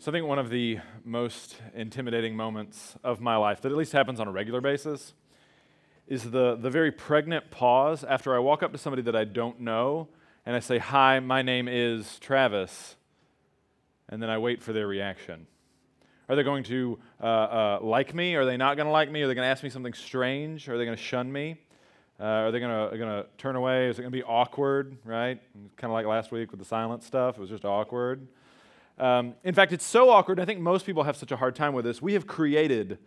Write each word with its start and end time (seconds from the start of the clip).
So 0.00 0.10
I 0.10 0.12
think 0.14 0.26
one 0.26 0.38
of 0.38 0.48
the 0.48 0.78
most 1.04 1.56
intimidating 1.74 2.34
moments 2.34 2.96
of 3.04 3.20
my 3.20 3.36
life, 3.36 3.60
that 3.60 3.70
at 3.70 3.76
least 3.76 3.92
happens 3.92 4.18
on 4.18 4.28
a 4.28 4.32
regular 4.32 4.62
basis, 4.62 5.12
is 6.08 6.30
the, 6.30 6.56
the 6.56 6.70
very 6.70 6.90
pregnant 6.90 7.50
pause 7.50 8.02
after 8.02 8.34
I 8.34 8.38
walk 8.38 8.62
up 8.62 8.72
to 8.72 8.78
somebody 8.78 9.02
that 9.02 9.14
I 9.14 9.24
don't 9.24 9.60
know 9.60 10.08
and 10.46 10.56
I 10.56 10.60
say, 10.60 10.78
Hi, 10.78 11.20
my 11.20 11.42
name 11.42 11.68
is 11.68 12.18
Travis, 12.18 12.96
and 14.08 14.22
then 14.22 14.30
I 14.30 14.38
wait 14.38 14.62
for 14.62 14.72
their 14.72 14.86
reaction. 14.86 15.46
Are 16.30 16.34
they 16.34 16.44
going 16.44 16.64
to 16.64 16.98
uh, 17.22 17.26
uh, 17.26 17.78
like 17.82 18.14
me? 18.14 18.36
Are 18.36 18.46
they 18.46 18.56
not 18.56 18.78
going 18.78 18.86
to 18.86 18.92
like 18.92 19.10
me? 19.10 19.20
Are 19.20 19.28
they 19.28 19.34
going 19.34 19.44
to 19.44 19.50
ask 19.50 19.62
me 19.62 19.68
something 19.68 19.92
strange? 19.92 20.66
Are 20.70 20.78
they 20.78 20.86
going 20.86 20.96
to 20.96 21.02
shun 21.02 21.30
me? 21.30 21.60
Uh, 22.18 22.24
are 22.24 22.52
they 22.52 22.58
going 22.58 22.70
to 22.70 23.26
turn 23.36 23.54
away? 23.54 23.88
Is 23.88 23.98
it 23.98 24.02
going 24.02 24.12
to 24.12 24.16
be 24.16 24.24
awkward, 24.24 24.96
right? 25.04 25.38
Kind 25.76 25.90
of 25.90 25.92
like 25.92 26.06
last 26.06 26.32
week 26.32 26.52
with 26.52 26.58
the 26.58 26.66
silent 26.66 27.02
stuff. 27.02 27.36
It 27.36 27.40
was 27.42 27.50
just 27.50 27.66
awkward. 27.66 28.26
Um, 29.00 29.34
in 29.44 29.54
fact, 29.54 29.72
it's 29.72 29.84
so 29.84 30.10
awkward. 30.10 30.38
I 30.38 30.44
think 30.44 30.60
most 30.60 30.84
people 30.84 31.04
have 31.04 31.16
such 31.16 31.32
a 31.32 31.36
hard 31.36 31.56
time 31.56 31.72
with 31.72 31.86
this. 31.86 32.02
We 32.02 32.12
have 32.12 32.26
created 32.26 32.98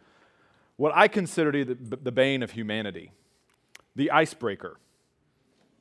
what 0.75 0.91
I 0.95 1.07
consider 1.07 1.51
to 1.51 1.65
be 1.65 1.73
the, 1.73 1.95
the 1.97 2.11
bane 2.11 2.41
of 2.43 2.51
humanity 2.51 3.11
the 3.95 4.09
icebreaker. 4.09 4.79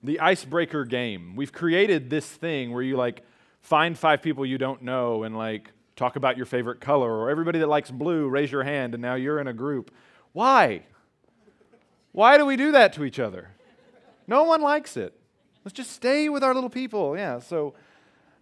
The 0.02 0.20
icebreaker 0.20 0.84
game. 0.84 1.34
We've 1.34 1.52
created 1.52 2.10
this 2.10 2.26
thing 2.26 2.72
where 2.72 2.82
you 2.82 2.96
like 2.96 3.24
find 3.62 3.96
five 3.96 4.20
people 4.20 4.44
you 4.44 4.58
don't 4.58 4.82
know 4.82 5.22
and 5.22 5.34
like 5.34 5.70
talk 5.96 6.16
about 6.16 6.36
your 6.36 6.44
favorite 6.44 6.80
color, 6.80 7.10
or 7.10 7.30
everybody 7.30 7.58
that 7.60 7.68
likes 7.68 7.90
blue, 7.90 8.28
raise 8.28 8.52
your 8.52 8.64
hand, 8.64 8.94
and 8.94 9.00
now 9.00 9.14
you're 9.14 9.40
in 9.40 9.46
a 9.46 9.52
group. 9.52 9.90
Why? 10.32 10.82
Why 12.12 12.36
do 12.36 12.44
we 12.44 12.56
do 12.56 12.72
that 12.72 12.92
to 12.94 13.04
each 13.04 13.18
other? 13.18 13.48
No 14.26 14.44
one 14.44 14.60
likes 14.60 14.96
it. 14.98 15.14
Let's 15.64 15.74
just 15.74 15.92
stay 15.92 16.28
with 16.28 16.42
our 16.42 16.54
little 16.54 16.70
people. 16.70 17.16
Yeah, 17.16 17.38
so 17.38 17.74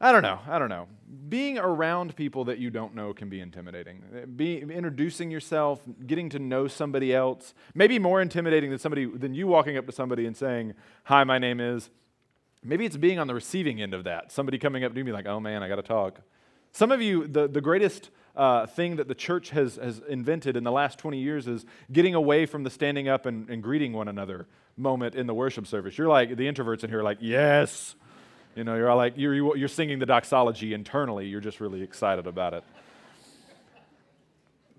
I 0.01 0.13
don't 0.13 0.23
know. 0.23 0.39
I 0.49 0.59
don't 0.59 0.71
know. 0.71 0.89
Being 1.29 1.59
around 1.59 2.17
people 2.17 2.45
that 2.47 2.59
you 2.59 2.71
don't 2.71 2.95
know 2.95 3.13
can 3.13 3.29
be 3.29 3.41
intimidating. 3.41 4.03
Be, 4.37 4.59
introducing 4.61 5.31
yourself, 5.31 5.81
getting 6.07 6.31
to 6.31 6.39
know 6.39 6.69
somebody 6.69 7.15
else, 7.15 7.55
maybe 7.75 7.99
more 7.99 8.23
intimidating 8.23 8.71
than 8.71 8.79
somebody 8.79 9.05
than 9.05 9.35
you 9.35 9.47
walking 9.47 9.77
up 9.77 9.87
to 9.87 9.93
somebody 9.93 10.27
and 10.27 10.37
saying, 10.37 10.75
"Hi, 11.05 11.25
my 11.25 11.39
name 11.39 11.61
is." 11.61 11.91
Maybe 12.63 12.85
it's 12.85 12.97
being 12.97 13.19
on 13.19 13.27
the 13.27 13.35
receiving 13.35 13.81
end 13.81 13.95
of 13.95 14.05
that. 14.05 14.33
Somebody 14.33 14.59
coming 14.59 14.85
up 14.85 14.95
to 14.95 15.05
me 15.05 15.13
like, 15.13 15.27
"Oh 15.27 15.39
man, 15.39 15.63
I 15.63 15.69
got 15.69 15.77
to 15.77 15.83
talk." 15.83 16.21
Some 16.73 16.93
of 16.93 17.03
you, 17.03 17.27
the, 17.27 17.49
the 17.49 17.61
greatest 17.61 18.11
uh, 18.37 18.67
thing 18.67 18.97
that 18.97 19.09
the 19.09 19.15
church 19.15 19.51
has, 19.51 19.77
has 19.77 20.01
invented 20.09 20.57
in 20.57 20.65
the 20.65 20.71
last 20.71 20.99
20 20.99 21.19
years 21.19 21.47
is 21.49 21.67
getting 21.91 22.15
away 22.15 22.47
from 22.47 22.63
the 22.63 22.71
standing 22.71 23.09
up 23.09 23.27
and, 23.27 23.51
and 23.51 23.63
greeting 23.63 23.93
one 23.93 24.09
another 24.09 24.47
moment 24.77 25.15
in 25.15 25.27
the 25.27 25.35
worship 25.35 25.67
service. 25.67 25.99
You're 25.99 26.09
like, 26.09 26.37
the 26.37 26.47
introverts 26.47 26.85
in 26.85 26.91
here 26.91 27.01
are 27.01 27.03
like, 27.03 27.19
yes, 27.21 27.97
you 28.55 28.65
know, 28.65 28.77
you're 28.77 28.91
all 28.91 28.97
like, 28.97 29.15
you're, 29.17 29.57
you're 29.57 29.69
singing 29.69 29.99
the 29.99 30.07
doxology 30.07 30.75
internally. 30.75 31.27
You're 31.27 31.41
just 31.41 31.61
really 31.61 31.83
excited 31.83 32.27
about 32.27 32.55
it. 32.55 32.65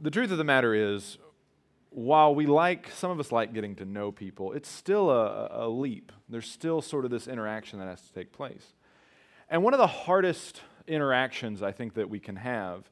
the 0.02 0.12
truth 0.12 0.32
of 0.32 0.38
the 0.38 0.44
matter 0.44 0.74
is, 0.74 1.18
while 1.90 2.34
we 2.34 2.46
like, 2.46 2.90
some 2.90 3.12
of 3.12 3.20
us 3.20 3.32
like 3.32 3.54
getting 3.54 3.76
to 3.76 3.86
know 3.86 4.12
people, 4.12 4.54
it's 4.54 4.70
still 4.70 5.10
a, 5.10 5.50
a 5.52 5.68
leap. 5.68 6.12
There's 6.30 6.50
still 6.50 6.82
sort 6.82 7.06
of 7.06 7.12
this 7.12 7.28
interaction 7.28 7.80
that 7.80 7.88
has 7.88 8.02
to 8.02 8.14
take 8.14 8.32
place. 8.32 8.74
And 9.50 9.64
one 9.64 9.74
of 9.74 9.78
the 9.78 9.88
hardest 9.88 10.62
interactions 10.88 11.62
I 11.62 11.72
think 11.74 11.94
that 11.96 12.10
we 12.10 12.20
can 12.20 12.38
have 12.38 12.90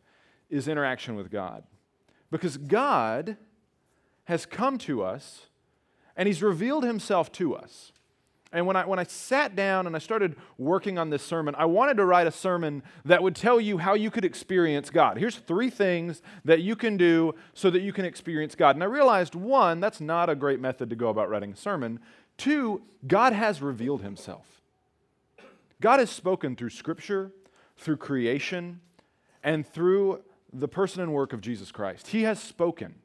is 0.49 0.67
interaction 0.67 1.15
with 1.15 1.31
God. 1.31 1.63
Because 2.29 2.57
God 2.57 3.37
has 4.25 4.45
come 4.45 4.77
to 4.79 5.01
us 5.01 5.47
and 6.15 6.27
He's 6.27 6.43
revealed 6.43 6.83
Himself 6.83 7.31
to 7.33 7.55
us. 7.55 7.93
And 8.51 8.65
when 8.65 8.75
I, 8.75 8.85
when 8.85 8.97
I 8.97 9.03
sat 9.03 9.55
down 9.55 9.85
and 9.85 9.95
I 9.95 9.99
started 9.99 10.35
working 10.57 10.97
on 10.97 11.11
this 11.11 11.21
sermon, 11.21 11.53
I 11.55 11.65
wanted 11.65 11.97
to 11.97 12.05
write 12.05 12.25
a 12.25 12.31
sermon 12.31 12.81
that 13.05 13.21
would 13.21 13.35
tell 13.35 13.61
you 13.61 13.77
how 13.77 13.93
you 13.93 14.09
could 14.09 14.25
experience 14.25 14.89
God. 14.89 15.17
Here's 15.17 15.35
three 15.35 15.69
things 15.69 16.23
that 16.45 16.61
you 16.61 16.75
can 16.75 16.97
do 16.97 17.35
so 17.53 17.69
that 17.69 17.81
you 17.81 17.93
can 17.93 18.05
experience 18.05 18.55
God. 18.55 18.75
And 18.75 18.81
I 18.81 18.87
realized 18.87 19.35
one, 19.35 19.79
that's 19.79 20.01
not 20.01 20.29
a 20.29 20.35
great 20.35 20.59
method 20.59 20.89
to 20.89 20.95
go 20.95 21.09
about 21.09 21.29
writing 21.29 21.53
a 21.53 21.55
sermon. 21.55 21.99
Two, 22.37 22.81
God 23.05 23.33
has 23.33 23.61
revealed 23.61 24.01
himself. 24.01 24.61
God 25.79 25.99
has 25.99 26.09
spoken 26.09 26.55
through 26.55 26.71
Scripture, 26.71 27.31
through 27.77 27.97
creation, 27.97 28.81
and 29.43 29.65
through 29.65 30.23
the 30.51 30.67
person 30.67 31.01
and 31.01 31.13
work 31.13 31.33
of 31.33 31.41
Jesus 31.41 31.71
Christ. 31.71 32.07
He 32.07 32.23
has 32.23 32.39
spoken. 32.39 32.95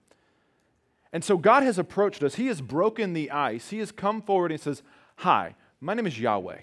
And 1.13 1.23
so 1.23 1.37
God 1.37 1.63
has 1.63 1.79
approached 1.79 2.23
us. 2.23 2.37
He 2.37 2.47
has 2.47 2.61
broken 2.61 3.13
the 3.13 3.31
ice. 3.31 3.71
He 3.71 3.79
has 3.79 3.93
come 3.93 4.23
forward 4.23 4.51
and 4.51 4.59
He 4.59 4.65
says, 4.65 4.83
Hi, 5.17 5.55
my 5.81 5.95
name 5.95 6.07
is 6.07 6.19
Yahweh. 6.19 6.61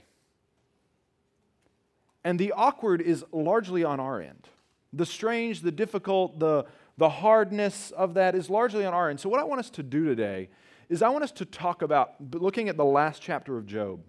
And 2.24 2.38
the 2.38 2.52
awkward 2.52 3.02
is 3.02 3.26
largely 3.32 3.84
on 3.84 4.00
our 4.00 4.22
end. 4.22 4.50
The 4.94 5.06
strange, 5.06 5.62
the 5.62 5.72
difficult, 5.72 6.40
the, 6.40 6.66
the 6.98 7.10
hardness 7.10 7.92
of 7.92 8.14
that 8.16 8.36
is 8.36 8.50
largely 8.50 8.86
on 8.86 8.94
our 8.94 9.10
end. 9.10 9.20
So, 9.20 9.30
what 9.30 9.40
I 9.40 9.44
want 9.44 9.60
us 9.60 9.70
to 9.72 9.84
do 9.84 10.06
today 10.06 10.50
is 10.90 11.02
I 11.02 11.10
want 11.10 11.24
us 11.24 11.32
to 11.34 11.46
talk 11.46 11.82
about, 11.82 12.16
looking 12.34 12.70
at 12.70 12.78
the 12.78 12.86
last 12.86 13.22
chapter 13.22 13.58
of 13.58 13.66
Job, 13.66 14.02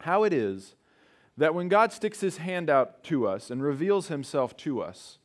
how 0.00 0.24
it 0.24 0.32
is 0.32 0.74
that 1.36 1.54
when 1.54 1.68
God 1.68 1.92
sticks 1.92 2.20
his 2.20 2.38
hand 2.38 2.68
out 2.68 3.04
to 3.04 3.28
us 3.28 3.50
and 3.50 3.62
reveals 3.62 4.08
himself 4.08 4.56
to 4.58 4.80
us, 4.80 5.18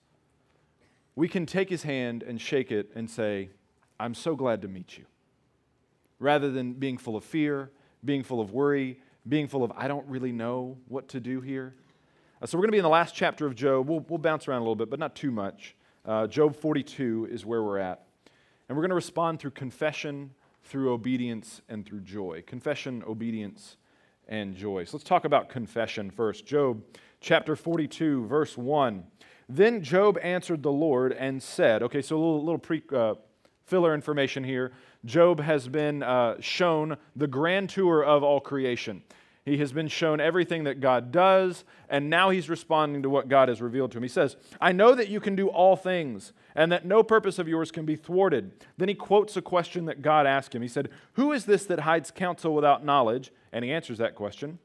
we 1.15 1.27
can 1.27 1.45
take 1.45 1.69
his 1.69 1.83
hand 1.83 2.21
and 2.21 2.39
shake 2.39 2.71
it 2.71 2.91
and 2.95 3.09
say, 3.09 3.49
I'm 3.99 4.13
so 4.13 4.35
glad 4.35 4.61
to 4.61 4.67
meet 4.67 4.97
you. 4.97 5.05
Rather 6.19 6.51
than 6.51 6.73
being 6.73 6.97
full 6.97 7.15
of 7.15 7.23
fear 7.23 7.71
being 8.03 8.23
full 8.23 8.41
of 8.41 8.51
worry, 8.51 8.99
being 9.27 9.47
full 9.47 9.63
of, 9.63 9.71
I 9.75 9.87
don't 9.87 10.05
really 10.07 10.31
know 10.31 10.77
what 10.87 11.07
to 11.09 11.19
do 11.19 11.41
here. 11.41 11.75
Uh, 12.41 12.45
so 12.45 12.57
we're 12.57 12.63
going 12.63 12.69
to 12.69 12.73
be 12.73 12.79
in 12.79 12.83
the 12.83 12.89
last 12.89 13.15
chapter 13.15 13.45
of 13.45 13.55
Job. 13.55 13.87
We'll, 13.87 14.05
we'll 14.09 14.17
bounce 14.17 14.47
around 14.47 14.59
a 14.59 14.63
little 14.63 14.75
bit, 14.75 14.89
but 14.89 14.99
not 14.99 15.15
too 15.15 15.31
much. 15.31 15.75
Uh, 16.05 16.27
Job 16.27 16.55
42 16.55 17.29
is 17.31 17.45
where 17.45 17.63
we're 17.63 17.79
at. 17.79 18.05
And 18.67 18.77
we're 18.77 18.81
going 18.81 18.89
to 18.89 18.95
respond 18.95 19.39
through 19.39 19.51
confession, 19.51 20.31
through 20.63 20.91
obedience, 20.91 21.61
and 21.69 21.85
through 21.85 22.01
joy. 22.01 22.43
Confession, 22.45 23.03
obedience, 23.07 23.77
and 24.27 24.55
joy. 24.55 24.83
So 24.83 24.97
let's 24.97 25.07
talk 25.07 25.25
about 25.25 25.49
confession 25.49 26.09
first. 26.09 26.45
Job 26.45 26.83
chapter 27.21 27.55
42, 27.55 28.25
verse 28.27 28.57
1. 28.57 29.03
Then 29.49 29.81
Job 29.83 30.17
answered 30.21 30.63
the 30.63 30.71
Lord 30.71 31.13
and 31.13 31.41
said, 31.41 31.83
okay, 31.83 32.01
so 32.01 32.15
a 32.15 32.17
little, 32.17 32.43
little 32.43 32.59
pre, 32.59 32.81
uh, 32.93 33.15
filler 33.65 33.93
information 33.93 34.43
here. 34.43 34.73
Job 35.05 35.41
has 35.41 35.67
been 35.67 36.01
uh, 36.03 36.37
shown 36.39 36.97
the 37.15 37.27
grand 37.27 37.69
tour 37.69 38.03
of 38.03 38.23
all 38.23 38.39
creation. 38.39 39.03
He 39.45 39.57
has 39.57 39.73
been 39.73 39.89
shown 39.89 40.21
everything 40.21 40.63
that 40.63 40.79
God 40.79 41.11
does, 41.11 41.65
and 41.89 42.09
now 42.09 42.29
he's 42.29 42.49
responding 42.49 43.03
to 43.03 43.09
what 43.09 43.27
God 43.27 43.49
has 43.49 43.61
revealed 43.61 43.91
to 43.91 43.97
him. 43.97 44.03
He 44.03 44.09
says, 44.09 44.37
I 44.61 44.71
know 44.71 44.95
that 44.95 45.09
you 45.09 45.19
can 45.19 45.35
do 45.35 45.49
all 45.49 45.75
things, 45.75 46.31
and 46.55 46.71
that 46.71 46.85
no 46.85 47.03
purpose 47.03 47.39
of 47.39 47.47
yours 47.49 47.69
can 47.69 47.85
be 47.85 47.97
thwarted. 47.97 48.51
Then 48.77 48.87
he 48.87 48.95
quotes 48.95 49.35
a 49.35 49.41
question 49.41 49.85
that 49.85 50.01
God 50.01 50.25
asked 50.25 50.55
him. 50.55 50.61
He 50.61 50.69
said, 50.69 50.89
Who 51.13 51.33
is 51.33 51.43
this 51.43 51.65
that 51.65 51.81
hides 51.81 52.09
counsel 52.09 52.55
without 52.55 52.85
knowledge? 52.85 53.33
And 53.51 53.65
he 53.65 53.73
answers 53.73 53.97
that 53.97 54.15
question. 54.15 54.59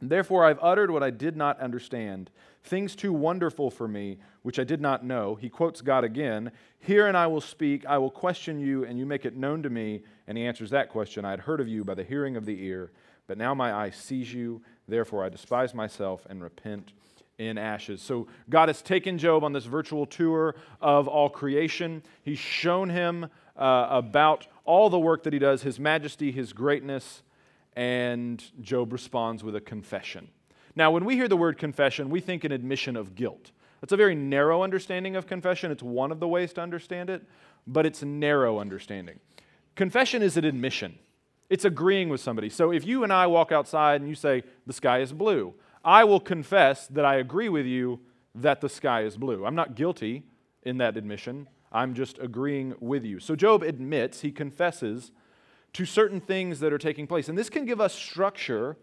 Therefore, 0.00 0.44
I've 0.44 0.62
uttered 0.62 0.92
what 0.92 1.02
I 1.02 1.10
did 1.10 1.36
not 1.36 1.58
understand, 1.60 2.30
things 2.64 2.96
too 2.96 3.12
wonderful 3.12 3.70
for 3.70 3.86
me, 3.86 4.18
which 4.42 4.58
I 4.58 4.64
did 4.64 4.80
not 4.80 5.04
know. 5.04 5.34
He 5.34 5.48
quotes 5.48 5.80
God 5.80 6.04
again 6.04 6.50
Hear 6.80 7.06
and 7.06 7.16
I 7.16 7.26
will 7.26 7.40
speak, 7.40 7.86
I 7.86 7.98
will 7.98 8.10
question 8.10 8.58
you, 8.58 8.84
and 8.84 8.98
you 8.98 9.06
make 9.06 9.24
it 9.24 9.36
known 9.36 9.62
to 9.62 9.70
me. 9.70 10.02
And 10.26 10.36
he 10.36 10.46
answers 10.46 10.70
that 10.70 10.90
question 10.90 11.24
I 11.24 11.30
had 11.30 11.40
heard 11.40 11.60
of 11.60 11.68
you 11.68 11.84
by 11.84 11.94
the 11.94 12.04
hearing 12.04 12.36
of 12.36 12.44
the 12.44 12.62
ear, 12.64 12.90
but 13.26 13.38
now 13.38 13.54
my 13.54 13.72
eye 13.72 13.90
sees 13.90 14.32
you. 14.32 14.62
Therefore, 14.86 15.24
I 15.24 15.28
despise 15.28 15.74
myself 15.74 16.26
and 16.28 16.42
repent 16.42 16.92
in 17.38 17.56
ashes. 17.58 18.02
So, 18.02 18.26
God 18.50 18.68
has 18.68 18.82
taken 18.82 19.18
Job 19.18 19.44
on 19.44 19.52
this 19.52 19.64
virtual 19.64 20.06
tour 20.06 20.56
of 20.80 21.08
all 21.08 21.30
creation. 21.30 22.02
He's 22.22 22.38
shown 22.38 22.90
him 22.90 23.28
uh, 23.56 23.86
about 23.90 24.46
all 24.64 24.90
the 24.90 24.98
work 24.98 25.22
that 25.24 25.32
he 25.32 25.38
does, 25.38 25.62
his 25.62 25.80
majesty, 25.80 26.32
his 26.32 26.52
greatness 26.52 27.22
and 27.76 28.42
Job 28.60 28.92
responds 28.92 29.42
with 29.42 29.56
a 29.56 29.60
confession. 29.60 30.28
Now, 30.76 30.90
when 30.90 31.04
we 31.04 31.14
hear 31.14 31.28
the 31.28 31.36
word 31.36 31.58
confession, 31.58 32.10
we 32.10 32.20
think 32.20 32.44
an 32.44 32.52
admission 32.52 32.96
of 32.96 33.14
guilt. 33.14 33.52
That's 33.80 33.92
a 33.92 33.96
very 33.96 34.14
narrow 34.14 34.62
understanding 34.62 35.14
of 35.14 35.26
confession. 35.26 35.70
It's 35.70 35.82
one 35.82 36.10
of 36.10 36.20
the 36.20 36.28
ways 36.28 36.52
to 36.54 36.62
understand 36.62 37.10
it, 37.10 37.22
but 37.66 37.86
it's 37.86 38.02
a 38.02 38.06
narrow 38.06 38.58
understanding. 38.58 39.20
Confession 39.76 40.22
is 40.22 40.36
an 40.36 40.44
admission, 40.44 40.98
it's 41.50 41.64
agreeing 41.64 42.08
with 42.08 42.20
somebody. 42.20 42.48
So 42.48 42.72
if 42.72 42.86
you 42.86 43.04
and 43.04 43.12
I 43.12 43.26
walk 43.26 43.52
outside 43.52 44.00
and 44.00 44.08
you 44.08 44.14
say, 44.14 44.42
the 44.66 44.72
sky 44.72 45.00
is 45.00 45.12
blue, 45.12 45.54
I 45.84 46.04
will 46.04 46.20
confess 46.20 46.86
that 46.88 47.04
I 47.04 47.16
agree 47.16 47.48
with 47.48 47.66
you 47.66 48.00
that 48.34 48.60
the 48.60 48.68
sky 48.68 49.02
is 49.02 49.16
blue. 49.16 49.44
I'm 49.44 49.54
not 49.54 49.74
guilty 49.74 50.24
in 50.62 50.78
that 50.78 50.96
admission, 50.96 51.48
I'm 51.70 51.92
just 51.92 52.18
agreeing 52.18 52.74
with 52.80 53.04
you. 53.04 53.20
So 53.20 53.36
Job 53.36 53.62
admits, 53.62 54.22
he 54.22 54.32
confesses 54.32 55.10
to 55.74 55.84
certain 55.84 56.20
things 56.20 56.60
that 56.60 56.72
are 56.72 56.78
taking 56.78 57.06
place. 57.06 57.28
And 57.28 57.36
this 57.36 57.50
can 57.50 57.66
give 57.66 57.80
us 57.80 57.92
structure 57.92 58.76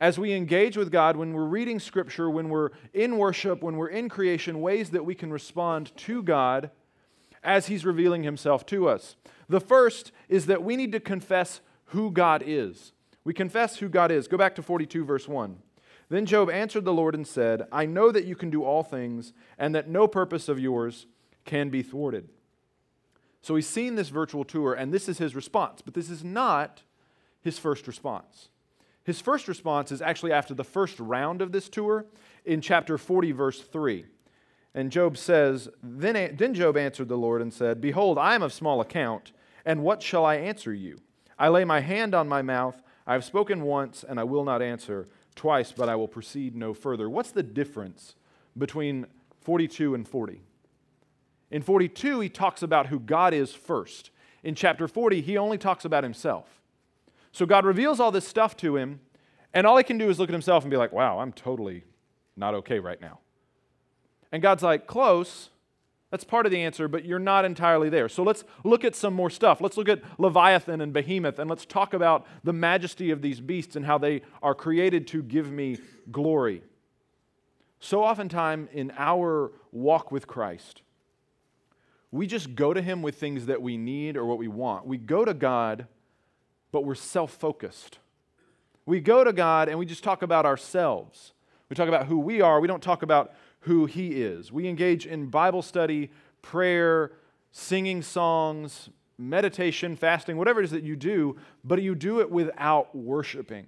as 0.00 0.18
we 0.18 0.32
engage 0.32 0.76
with 0.76 0.92
God 0.92 1.16
when 1.16 1.32
we're 1.32 1.44
reading 1.44 1.80
Scripture, 1.80 2.30
when 2.30 2.48
we're 2.48 2.70
in 2.92 3.18
worship, 3.18 3.62
when 3.62 3.76
we're 3.76 3.88
in 3.88 4.08
creation, 4.08 4.60
ways 4.60 4.90
that 4.90 5.04
we 5.04 5.14
can 5.14 5.32
respond 5.32 5.96
to 5.96 6.22
God 6.22 6.70
as 7.42 7.66
He's 7.66 7.84
revealing 7.84 8.22
Himself 8.22 8.64
to 8.66 8.88
us. 8.88 9.16
The 9.48 9.60
first 9.60 10.12
is 10.28 10.46
that 10.46 10.62
we 10.62 10.76
need 10.76 10.92
to 10.92 11.00
confess 11.00 11.60
who 11.86 12.10
God 12.10 12.42
is. 12.46 12.92
We 13.24 13.34
confess 13.34 13.76
who 13.76 13.88
God 13.88 14.10
is. 14.10 14.28
Go 14.28 14.36
back 14.36 14.54
to 14.54 14.62
42, 14.62 15.04
verse 15.04 15.26
1. 15.26 15.58
Then 16.08 16.26
Job 16.26 16.48
answered 16.48 16.84
the 16.84 16.92
Lord 16.92 17.14
and 17.14 17.26
said, 17.26 17.66
I 17.70 17.84
know 17.84 18.10
that 18.12 18.24
you 18.24 18.34
can 18.34 18.50
do 18.50 18.64
all 18.64 18.82
things, 18.82 19.32
and 19.58 19.74
that 19.74 19.88
no 19.88 20.06
purpose 20.06 20.48
of 20.48 20.58
yours 20.58 21.06
can 21.44 21.68
be 21.68 21.82
thwarted. 21.82 22.28
So 23.42 23.56
he's 23.56 23.66
seen 23.66 23.94
this 23.94 24.08
virtual 24.08 24.44
tour, 24.44 24.74
and 24.74 24.92
this 24.92 25.08
is 25.08 25.18
his 25.18 25.34
response. 25.34 25.82
But 25.82 25.94
this 25.94 26.10
is 26.10 26.24
not 26.24 26.82
his 27.40 27.58
first 27.58 27.86
response. 27.86 28.48
His 29.08 29.22
first 29.22 29.48
response 29.48 29.90
is 29.90 30.02
actually 30.02 30.32
after 30.32 30.52
the 30.52 30.62
first 30.62 31.00
round 31.00 31.40
of 31.40 31.50
this 31.50 31.70
tour 31.70 32.04
in 32.44 32.60
chapter 32.60 32.98
40, 32.98 33.32
verse 33.32 33.58
3. 33.62 34.04
And 34.74 34.92
Job 34.92 35.16
says, 35.16 35.66
then, 35.82 36.36
then 36.36 36.52
Job 36.52 36.76
answered 36.76 37.08
the 37.08 37.16
Lord 37.16 37.40
and 37.40 37.50
said, 37.50 37.80
Behold, 37.80 38.18
I 38.18 38.34
am 38.34 38.42
of 38.42 38.52
small 38.52 38.82
account, 38.82 39.32
and 39.64 39.82
what 39.82 40.02
shall 40.02 40.26
I 40.26 40.34
answer 40.34 40.74
you? 40.74 40.98
I 41.38 41.48
lay 41.48 41.64
my 41.64 41.80
hand 41.80 42.14
on 42.14 42.28
my 42.28 42.42
mouth. 42.42 42.82
I 43.06 43.14
have 43.14 43.24
spoken 43.24 43.62
once, 43.62 44.04
and 44.06 44.20
I 44.20 44.24
will 44.24 44.44
not 44.44 44.60
answer 44.60 45.08
twice, 45.34 45.72
but 45.72 45.88
I 45.88 45.96
will 45.96 46.06
proceed 46.06 46.54
no 46.54 46.74
further. 46.74 47.08
What's 47.08 47.30
the 47.30 47.42
difference 47.42 48.14
between 48.58 49.06
42 49.40 49.94
and 49.94 50.06
40? 50.06 50.42
In 51.50 51.62
42, 51.62 52.20
he 52.20 52.28
talks 52.28 52.62
about 52.62 52.88
who 52.88 53.00
God 53.00 53.32
is 53.32 53.54
first. 53.54 54.10
In 54.42 54.54
chapter 54.54 54.86
40, 54.86 55.22
he 55.22 55.38
only 55.38 55.56
talks 55.56 55.86
about 55.86 56.04
himself. 56.04 56.57
So 57.32 57.46
God 57.46 57.64
reveals 57.64 58.00
all 58.00 58.10
this 58.10 58.26
stuff 58.26 58.56
to 58.58 58.76
him, 58.76 59.00
and 59.54 59.66
all 59.66 59.76
he 59.76 59.84
can 59.84 59.98
do 59.98 60.08
is 60.08 60.18
look 60.18 60.28
at 60.28 60.32
himself 60.32 60.64
and 60.64 60.70
be 60.70 60.76
like, 60.76 60.92
wow, 60.92 61.18
I'm 61.20 61.32
totally 61.32 61.84
not 62.36 62.54
okay 62.54 62.78
right 62.78 63.00
now. 63.00 63.20
And 64.32 64.42
God's 64.42 64.62
like, 64.62 64.86
close. 64.86 65.50
That's 66.10 66.24
part 66.24 66.46
of 66.46 66.52
the 66.52 66.62
answer, 66.62 66.88
but 66.88 67.04
you're 67.04 67.18
not 67.18 67.44
entirely 67.44 67.90
there. 67.90 68.08
So 68.08 68.22
let's 68.22 68.44
look 68.64 68.82
at 68.82 68.96
some 68.96 69.12
more 69.12 69.28
stuff. 69.28 69.60
Let's 69.60 69.76
look 69.76 69.90
at 69.90 70.02
Leviathan 70.18 70.80
and 70.80 70.92
Behemoth, 70.92 71.38
and 71.38 71.50
let's 71.50 71.66
talk 71.66 71.92
about 71.92 72.26
the 72.44 72.52
majesty 72.52 73.10
of 73.10 73.20
these 73.20 73.40
beasts 73.40 73.76
and 73.76 73.84
how 73.84 73.98
they 73.98 74.22
are 74.42 74.54
created 74.54 75.06
to 75.08 75.22
give 75.22 75.50
me 75.50 75.78
glory. 76.10 76.62
So 77.78 78.02
oftentimes 78.02 78.70
in 78.72 78.92
our 78.96 79.52
walk 79.70 80.10
with 80.10 80.26
Christ, 80.26 80.82
we 82.10 82.26
just 82.26 82.54
go 82.54 82.72
to 82.72 82.80
Him 82.80 83.02
with 83.02 83.16
things 83.16 83.46
that 83.46 83.60
we 83.60 83.76
need 83.76 84.16
or 84.16 84.24
what 84.24 84.38
we 84.38 84.48
want. 84.48 84.86
We 84.86 84.96
go 84.96 85.24
to 85.26 85.34
God, 85.34 85.86
but 86.72 86.84
we're 86.84 86.94
self 86.94 87.32
focused. 87.32 87.98
We 88.86 89.00
go 89.00 89.24
to 89.24 89.32
God 89.32 89.68
and 89.68 89.78
we 89.78 89.86
just 89.86 90.02
talk 90.02 90.22
about 90.22 90.46
ourselves. 90.46 91.32
We 91.68 91.76
talk 91.76 91.88
about 91.88 92.06
who 92.06 92.18
we 92.18 92.40
are. 92.40 92.60
We 92.60 92.68
don't 92.68 92.82
talk 92.82 93.02
about 93.02 93.34
who 93.60 93.86
He 93.86 94.22
is. 94.22 94.50
We 94.50 94.66
engage 94.68 95.06
in 95.06 95.26
Bible 95.26 95.62
study, 95.62 96.10
prayer, 96.42 97.12
singing 97.52 98.02
songs, 98.02 98.88
meditation, 99.18 99.96
fasting, 99.96 100.36
whatever 100.36 100.60
it 100.60 100.64
is 100.64 100.70
that 100.70 100.84
you 100.84 100.96
do, 100.96 101.36
but 101.64 101.82
you 101.82 101.94
do 101.94 102.20
it 102.20 102.30
without 102.30 102.94
worshiping. 102.94 103.66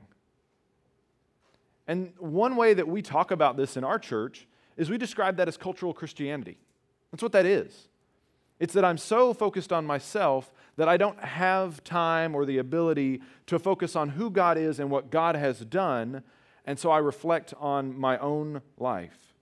And 1.87 2.12
one 2.19 2.55
way 2.56 2.73
that 2.73 2.87
we 2.87 3.03
talk 3.03 3.31
about 3.32 3.56
this 3.56 3.76
in 3.76 3.82
our 3.82 3.99
church 3.99 4.46
is 4.76 4.88
we 4.88 4.96
describe 4.96 5.37
that 5.38 5.49
as 5.49 5.56
cultural 5.56 5.93
Christianity. 5.93 6.56
That's 7.11 7.23
what 7.23 7.32
that 7.32 7.44
is. 7.44 7.88
It's 8.61 8.75
that 8.75 8.85
I'm 8.85 8.99
so 8.99 9.35
focused 9.35 9.73
on 9.73 9.85
myself 9.85 10.53
that 10.81 10.88
I 10.88 10.97
don't 10.97 11.23
have 11.23 11.85
time 11.85 12.35
or 12.35 12.47
the 12.47 12.56
ability 12.56 13.21
to 13.44 13.59
focus 13.59 13.94
on 13.94 14.09
who 14.09 14.31
God 14.31 14.56
is 14.56 14.81
and 14.81 14.91
what 14.91 15.11
God 15.11 15.37
has 15.37 15.61
done, 15.61 16.23
and 16.65 16.79
so 16.79 16.91
I 16.91 16.97
reflect 16.97 17.53
on 17.61 18.00
my 18.00 18.17
own 18.17 18.62
life. 18.79 19.35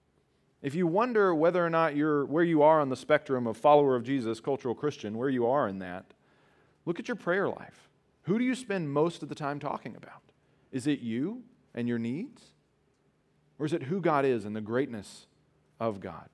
If 0.61 0.75
you 0.75 0.85
wonder 0.85 1.33
whether 1.33 1.65
or 1.65 1.69
not 1.69 1.95
you're 1.95 2.25
where 2.25 2.43
you 2.43 2.61
are 2.61 2.81
on 2.81 2.89
the 2.89 2.97
spectrum 2.97 3.47
of 3.47 3.55
follower 3.55 3.95
of 3.95 4.03
Jesus, 4.03 4.41
cultural 4.41 4.75
Christian, 4.75 5.17
where 5.17 5.29
you 5.29 5.47
are 5.47 5.69
in 5.69 5.79
that, 5.79 6.13
look 6.85 6.99
at 6.99 7.07
your 7.07 7.15
prayer 7.15 7.47
life. 7.47 7.87
Who 8.23 8.37
do 8.37 8.43
you 8.43 8.53
spend 8.53 8.91
most 8.91 9.23
of 9.23 9.29
the 9.29 9.33
time 9.33 9.61
talking 9.61 9.95
about? 9.95 10.33
Is 10.73 10.87
it 10.87 10.99
you 10.99 11.43
and 11.73 11.87
your 11.87 11.99
needs? 11.99 12.47
Or 13.57 13.65
is 13.65 13.71
it 13.71 13.83
who 13.83 14.01
God 14.01 14.25
is 14.25 14.43
and 14.43 14.57
the 14.57 14.59
greatness 14.59 15.25
of 15.79 16.01
God? 16.01 16.27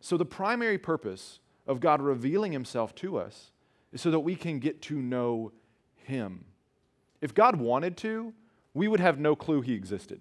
So, 0.00 0.16
the 0.16 0.24
primary 0.24 0.78
purpose 0.78 1.38
of 1.64 1.78
God 1.78 2.02
revealing 2.02 2.50
himself 2.50 2.92
to 2.96 3.18
us 3.18 3.52
so 3.94 4.10
that 4.10 4.20
we 4.20 4.36
can 4.36 4.58
get 4.58 4.82
to 4.82 4.94
know 5.00 5.52
him. 5.96 6.44
If 7.20 7.34
God 7.34 7.56
wanted 7.56 7.96
to, 7.98 8.32
we 8.74 8.88
would 8.88 9.00
have 9.00 9.18
no 9.18 9.34
clue 9.34 9.60
he 9.60 9.74
existed. 9.74 10.20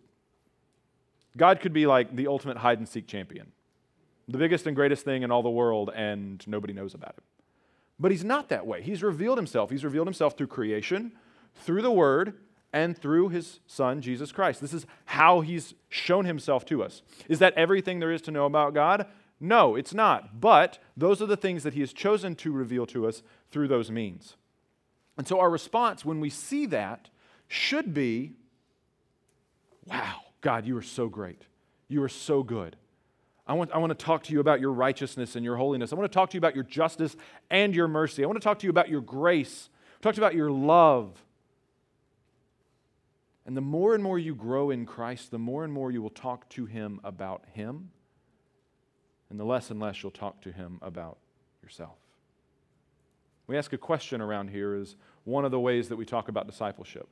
God 1.36 1.60
could 1.60 1.74
be 1.74 1.86
like 1.86 2.16
the 2.16 2.28
ultimate 2.28 2.58
hide 2.58 2.80
and 2.80 2.88
seek 2.88 3.08
champion, 3.08 3.52
the 4.28 4.38
biggest 4.38 4.66
and 4.66 4.75
greatest 4.75 5.06
thing 5.06 5.22
in 5.22 5.31
all 5.31 5.44
the 5.44 5.50
world, 5.50 5.92
and 5.96 6.46
nobody 6.48 6.74
knows 6.74 6.94
about 6.94 7.16
it. 7.18 7.24
But 8.00 8.12
he's 8.12 8.24
not 8.24 8.50
that 8.50 8.66
way. 8.66 8.81
He's 8.81 9.04
revealed 9.04 9.38
himself. 9.38 9.69
He's 9.69 9.84
revealed 9.84 10.08
himself 10.08 10.38
through 10.38 10.48
creation, 10.48 11.14
through 11.56 11.81
the 11.81 11.92
word, 11.92 12.34
and 12.74 12.98
through 12.98 13.30
his 13.30 13.60
son, 13.66 14.02
Jesus 14.02 14.31
Christ. 14.31 14.62
This 14.62 14.74
is 14.74 14.86
how 15.06 15.42
he's 15.42 15.74
shown 15.90 16.25
himself 16.25 16.66
to 16.66 16.84
us. 16.84 17.02
Is 17.30 17.40
that 17.40 17.54
everything 17.54 18.00
there 18.00 18.12
is 18.12 18.22
to 18.24 18.31
know 18.31 18.46
about 18.46 18.74
God? 18.74 19.08
No, 19.40 19.75
it's 19.75 19.94
not. 19.94 20.40
But 20.40 20.80
those 20.96 21.22
are 21.22 21.25
the 21.25 21.38
things 21.38 21.64
that 21.64 21.74
he 21.74 21.80
has 21.80 21.94
chosen 21.94 22.36
to 22.36 22.52
reveal 22.52 22.86
to 22.88 23.08
us 23.08 23.24
through 23.51 23.67
those 23.67 23.89
means. 23.91 24.35
And 25.17 25.27
so 25.27 25.39
our 25.39 25.49
response 25.49 26.05
when 26.05 26.19
we 26.19 26.29
see 26.29 26.65
that 26.67 27.09
should 27.47 27.94
be 27.94 28.33
wow, 29.88 30.21
God, 30.41 30.65
you 30.65 30.77
are 30.77 30.81
so 30.81 31.07
great. 31.07 31.41
You 31.88 32.03
are 32.03 32.09
so 32.09 32.44
good. 32.44 32.75
I 33.47 33.53
want, 33.53 33.71
I 33.71 33.77
want 33.77 33.97
to 33.97 34.05
talk 34.05 34.23
to 34.23 34.33
you 34.33 34.41
about 34.41 34.59
your 34.59 34.73
righteousness 34.73 35.35
and 35.35 35.45
your 35.45 35.55
holiness. 35.55 35.94
I 35.94 35.95
want 35.95 36.11
to 36.11 36.13
talk 36.13 36.29
to 36.31 36.35
you 36.35 36.39
about 36.39 36.55
your 36.55 36.65
justice 36.65 37.15
and 37.49 37.73
your 37.73 37.88
mercy. 37.88 38.23
I 38.23 38.27
want 38.27 38.35
to 38.35 38.44
talk 38.44 38.59
to 38.59 38.65
you 38.65 38.69
about 38.69 38.89
your 38.89 38.99
grace. 38.99 39.69
Talk 40.01 40.15
to 40.15 40.21
you 40.21 40.25
about 40.25 40.35
your 40.35 40.51
love. 40.51 41.23
And 43.45 43.55
the 43.55 43.61
more 43.61 43.95
and 43.95 44.03
more 44.03 44.19
you 44.19 44.35
grow 44.35 44.69
in 44.69 44.85
Christ, 44.85 45.31
the 45.31 45.39
more 45.39 45.63
and 45.63 45.71
more 45.71 45.89
you 45.89 46.01
will 46.01 46.09
talk 46.09 46.49
to 46.49 46.65
him 46.65 46.99
about 47.05 47.44
him 47.53 47.91
and 49.29 49.39
the 49.39 49.45
less 49.45 49.71
and 49.71 49.79
less 49.79 50.03
you'll 50.03 50.11
talk 50.11 50.41
to 50.41 50.51
him 50.51 50.79
about 50.81 51.17
yourself. 51.63 51.95
We 53.47 53.57
ask 53.57 53.73
a 53.73 53.77
question 53.77 54.21
around 54.21 54.49
here 54.49 54.75
is 54.75 54.95
one 55.23 55.45
of 55.45 55.51
the 55.51 55.59
ways 55.59 55.89
that 55.89 55.95
we 55.95 56.05
talk 56.05 56.27
about 56.27 56.47
discipleship. 56.47 57.07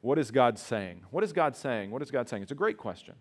What 0.00 0.18
is 0.18 0.30
God 0.30 0.58
saying? 0.58 1.02
What 1.10 1.24
is 1.24 1.32
God 1.32 1.56
saying? 1.56 1.90
What 1.90 2.02
is 2.02 2.10
God 2.10 2.28
saying? 2.28 2.42
It's 2.42 2.52
a 2.52 2.56
great 2.56 2.78
question. 2.78 3.14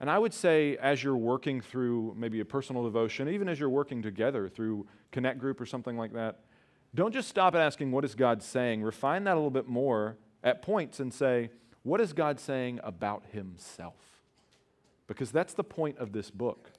And 0.00 0.10
I 0.10 0.18
would 0.18 0.34
say, 0.34 0.76
as 0.76 1.02
you're 1.02 1.16
working 1.16 1.60
through 1.60 2.14
maybe 2.16 2.40
a 2.40 2.44
personal 2.44 2.84
devotion, 2.84 3.28
even 3.28 3.48
as 3.48 3.58
you're 3.58 3.70
working 3.70 4.02
together 4.02 4.48
through 4.48 4.86
Connect 5.12 5.38
Group 5.38 5.60
or 5.60 5.66
something 5.66 5.96
like 5.96 6.12
that, 6.12 6.40
don't 6.94 7.12
just 7.12 7.28
stop 7.28 7.54
at 7.54 7.60
asking, 7.60 7.90
What 7.90 8.04
is 8.04 8.14
God 8.14 8.42
saying? 8.42 8.82
Refine 8.82 9.24
that 9.24 9.32
a 9.32 9.36
little 9.36 9.50
bit 9.50 9.66
more 9.66 10.16
at 10.42 10.62
points 10.62 11.00
and 11.00 11.12
say, 11.12 11.50
What 11.82 12.00
is 12.00 12.12
God 12.12 12.38
saying 12.38 12.80
about 12.84 13.24
Himself? 13.32 13.94
Because 15.06 15.30
that's 15.30 15.54
the 15.54 15.64
point 15.64 15.98
of 15.98 16.12
this 16.12 16.30
book, 16.30 16.70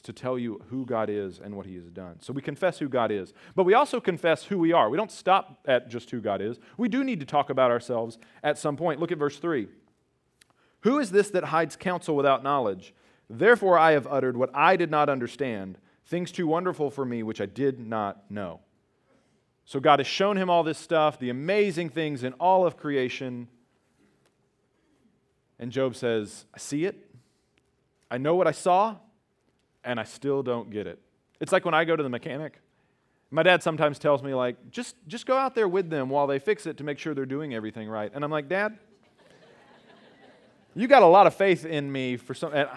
to 0.00 0.12
tell 0.12 0.38
you 0.38 0.62
who 0.70 0.86
God 0.86 1.10
is 1.10 1.38
and 1.38 1.54
what 1.54 1.66
he 1.66 1.74
has 1.74 1.90
done. 1.90 2.16
So 2.20 2.32
we 2.32 2.40
confess 2.40 2.78
who 2.78 2.88
God 2.88 3.10
is, 3.10 3.34
but 3.54 3.64
we 3.64 3.74
also 3.74 4.00
confess 4.00 4.44
who 4.44 4.58
we 4.58 4.72
are. 4.72 4.88
We 4.88 4.96
don't 4.96 5.12
stop 5.12 5.60
at 5.66 5.90
just 5.90 6.10
who 6.10 6.20
God 6.20 6.40
is. 6.40 6.58
We 6.78 6.88
do 6.88 7.04
need 7.04 7.20
to 7.20 7.26
talk 7.26 7.50
about 7.50 7.70
ourselves 7.70 8.18
at 8.42 8.58
some 8.58 8.76
point. 8.76 9.00
Look 9.00 9.12
at 9.12 9.18
verse 9.18 9.38
3. 9.38 9.68
Who 10.80 10.98
is 10.98 11.10
this 11.10 11.30
that 11.30 11.44
hides 11.44 11.76
counsel 11.76 12.16
without 12.16 12.42
knowledge? 12.42 12.94
Therefore 13.28 13.78
I 13.78 13.92
have 13.92 14.06
uttered 14.06 14.36
what 14.36 14.50
I 14.54 14.76
did 14.76 14.90
not 14.90 15.08
understand, 15.08 15.78
things 16.06 16.32
too 16.32 16.46
wonderful 16.46 16.90
for 16.90 17.04
me 17.04 17.22
which 17.22 17.40
I 17.40 17.46
did 17.46 17.78
not 17.78 18.30
know. 18.30 18.60
So 19.64 19.78
God 19.78 20.00
has 20.00 20.06
shown 20.06 20.36
him 20.36 20.50
all 20.50 20.64
this 20.64 20.78
stuff, 20.78 21.18
the 21.18 21.30
amazing 21.30 21.90
things 21.90 22.24
in 22.24 22.32
all 22.34 22.66
of 22.66 22.76
creation. 22.76 23.48
And 25.58 25.70
Job 25.70 25.94
says, 25.94 26.46
I 26.52 26.58
see 26.58 26.84
it. 26.84 27.08
I 28.10 28.18
know 28.18 28.34
what 28.34 28.46
I 28.46 28.52
saw, 28.52 28.96
and 29.84 29.98
I 30.00 30.04
still 30.04 30.42
don't 30.42 30.70
get 30.70 30.86
it. 30.86 30.98
It's 31.40 31.52
like 31.52 31.64
when 31.64 31.74
I 31.74 31.84
go 31.84 31.96
to 31.96 32.02
the 32.02 32.08
mechanic. 32.08 32.58
My 33.30 33.42
dad 33.42 33.62
sometimes 33.62 33.98
tells 33.98 34.22
me, 34.22 34.34
like, 34.34 34.70
just, 34.70 34.94
just 35.08 35.24
go 35.24 35.38
out 35.38 35.54
there 35.54 35.66
with 35.66 35.88
them 35.88 36.10
while 36.10 36.26
they 36.26 36.38
fix 36.38 36.66
it 36.66 36.76
to 36.76 36.84
make 36.84 36.98
sure 36.98 37.14
they're 37.14 37.24
doing 37.24 37.54
everything 37.54 37.88
right. 37.88 38.12
And 38.14 38.22
I'm 38.22 38.30
like, 38.30 38.46
Dad, 38.46 38.78
you 40.74 40.86
got 40.86 41.02
a 41.02 41.06
lot 41.06 41.26
of 41.26 41.34
faith 41.34 41.64
in 41.64 41.90
me 41.90 42.18
for 42.18 42.34
some. 42.34 42.52
And 42.52 42.68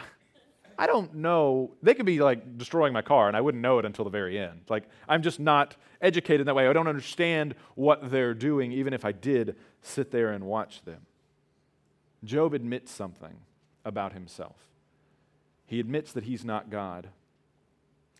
I 0.78 0.88
don't 0.88 1.16
know. 1.16 1.72
They 1.84 1.94
could 1.94 2.06
be 2.06 2.22
like 2.22 2.58
destroying 2.58 2.94
my 2.94 3.02
car, 3.02 3.28
and 3.28 3.36
I 3.36 3.42
wouldn't 3.42 3.62
know 3.62 3.80
it 3.80 3.86
until 3.86 4.06
the 4.06 4.12
very 4.12 4.40
end. 4.40 4.62
Like, 4.70 4.84
I'm 5.10 5.22
just 5.22 5.42
not 5.42 5.76
educated 6.02 6.48
that 6.48 6.56
way. 6.56 6.68
I 6.68 6.74
don't 6.74 6.88
understand 6.88 7.56
what 7.76 8.10
they're 8.10 8.34
doing, 8.34 8.72
even 8.72 8.94
if 8.94 9.04
I 9.04 9.12
did 9.12 9.58
sit 9.82 10.12
there 10.12 10.32
and 10.32 10.46
watch 10.46 10.84
them. 10.84 11.06
Job 12.24 12.54
admits 12.54 12.92
something 12.92 13.36
about 13.84 14.14
himself. 14.14 14.56
He 15.66 15.80
admits 15.80 16.12
that 16.14 16.26
he's 16.26 16.46
not 16.46 16.70
God. 16.70 17.10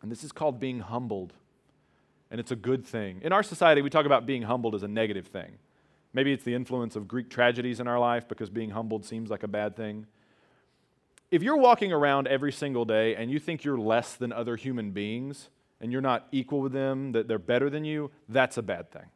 And 0.02 0.12
this 0.12 0.24
is 0.24 0.32
called 0.32 0.60
being 0.60 0.80
humbled. 0.80 1.34
And 2.32 2.40
it's 2.40 2.52
a 2.52 2.56
good 2.56 2.86
thing. 2.86 3.22
In 3.24 3.32
our 3.32 3.44
society, 3.44 3.82
we 3.82 3.90
talk 3.90 4.06
about 4.06 4.26
being 4.26 4.44
humbled 4.44 4.76
as 4.76 4.84
a 4.84 4.88
negative 4.88 5.28
thing. 5.28 5.58
Maybe 6.14 6.32
it's 6.32 6.44
the 6.44 6.56
influence 6.56 6.96
of 6.96 7.08
Greek 7.08 7.30
tragedies 7.30 7.80
in 7.80 7.88
our 7.88 8.00
life 8.00 8.28
because 8.28 8.50
being 8.50 8.72
humbled 8.72 9.06
seems 9.06 9.30
like 9.30 9.44
a 9.44 9.48
bad 9.48 9.76
thing. 9.76 10.08
If 11.30 11.44
you're 11.44 11.58
walking 11.58 11.92
around 11.92 12.28
every 12.28 12.52
single 12.52 12.86
day 12.86 13.16
and 13.16 13.30
you 13.30 13.40
think 13.40 13.64
you're 13.64 13.78
less 13.78 14.16
than 14.16 14.32
other 14.32 14.56
human 14.56 14.92
beings 14.92 15.50
and 15.82 15.92
you're 15.92 16.02
not 16.02 16.28
equal 16.32 16.62
with 16.62 16.72
them, 16.72 17.12
that 17.12 17.28
they're 17.28 17.38
better 17.38 17.70
than 17.70 17.84
you, 17.84 18.12
that's 18.30 18.58
a 18.58 18.62
bad 18.62 18.92
thing. 18.92 19.10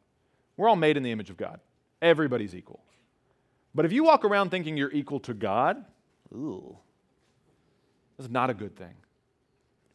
We're 0.56 0.68
all 0.68 0.76
made 0.76 0.96
in 0.96 1.02
the 1.02 1.10
image 1.10 1.30
of 1.30 1.36
God. 1.36 1.60
Everybody's 2.02 2.54
equal. 2.54 2.80
But 3.74 3.86
if 3.86 3.92
you 3.92 4.04
walk 4.04 4.24
around 4.24 4.50
thinking 4.50 4.76
you're 4.76 4.92
equal 4.92 5.20
to 5.20 5.32
God, 5.32 5.84
ooh, 6.32 6.76
that's 8.20 8.30
not 8.30 8.50
a 8.50 8.54
good 8.54 8.76
thing. 8.76 8.94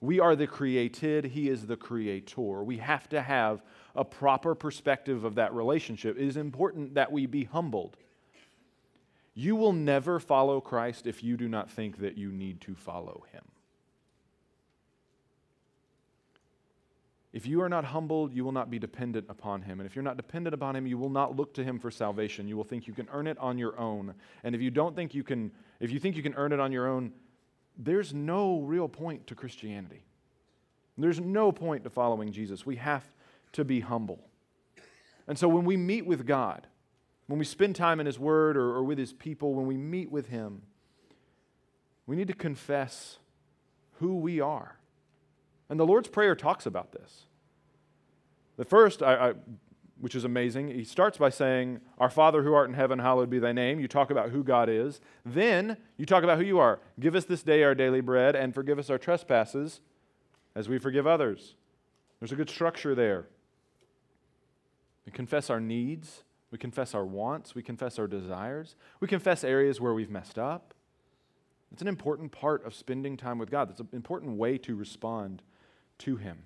We 0.02 0.20
are 0.20 0.36
the 0.36 0.48
created, 0.48 1.26
He 1.26 1.48
is 1.48 1.68
the 1.68 1.78
creator. 1.78 2.64
We 2.64 2.78
have 2.78 3.08
to 3.10 3.22
have 3.22 3.62
a 3.96 4.04
proper 4.04 4.56
perspective 4.56 5.24
of 5.24 5.36
that 5.36 5.54
relationship. 5.54 6.18
It 6.18 6.28
is 6.28 6.36
important 6.36 6.96
that 6.96 7.12
we 7.12 7.28
be 7.28 7.44
humbled. 7.44 7.98
You 9.36 9.56
will 9.56 9.74
never 9.74 10.20
follow 10.20 10.60
Christ 10.60 11.06
if 11.06 11.24
you 11.24 11.38
do 11.38 11.48
not 11.48 11.70
think 11.70 12.00
that 12.00 12.18
you 12.18 12.32
need 12.32 12.62
to 12.62 12.74
follow 12.74 13.26
Him. 13.32 13.44
If 17.32 17.46
you 17.46 17.62
are 17.62 17.70
not 17.70 17.84
humbled, 17.84 18.34
you 18.34 18.46
will 18.46 18.54
not 18.54 18.72
be 18.72 18.80
dependent 18.80 19.26
upon 19.28 19.62
him. 19.62 19.82
And 19.82 19.86
if 19.86 19.94
you're 19.94 20.04
not 20.04 20.16
dependent 20.16 20.54
upon 20.54 20.74
him, 20.74 20.88
you 20.88 20.98
will 20.98 21.10
not 21.10 21.36
look 21.36 21.54
to 21.56 21.66
him 21.66 21.80
for 21.80 21.92
salvation. 21.92 22.48
You 22.48 22.56
will 22.56 22.64
think 22.64 22.88
you 22.88 22.94
can 22.94 23.10
earn 23.12 23.28
it 23.28 23.38
on 23.40 23.58
your 23.58 23.78
own. 23.78 24.14
And 24.46 24.56
if 24.56 24.62
you 24.62 24.72
don't 24.72 24.96
think 24.96 25.14
you 25.14 25.22
can, 25.22 25.52
if 25.82 25.92
you 25.92 26.00
think 26.00 26.16
you 26.16 26.24
can 26.24 26.34
earn 26.36 26.54
it 26.54 26.62
on 26.62 26.72
your 26.72 26.88
own, 26.88 27.12
there's 27.78 28.14
no 28.14 28.60
real 28.60 28.88
point 28.88 29.28
to 29.28 29.36
Christianity. 29.36 30.04
There's 30.98 31.20
no 31.20 31.52
point 31.52 31.84
to 31.84 31.90
following 31.90 32.32
Jesus. 32.32 32.66
We 32.66 32.78
have 32.78 33.04
to 33.54 33.66
be 33.66 33.82
humble. 33.82 34.20
And 35.28 35.38
so 35.38 35.48
when 35.48 35.66
we 35.66 35.76
meet 35.76 36.06
with 36.06 36.26
God, 36.26 36.68
when 37.28 37.40
we 37.40 37.46
spend 37.46 37.76
time 37.76 38.00
in 38.00 38.06
His 38.06 38.20
Word 38.20 38.56
or, 38.56 38.76
or 38.76 38.84
with 38.84 38.98
His 38.98 39.12
people, 39.12 39.54
when 39.54 39.66
we 39.66 39.78
meet 39.78 40.12
with 40.12 40.28
Him, 40.28 40.62
we 42.06 42.16
need 42.16 42.28
to 42.28 42.34
confess 42.34 43.18
who 44.00 44.16
we 44.16 44.40
are. 44.40 44.78
And 45.70 45.80
the 45.80 45.86
Lord's 45.86 46.08
Prayer 46.08 46.36
talks 46.36 46.66
about 46.66 46.92
this. 46.92 47.26
The 48.58 48.66
first, 48.66 49.02
I, 49.02 49.30
I, 49.30 49.34
which 50.00 50.16
is 50.16 50.26
amazing, 50.26 50.68
he 50.70 50.84
starts 50.84 51.18
by 51.18 51.30
saying, 51.30 51.80
Our 51.98 52.10
Father 52.10 52.44
who 52.44 52.54
art 52.54 52.70
in 52.70 52.76
heaven, 52.76 53.00
hallowed 53.00 53.30
be 53.30 53.40
thy 53.40 53.54
name. 53.54 53.80
You 53.80 53.88
talk 53.88 54.10
about 54.10 54.30
who 54.30 54.44
God 54.44 54.70
is. 54.70 55.00
Then 55.26 55.78
you 55.98 56.06
talk 56.06 56.24
about 56.24 56.38
who 56.38 56.44
you 56.44 56.60
are. 56.60 56.80
Give 57.00 57.16
us 57.16 57.26
this 57.26 57.44
day 57.44 57.64
our 57.64 57.76
daily 57.76 58.02
bread 58.02 58.36
and 58.36 58.54
forgive 58.54 58.78
us 58.78 58.90
our 58.90 58.98
trespasses 58.98 59.80
as 60.54 60.68
we 60.68 60.78
forgive 60.80 61.08
others. 61.08 61.56
There's 62.20 62.32
a 62.32 62.36
good 62.36 62.50
structure 62.50 62.96
there. 62.96 63.28
We 65.06 65.12
confess 65.12 65.50
our 65.50 65.60
needs, 65.60 66.24
we 66.52 66.58
confess 66.58 66.96
our 66.96 67.06
wants, 67.06 67.54
we 67.54 67.62
confess 67.62 68.00
our 68.00 68.08
desires, 68.08 68.76
we 69.00 69.08
confess 69.08 69.44
areas 69.44 69.80
where 69.80 69.94
we've 69.94 70.10
messed 70.10 70.40
up. 70.40 70.74
It's 71.72 71.82
an 71.82 71.88
important 71.88 72.32
part 72.32 72.66
of 72.66 72.74
spending 72.74 73.18
time 73.18 73.38
with 73.38 73.52
God. 73.52 73.70
It's 73.70 73.80
an 73.80 73.90
important 73.92 74.38
way 74.38 74.58
to 74.60 74.76
respond 74.76 75.42
to 76.00 76.16
Him. 76.16 76.40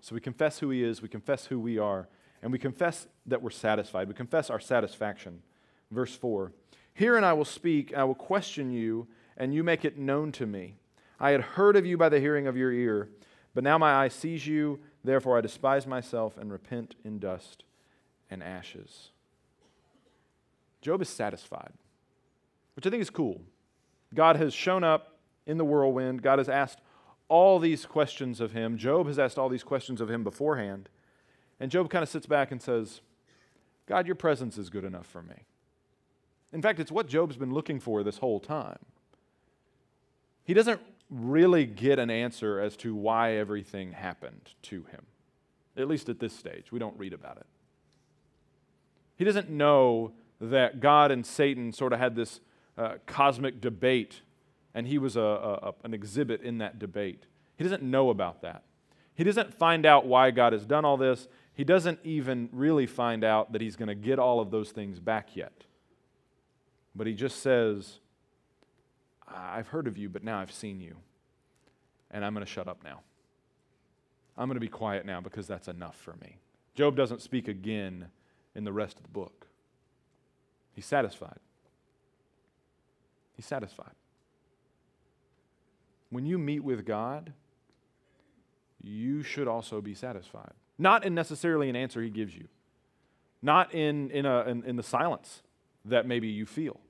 So 0.00 0.14
we 0.14 0.20
confess 0.20 0.58
who 0.58 0.70
He 0.70 0.82
is, 0.82 1.00
we 1.00 1.08
confess 1.08 1.46
who 1.46 1.60
we 1.60 1.78
are, 1.78 2.08
and 2.42 2.50
we 2.52 2.58
confess 2.58 3.06
that 3.26 3.40
we're 3.40 3.50
satisfied. 3.50 4.08
We 4.08 4.14
confess 4.14 4.50
our 4.50 4.60
satisfaction. 4.60 5.42
Verse 5.90 6.14
4 6.14 6.52
Herein 6.94 7.24
I 7.24 7.32
will 7.32 7.44
speak, 7.44 7.94
I 7.94 8.04
will 8.04 8.14
question 8.14 8.70
you, 8.70 9.06
and 9.36 9.54
you 9.54 9.62
make 9.64 9.84
it 9.84 9.96
known 9.96 10.32
to 10.32 10.46
me. 10.46 10.76
I 11.18 11.30
had 11.30 11.40
heard 11.40 11.76
of 11.76 11.86
you 11.86 11.96
by 11.96 12.08
the 12.08 12.20
hearing 12.20 12.46
of 12.46 12.56
your 12.56 12.72
ear, 12.72 13.08
but 13.54 13.64
now 13.64 13.78
my 13.78 13.94
eye 13.94 14.08
sees 14.08 14.46
you, 14.46 14.80
therefore 15.04 15.38
I 15.38 15.40
despise 15.40 15.86
myself 15.86 16.36
and 16.36 16.52
repent 16.52 16.96
in 17.04 17.18
dust 17.18 17.64
and 18.28 18.42
ashes. 18.42 19.10
Job 20.80 21.00
is 21.00 21.08
satisfied, 21.08 21.72
which 22.74 22.86
I 22.86 22.90
think 22.90 23.02
is 23.02 23.10
cool. 23.10 23.40
God 24.12 24.36
has 24.36 24.52
shown 24.52 24.84
up 24.84 25.16
in 25.46 25.58
the 25.58 25.64
whirlwind, 25.64 26.22
God 26.22 26.38
has 26.38 26.48
asked 26.48 26.80
all 27.28 27.58
these 27.58 27.86
questions 27.86 28.40
of 28.40 28.52
him. 28.52 28.76
Job 28.76 29.06
has 29.06 29.18
asked 29.18 29.38
all 29.38 29.48
these 29.48 29.64
questions 29.64 30.02
of 30.02 30.10
him 30.10 30.22
beforehand. 30.22 30.90
And 31.62 31.70
Job 31.70 31.88
kind 31.88 32.02
of 32.02 32.08
sits 32.08 32.26
back 32.26 32.50
and 32.50 32.60
says, 32.60 33.02
God, 33.86 34.08
your 34.08 34.16
presence 34.16 34.58
is 34.58 34.68
good 34.68 34.82
enough 34.82 35.06
for 35.06 35.22
me. 35.22 35.46
In 36.52 36.60
fact, 36.60 36.80
it's 36.80 36.90
what 36.90 37.06
Job's 37.06 37.36
been 37.36 37.54
looking 37.54 37.78
for 37.78 38.02
this 38.02 38.18
whole 38.18 38.40
time. 38.40 38.80
He 40.42 40.54
doesn't 40.54 40.80
really 41.08 41.64
get 41.64 42.00
an 42.00 42.10
answer 42.10 42.58
as 42.58 42.76
to 42.78 42.96
why 42.96 43.36
everything 43.36 43.92
happened 43.92 44.50
to 44.62 44.82
him, 44.90 45.06
at 45.76 45.86
least 45.86 46.08
at 46.08 46.18
this 46.18 46.36
stage. 46.36 46.72
We 46.72 46.80
don't 46.80 46.98
read 46.98 47.12
about 47.12 47.36
it. 47.36 47.46
He 49.14 49.24
doesn't 49.24 49.48
know 49.48 50.14
that 50.40 50.80
God 50.80 51.12
and 51.12 51.24
Satan 51.24 51.72
sort 51.72 51.92
of 51.92 52.00
had 52.00 52.16
this 52.16 52.40
uh, 52.76 52.94
cosmic 53.06 53.60
debate, 53.60 54.22
and 54.74 54.88
he 54.88 54.98
was 54.98 55.14
a, 55.14 55.20
a, 55.20 55.74
an 55.84 55.94
exhibit 55.94 56.42
in 56.42 56.58
that 56.58 56.80
debate. 56.80 57.22
He 57.56 57.62
doesn't 57.62 57.84
know 57.84 58.10
about 58.10 58.42
that. 58.42 58.64
He 59.14 59.24
doesn't 59.24 59.54
find 59.54 59.86
out 59.86 60.06
why 60.06 60.32
God 60.32 60.52
has 60.52 60.66
done 60.66 60.84
all 60.84 60.96
this. 60.96 61.28
He 61.54 61.64
doesn't 61.64 62.00
even 62.02 62.48
really 62.52 62.86
find 62.86 63.24
out 63.24 63.52
that 63.52 63.60
he's 63.60 63.76
going 63.76 63.88
to 63.88 63.94
get 63.94 64.18
all 64.18 64.40
of 64.40 64.50
those 64.50 64.70
things 64.70 65.00
back 65.00 65.36
yet. 65.36 65.52
But 66.94 67.06
he 67.06 67.14
just 67.14 67.40
says, 67.40 67.98
I've 69.28 69.68
heard 69.68 69.86
of 69.86 69.98
you, 69.98 70.08
but 70.08 70.24
now 70.24 70.38
I've 70.38 70.52
seen 70.52 70.80
you. 70.80 70.96
And 72.10 72.24
I'm 72.24 72.34
going 72.34 72.44
to 72.44 72.50
shut 72.50 72.68
up 72.68 72.82
now. 72.84 73.00
I'm 74.36 74.48
going 74.48 74.56
to 74.56 74.60
be 74.60 74.68
quiet 74.68 75.04
now 75.04 75.20
because 75.20 75.46
that's 75.46 75.68
enough 75.68 75.96
for 75.96 76.14
me. 76.20 76.36
Job 76.74 76.96
doesn't 76.96 77.20
speak 77.20 77.48
again 77.48 78.06
in 78.54 78.64
the 78.64 78.72
rest 78.72 78.96
of 78.96 79.02
the 79.02 79.10
book. 79.10 79.46
He's 80.74 80.86
satisfied. 80.86 81.38
He's 83.36 83.46
satisfied. 83.46 83.92
When 86.10 86.24
you 86.26 86.38
meet 86.38 86.60
with 86.60 86.84
God, 86.84 87.32
you 88.82 89.22
should 89.22 89.48
also 89.48 89.80
be 89.80 89.94
satisfied. 89.94 90.52
Not 90.82 91.04
in 91.04 91.14
necessarily 91.14 91.70
an 91.70 91.76
answer 91.76 92.02
he 92.02 92.10
gives 92.10 92.34
you, 92.34 92.48
not 93.40 93.72
in, 93.72 94.10
in, 94.10 94.26
a, 94.26 94.40
in, 94.40 94.64
in 94.64 94.74
the 94.74 94.82
silence 94.82 95.42
that 95.84 96.08
maybe 96.08 96.26
you 96.26 96.44
feel, 96.44 96.80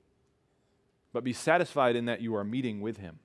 but 1.13 1.23
be 1.23 1.31
satisfied 1.31 1.95
in 1.95 2.05
that 2.05 2.19
you 2.19 2.35
are 2.35 2.43
meeting 2.43 2.81
with 2.81 2.97
him. 2.97 3.19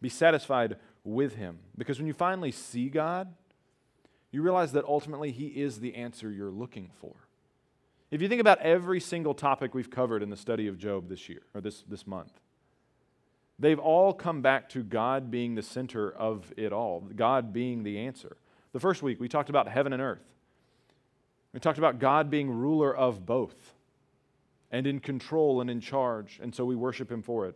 Be 0.00 0.08
satisfied 0.08 0.74
with 1.04 1.36
him. 1.36 1.60
Because 1.78 1.98
when 1.98 2.08
you 2.08 2.14
finally 2.14 2.50
see 2.50 2.88
God, 2.88 3.32
you 4.32 4.42
realize 4.42 4.72
that 4.72 4.84
ultimately 4.86 5.30
he 5.30 5.46
is 5.46 5.78
the 5.78 5.94
answer 5.94 6.32
you're 6.32 6.50
looking 6.50 6.90
for. 7.00 7.14
If 8.10 8.20
you 8.20 8.28
think 8.28 8.40
about 8.40 8.58
every 8.58 8.98
single 8.98 9.34
topic 9.34 9.72
we've 9.72 9.88
covered 9.88 10.20
in 10.20 10.30
the 10.30 10.36
study 10.36 10.66
of 10.66 10.78
Job 10.78 11.08
this 11.08 11.28
year 11.28 11.42
or 11.54 11.60
this, 11.60 11.84
this 11.88 12.08
month, 12.08 12.32
they've 13.56 13.78
all 13.78 14.12
come 14.12 14.42
back 14.42 14.68
to 14.70 14.82
God 14.82 15.30
being 15.30 15.54
the 15.54 15.62
center 15.62 16.10
of 16.10 16.52
it 16.56 16.72
all, 16.72 17.02
God 17.14 17.52
being 17.52 17.84
the 17.84 18.00
answer. 18.00 18.36
The 18.72 18.80
first 18.80 19.02
week, 19.02 19.20
we 19.20 19.28
talked 19.28 19.50
about 19.50 19.68
heaven 19.68 19.92
and 19.92 20.02
earth. 20.02 20.22
We 21.52 21.60
talked 21.60 21.78
about 21.78 21.98
God 21.98 22.30
being 22.30 22.50
ruler 22.50 22.94
of 22.94 23.26
both 23.26 23.74
and 24.70 24.86
in 24.86 25.00
control 25.00 25.60
and 25.60 25.68
in 25.68 25.80
charge, 25.80 26.40
and 26.42 26.54
so 26.54 26.64
we 26.64 26.74
worship 26.74 27.10
Him 27.10 27.22
for 27.22 27.46
it. 27.46 27.54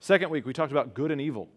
Second 0.00 0.30
week, 0.30 0.46
we 0.46 0.52
talked 0.52 0.72
about 0.72 0.94
good 0.94 1.10
and 1.10 1.20
evil. 1.20 1.48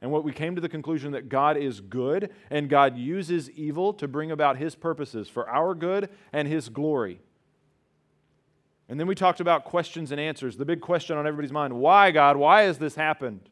And 0.00 0.10
what 0.10 0.24
we 0.24 0.32
came 0.32 0.54
to 0.54 0.60
the 0.60 0.68
conclusion 0.68 1.12
that 1.12 1.28
God 1.28 1.56
is 1.56 1.80
good 1.80 2.30
and 2.50 2.68
God 2.68 2.96
uses 2.96 3.50
evil 3.50 3.92
to 3.94 4.06
bring 4.06 4.30
about 4.30 4.56
His 4.56 4.74
purposes 4.74 5.28
for 5.28 5.48
our 5.48 5.74
good 5.74 6.08
and 6.32 6.46
His 6.46 6.68
glory. 6.68 7.20
And 8.88 8.98
then 8.98 9.06
we 9.06 9.14
talked 9.14 9.40
about 9.40 9.64
questions 9.64 10.12
and 10.12 10.20
answers. 10.20 10.56
The 10.56 10.64
big 10.64 10.80
question 10.80 11.18
on 11.18 11.26
everybody's 11.26 11.52
mind 11.52 11.74
why, 11.74 12.10
God? 12.10 12.36
Why 12.36 12.62
has 12.62 12.78
this 12.78 12.94
happened? 12.94 13.50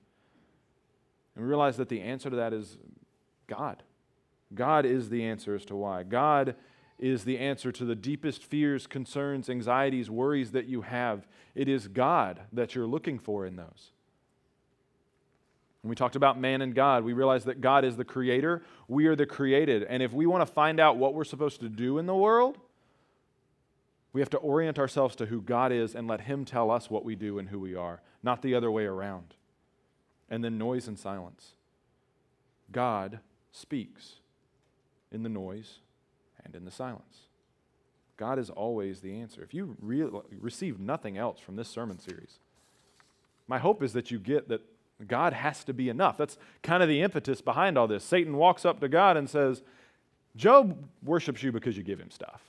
And 1.35 1.45
we 1.45 1.49
realized 1.49 1.79
that 1.79 1.91
the 1.91 2.01
answer 2.01 2.31
to 2.31 2.37
that 2.37 2.55
is 2.55 2.79
God. 3.47 3.83
God 4.55 4.87
is 4.87 5.09
the 5.09 5.25
answer 5.25 5.55
as 5.55 5.65
to 5.67 5.77
why. 5.77 6.03
God 6.03 6.55
is 6.99 7.25
the 7.25 7.39
answer 7.39 7.71
to 7.73 7.85
the 7.85 7.95
deepest 7.95 8.43
fears, 8.43 8.87
concerns, 8.87 9.51
anxieties, 9.51 10.09
worries 10.09 10.53
that 10.53 10.67
you 10.67 10.83
have. 10.83 11.27
It 11.55 11.69
is 11.69 11.89
God 11.89 12.41
that 12.53 12.75
you're 12.75 12.87
looking 12.87 13.19
for 13.19 13.45
in 13.45 13.57
those. 13.57 13.91
When 15.83 15.91
we 15.91 15.97
talked 15.97 16.17
about 16.17 16.41
man 16.41 16.63
and 16.63 16.75
God, 16.75 17.05
we 17.05 17.13
realized 17.13 17.47
that 17.47 17.61
God 17.61 17.85
is 17.85 17.97
the 17.97 18.05
creator, 18.05 18.63
we 18.89 19.07
are 19.07 19.15
the 19.17 19.27
created. 19.27 19.85
And 19.85 20.03
if 20.03 20.13
we 20.13 20.27
want 20.27 20.47
to 20.47 20.53
find 20.53 20.81
out 20.81 20.97
what 20.97 21.15
we're 21.15 21.25
supposed 21.25 21.61
to 21.61 21.69
do 21.69 21.99
in 21.99 22.07
the 22.07 22.15
world, 22.15 22.59
we 24.13 24.21
have 24.21 24.31
to 24.31 24.39
orient 24.39 24.79
ourselves 24.79 25.15
to 25.17 25.27
who 25.27 25.43
God 25.43 25.73
is 25.73 25.95
and 25.95 26.09
let 26.09 26.23
Him 26.23 26.45
tell 26.45 26.71
us 26.71 26.89
what 26.89 27.05
we 27.05 27.15
do 27.15 27.39
and 27.39 27.51
who 27.51 27.61
we 27.61 27.75
are, 27.75 28.01
not 28.23 28.41
the 28.41 28.55
other 28.55 28.71
way 28.71 28.85
around. 28.85 29.35
And 30.31 30.43
then 30.43 30.57
noise 30.57 30.89
and 30.89 30.99
silence. 30.99 31.53
God 32.73 33.21
speaks 33.53 34.21
in 35.17 35.25
the 35.25 35.29
noise 35.29 35.81
and 36.45 36.55
in 36.55 36.65
the 36.65 36.71
silence. 36.71 37.23
God 38.17 38.39
is 38.39 38.51
always 38.51 39.01
the 39.01 39.19
answer. 39.21 39.43
If 39.43 39.53
you 39.53 39.77
re- 39.81 40.09
receive 40.41 40.79
nothing 40.79 41.19
else 41.19 41.41
from 41.41 41.57
this 41.57 41.69
sermon 41.69 41.99
series, 41.99 42.39
my 43.49 43.59
hope 43.59 43.83
is 43.83 43.93
that 43.95 44.11
you 44.11 44.19
get 44.19 44.49
that 44.49 44.63
God 45.07 45.33
has 45.33 45.65
to 45.65 45.75
be 45.75 45.89
enough. 45.89 46.17
That's 46.17 46.39
kind 46.63 46.83
of 46.83 46.89
the 46.89 47.03
impetus 47.03 47.41
behind 47.41 47.77
all 47.77 47.89
this. 47.89 48.05
Satan 48.05 48.37
walks 48.37 48.65
up 48.65 48.81
to 48.81 48.89
God 48.89 49.17
and 49.17 49.29
says, 49.29 49.63
Job 50.37 50.89
worships 51.03 51.43
you 51.43 51.51
because 51.51 51.77
you 51.77 51.83
give 51.83 51.99
him 51.99 52.11
stuff. 52.11 52.43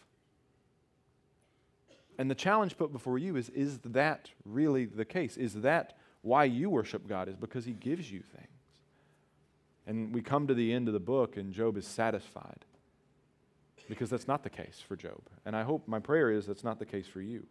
And 2.17 2.29
the 2.29 2.35
challenge 2.35 2.77
put 2.77 2.91
before 2.91 3.17
you 3.17 3.35
is 3.35 3.49
is 3.49 3.79
that 3.79 4.29
really 4.45 4.85
the 4.85 5.05
case? 5.05 5.37
Is 5.37 5.61
that 5.61 5.97
why 6.21 6.45
you 6.45 6.69
worship 6.69 7.07
God? 7.07 7.29
Is 7.29 7.35
because 7.35 7.65
he 7.65 7.73
gives 7.73 8.11
you 8.11 8.21
things. 8.21 8.56
And 9.87 10.13
we 10.13 10.21
come 10.21 10.47
to 10.47 10.53
the 10.53 10.73
end 10.73 10.87
of 10.89 10.93
the 10.93 10.99
book, 10.99 11.37
and 11.37 11.53
Job 11.53 11.77
is 11.77 11.87
satisfied 11.87 12.65
because 13.87 14.09
that's 14.09 14.27
not 14.27 14.43
the 14.43 14.49
case 14.49 14.83
for 14.85 14.97
Job. 14.97 15.21
And 15.45 15.55
I 15.55 15.63
hope 15.63 15.87
my 15.87 15.99
prayer 15.99 16.29
is 16.29 16.45
that's 16.45 16.63
not 16.63 16.77
the 16.77 16.85
case 16.85 17.07
for 17.07 17.21
you. 17.21 17.47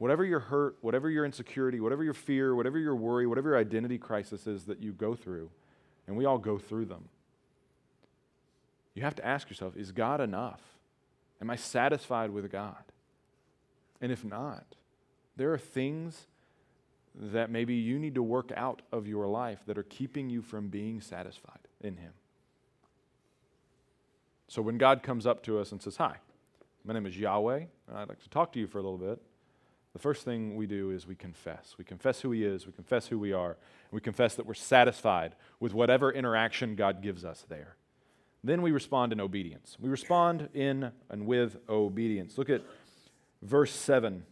whatever 0.00 0.24
your 0.24 0.40
hurt, 0.40 0.78
whatever 0.80 1.10
your 1.10 1.26
insecurity, 1.26 1.78
whatever 1.78 2.02
your 2.02 2.14
fear, 2.14 2.54
whatever 2.54 2.78
your 2.78 2.96
worry, 2.96 3.26
whatever 3.26 3.50
your 3.50 3.58
identity 3.58 3.98
crisis 3.98 4.46
is 4.46 4.64
that 4.64 4.82
you 4.82 4.92
go 4.92 5.14
through, 5.14 5.50
and 6.06 6.16
we 6.16 6.24
all 6.24 6.38
go 6.38 6.56
through 6.56 6.86
them, 6.86 7.10
you 8.94 9.02
have 9.02 9.14
to 9.14 9.24
ask 9.24 9.50
yourself 9.50 9.76
is 9.76 9.92
God 9.92 10.22
enough? 10.22 10.62
Am 11.40 11.50
I 11.50 11.56
satisfied 11.56 12.30
with 12.30 12.50
God? 12.50 12.82
And 14.00 14.10
if 14.10 14.24
not, 14.24 14.64
there 15.36 15.52
are 15.52 15.58
things 15.58 16.26
that 17.14 17.50
maybe 17.50 17.74
you 17.74 17.98
need 17.98 18.14
to 18.14 18.22
work 18.22 18.52
out 18.56 18.82
of 18.92 19.06
your 19.06 19.26
life 19.26 19.60
that 19.66 19.76
are 19.76 19.82
keeping 19.84 20.30
you 20.30 20.42
from 20.42 20.68
being 20.68 21.00
satisfied 21.00 21.68
in 21.80 21.96
Him. 21.96 22.12
So 24.48 24.62
when 24.62 24.78
God 24.78 25.02
comes 25.02 25.26
up 25.26 25.42
to 25.44 25.58
us 25.58 25.72
and 25.72 25.82
says, 25.82 25.96
Hi, 25.96 26.16
my 26.84 26.94
name 26.94 27.06
is 27.06 27.16
Yahweh, 27.16 27.64
and 27.88 27.96
I'd 27.96 28.08
like 28.08 28.22
to 28.22 28.30
talk 28.30 28.52
to 28.52 28.58
you 28.58 28.66
for 28.66 28.78
a 28.78 28.82
little 28.82 28.98
bit, 28.98 29.20
the 29.92 29.98
first 29.98 30.24
thing 30.24 30.54
we 30.54 30.66
do 30.66 30.92
is 30.92 31.06
we 31.06 31.16
confess. 31.16 31.74
We 31.76 31.84
confess 31.84 32.20
who 32.20 32.30
He 32.30 32.44
is, 32.44 32.66
we 32.66 32.72
confess 32.72 33.08
who 33.08 33.18
we 33.18 33.32
are, 33.32 33.56
we 33.90 34.00
confess 34.00 34.34
that 34.36 34.46
we're 34.46 34.54
satisfied 34.54 35.34
with 35.58 35.74
whatever 35.74 36.12
interaction 36.12 36.76
God 36.76 37.02
gives 37.02 37.24
us 37.24 37.44
there. 37.48 37.76
Then 38.42 38.62
we 38.62 38.70
respond 38.70 39.12
in 39.12 39.20
obedience. 39.20 39.76
We 39.78 39.90
respond 39.90 40.48
in 40.54 40.92
and 41.10 41.26
with 41.26 41.58
obedience. 41.68 42.38
Look 42.38 42.48
at 42.48 42.62
verse 43.42 43.72
7 43.72 44.24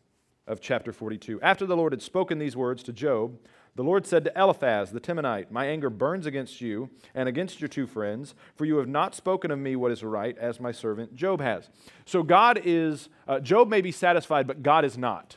of 0.48 0.60
chapter 0.60 0.92
42. 0.92 1.40
After 1.42 1.66
the 1.66 1.76
Lord 1.76 1.92
had 1.92 2.02
spoken 2.02 2.38
these 2.38 2.56
words 2.56 2.82
to 2.84 2.92
Job, 2.92 3.38
the 3.76 3.84
Lord 3.84 4.06
said 4.06 4.24
to 4.24 4.32
Eliphaz 4.36 4.90
the 4.90 5.00
Temanite, 5.00 5.52
My 5.52 5.66
anger 5.66 5.90
burns 5.90 6.26
against 6.26 6.60
you 6.60 6.90
and 7.14 7.28
against 7.28 7.60
your 7.60 7.68
two 7.68 7.86
friends, 7.86 8.34
for 8.56 8.64
you 8.64 8.78
have 8.78 8.88
not 8.88 9.14
spoken 9.14 9.52
of 9.52 9.58
me 9.58 9.76
what 9.76 9.92
is 9.92 10.02
right, 10.02 10.36
as 10.36 10.58
my 10.58 10.72
servant 10.72 11.14
Job 11.14 11.40
has. 11.40 11.68
So 12.04 12.24
God 12.24 12.60
is, 12.64 13.08
uh, 13.28 13.38
Job 13.38 13.68
may 13.68 13.80
be 13.80 13.92
satisfied, 13.92 14.48
but 14.48 14.64
God 14.64 14.84
is 14.84 14.98
not. 14.98 15.36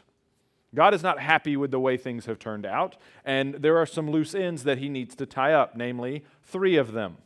God 0.74 0.94
is 0.94 1.04
not 1.04 1.20
happy 1.20 1.58
with 1.58 1.70
the 1.70 1.80
way 1.80 1.98
things 1.98 2.26
have 2.26 2.40
turned 2.40 2.66
out, 2.66 2.96
and 3.26 3.56
there 3.56 3.78
are 3.78 3.86
some 3.86 4.10
loose 4.10 4.34
ends 4.34 4.64
that 4.64 4.78
he 4.78 4.90
needs 4.90 5.14
to 5.16 5.26
tie 5.26 5.54
up, 5.54 5.76
namely 5.76 6.24
three 6.42 6.78
of 6.78 6.94
them 6.94 7.18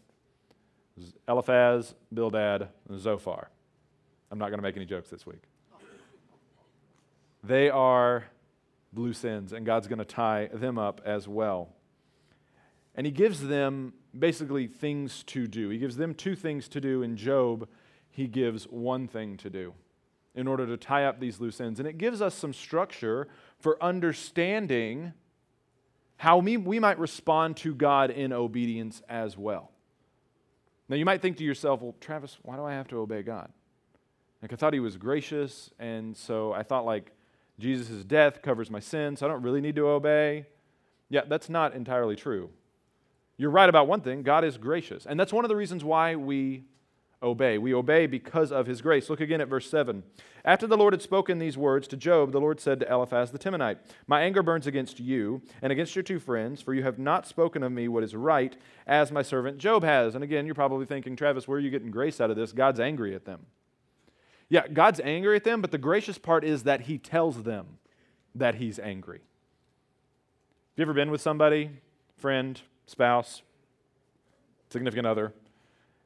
Eliphaz, 1.27 1.93
Bildad, 2.13 2.69
and 2.89 2.99
Zophar. 2.99 3.49
I'm 4.31 4.39
not 4.39 4.47
going 4.49 4.57
to 4.57 4.63
make 4.63 4.75
any 4.75 4.85
jokes 4.85 5.09
this 5.09 5.25
week. 5.25 5.43
They 7.45 7.69
are 7.69 8.25
loose 8.93 9.23
ends, 9.23 9.53
and 9.53 9.65
God's 9.65 9.87
going 9.87 9.99
to 9.99 10.05
tie 10.05 10.49
them 10.51 10.79
up 10.79 11.01
as 11.05 11.27
well. 11.27 11.69
And 12.95 13.05
he 13.05 13.11
gives 13.11 13.41
them 13.41 13.93
basically 14.17 14.67
things 14.67 15.23
to 15.25 15.47
do. 15.47 15.69
He 15.69 15.77
gives 15.77 15.97
them 15.97 16.15
two 16.15 16.35
things 16.35 16.67
to 16.69 16.81
do. 16.81 17.03
In 17.03 17.17
Job, 17.17 17.67
he 18.09 18.27
gives 18.27 18.63
one 18.65 19.07
thing 19.07 19.37
to 19.37 19.49
do 19.49 19.73
in 20.33 20.47
order 20.47 20.65
to 20.65 20.77
tie 20.77 21.05
up 21.05 21.19
these 21.19 21.39
loose 21.39 21.61
ends. 21.61 21.79
And 21.79 21.87
it 21.87 21.97
gives 21.97 22.21
us 22.21 22.33
some 22.33 22.53
structure 22.53 23.27
for 23.59 23.81
understanding 23.83 25.13
how 26.17 26.37
we, 26.37 26.57
we 26.57 26.79
might 26.79 26.97
respond 26.97 27.57
to 27.57 27.75
God 27.75 28.09
in 28.09 28.33
obedience 28.33 29.01
as 29.07 29.37
well. 29.37 29.71
Now, 30.87 30.95
you 30.95 31.05
might 31.05 31.21
think 31.21 31.37
to 31.37 31.43
yourself, 31.43 31.81
well, 31.81 31.95
Travis, 31.99 32.37
why 32.43 32.55
do 32.55 32.63
I 32.63 32.73
have 32.73 32.87
to 32.89 32.97
obey 32.97 33.21
God? 33.21 33.51
Like, 34.41 34.53
I 34.53 34.55
thought 34.55 34.73
he 34.73 34.79
was 34.79 34.97
gracious, 34.97 35.69
and 35.79 36.15
so 36.15 36.53
I 36.53 36.63
thought, 36.63 36.85
like, 36.85 37.11
Jesus' 37.59 38.03
death 38.03 38.41
covers 38.41 38.69
my 38.69 38.79
sins, 38.79 39.19
so 39.19 39.25
I 39.25 39.29
don't 39.29 39.41
really 39.41 39.61
need 39.61 39.75
to 39.75 39.87
obey. 39.87 40.45
Yeah, 41.09 41.21
that's 41.27 41.49
not 41.49 41.73
entirely 41.73 42.15
true. 42.15 42.49
You're 43.37 43.51
right 43.51 43.69
about 43.69 43.87
one 43.87 44.01
thing 44.01 44.23
God 44.23 44.43
is 44.43 44.57
gracious. 44.57 45.05
And 45.05 45.19
that's 45.19 45.33
one 45.33 45.45
of 45.45 45.49
the 45.49 45.55
reasons 45.55 45.83
why 45.83 46.15
we 46.15 46.63
obey. 47.21 47.57
We 47.57 47.73
obey 47.73 48.07
because 48.07 48.51
of 48.51 48.67
his 48.67 48.81
grace. 48.81 49.09
Look 49.09 49.19
again 49.19 49.41
at 49.41 49.47
verse 49.47 49.69
7. 49.69 50.03
After 50.43 50.67
the 50.67 50.77
Lord 50.77 50.93
had 50.93 51.01
spoken 51.01 51.39
these 51.39 51.57
words 51.57 51.87
to 51.89 51.97
Job, 51.97 52.31
the 52.31 52.39
Lord 52.39 52.59
said 52.59 52.79
to 52.79 52.91
Eliphaz 52.91 53.31
the 53.31 53.39
Temanite, 53.39 53.77
My 54.07 54.21
anger 54.21 54.43
burns 54.43 54.67
against 54.67 54.99
you 54.99 55.41
and 55.61 55.71
against 55.71 55.95
your 55.95 56.03
two 56.03 56.19
friends, 56.19 56.61
for 56.61 56.73
you 56.73 56.83
have 56.83 56.99
not 56.99 57.27
spoken 57.27 57.63
of 57.63 57.71
me 57.71 57.87
what 57.87 58.03
is 58.03 58.15
right, 58.15 58.55
as 58.85 59.11
my 59.11 59.21
servant 59.21 59.57
Job 59.57 59.83
has. 59.83 60.15
And 60.15 60.23
again, 60.23 60.45
you're 60.45 60.55
probably 60.55 60.85
thinking, 60.85 61.15
Travis, 61.15 61.47
where 61.47 61.57
are 61.57 61.61
you 61.61 61.71
getting 61.71 61.91
grace 61.91 62.21
out 62.21 62.29
of 62.29 62.37
this? 62.37 62.51
God's 62.51 62.79
angry 62.79 63.15
at 63.15 63.25
them. 63.25 63.47
Yeah, 64.49 64.67
God's 64.67 64.99
angry 64.99 65.35
at 65.35 65.43
them, 65.43 65.61
but 65.61 65.71
the 65.71 65.77
gracious 65.77 66.17
part 66.17 66.43
is 66.43 66.63
that 66.63 66.81
he 66.81 66.97
tells 66.97 67.43
them 67.43 67.79
that 68.35 68.55
he's 68.55 68.77
angry. 68.77 69.19
Have 69.19 70.77
you 70.77 70.83
ever 70.83 70.93
been 70.93 71.09
with 71.09 71.21
somebody, 71.21 71.71
friend, 72.17 72.59
spouse, 72.85 73.41
significant 74.69 75.07
other, 75.07 75.33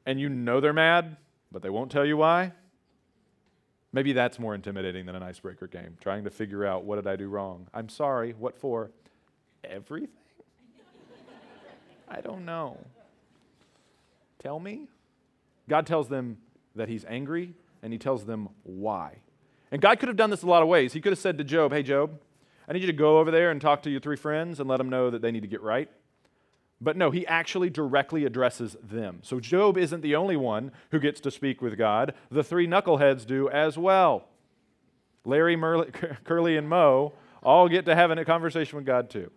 and 0.05 0.19
you 0.19 0.29
know 0.29 0.59
they're 0.59 0.73
mad, 0.73 1.17
but 1.51 1.61
they 1.61 1.69
won't 1.69 1.91
tell 1.91 2.05
you 2.05 2.17
why? 2.17 2.53
Maybe 3.91 4.13
that's 4.13 4.37
more 4.37 4.53
intimidating 4.53 5.07
than 5.07 5.15
an 5.15 5.23
icebreaker 5.23 5.67
game, 5.67 5.97
trying 5.99 6.23
to 6.23 6.29
figure 6.29 6.65
out 6.65 6.85
what 6.85 6.97
did 6.97 7.07
I 7.07 7.15
do 7.15 7.27
wrong? 7.27 7.67
I'm 7.73 7.89
sorry, 7.89 8.33
what 8.33 8.57
for? 8.57 8.91
Everything? 9.63 10.09
I 12.07 12.21
don't 12.21 12.45
know. 12.45 12.77
Tell 14.39 14.59
me. 14.59 14.87
God 15.67 15.85
tells 15.85 16.07
them 16.07 16.37
that 16.75 16.89
he's 16.89 17.05
angry 17.05 17.53
and 17.81 17.93
he 17.93 17.99
tells 17.99 18.25
them 18.25 18.49
why. 18.63 19.19
And 19.71 19.81
God 19.81 19.99
could 19.99 20.07
have 20.07 20.17
done 20.17 20.29
this 20.29 20.43
a 20.43 20.47
lot 20.47 20.61
of 20.61 20.67
ways. 20.67 20.93
He 20.93 21.01
could 21.01 21.11
have 21.11 21.19
said 21.19 21.37
to 21.37 21.43
Job, 21.43 21.71
Hey, 21.71 21.83
Job, 21.83 22.19
I 22.67 22.73
need 22.73 22.81
you 22.81 22.87
to 22.87 22.93
go 22.93 23.19
over 23.19 23.31
there 23.31 23.51
and 23.51 23.61
talk 23.61 23.83
to 23.83 23.89
your 23.89 23.99
three 23.99 24.15
friends 24.15 24.59
and 24.59 24.69
let 24.69 24.77
them 24.77 24.89
know 24.89 25.09
that 25.09 25.21
they 25.21 25.31
need 25.31 25.41
to 25.41 25.47
get 25.47 25.61
right. 25.61 25.89
But 26.81 26.95
no, 26.95 27.11
he 27.11 27.27
actually 27.27 27.69
directly 27.69 28.25
addresses 28.25 28.77
them. 28.81 29.19
So 29.21 29.39
Job 29.39 29.77
isn't 29.77 30.01
the 30.01 30.15
only 30.15 30.37
one 30.37 30.71
who 30.91 30.99
gets 30.99 31.19
to 31.21 31.31
speak 31.31 31.61
with 31.61 31.77
God. 31.77 32.13
The 32.31 32.43
three 32.43 32.67
knuckleheads 32.67 33.25
do 33.25 33.49
as 33.49 33.77
well. 33.77 34.27
Larry, 35.25 35.57
Curly, 36.23 36.57
and 36.57 36.69
Moe 36.69 37.13
all 37.43 37.67
get 37.67 37.85
to 37.85 37.95
have 37.95 38.11
a 38.11 38.25
conversation 38.25 38.77
with 38.77 38.85
God 38.85 39.09
too. 39.09 39.29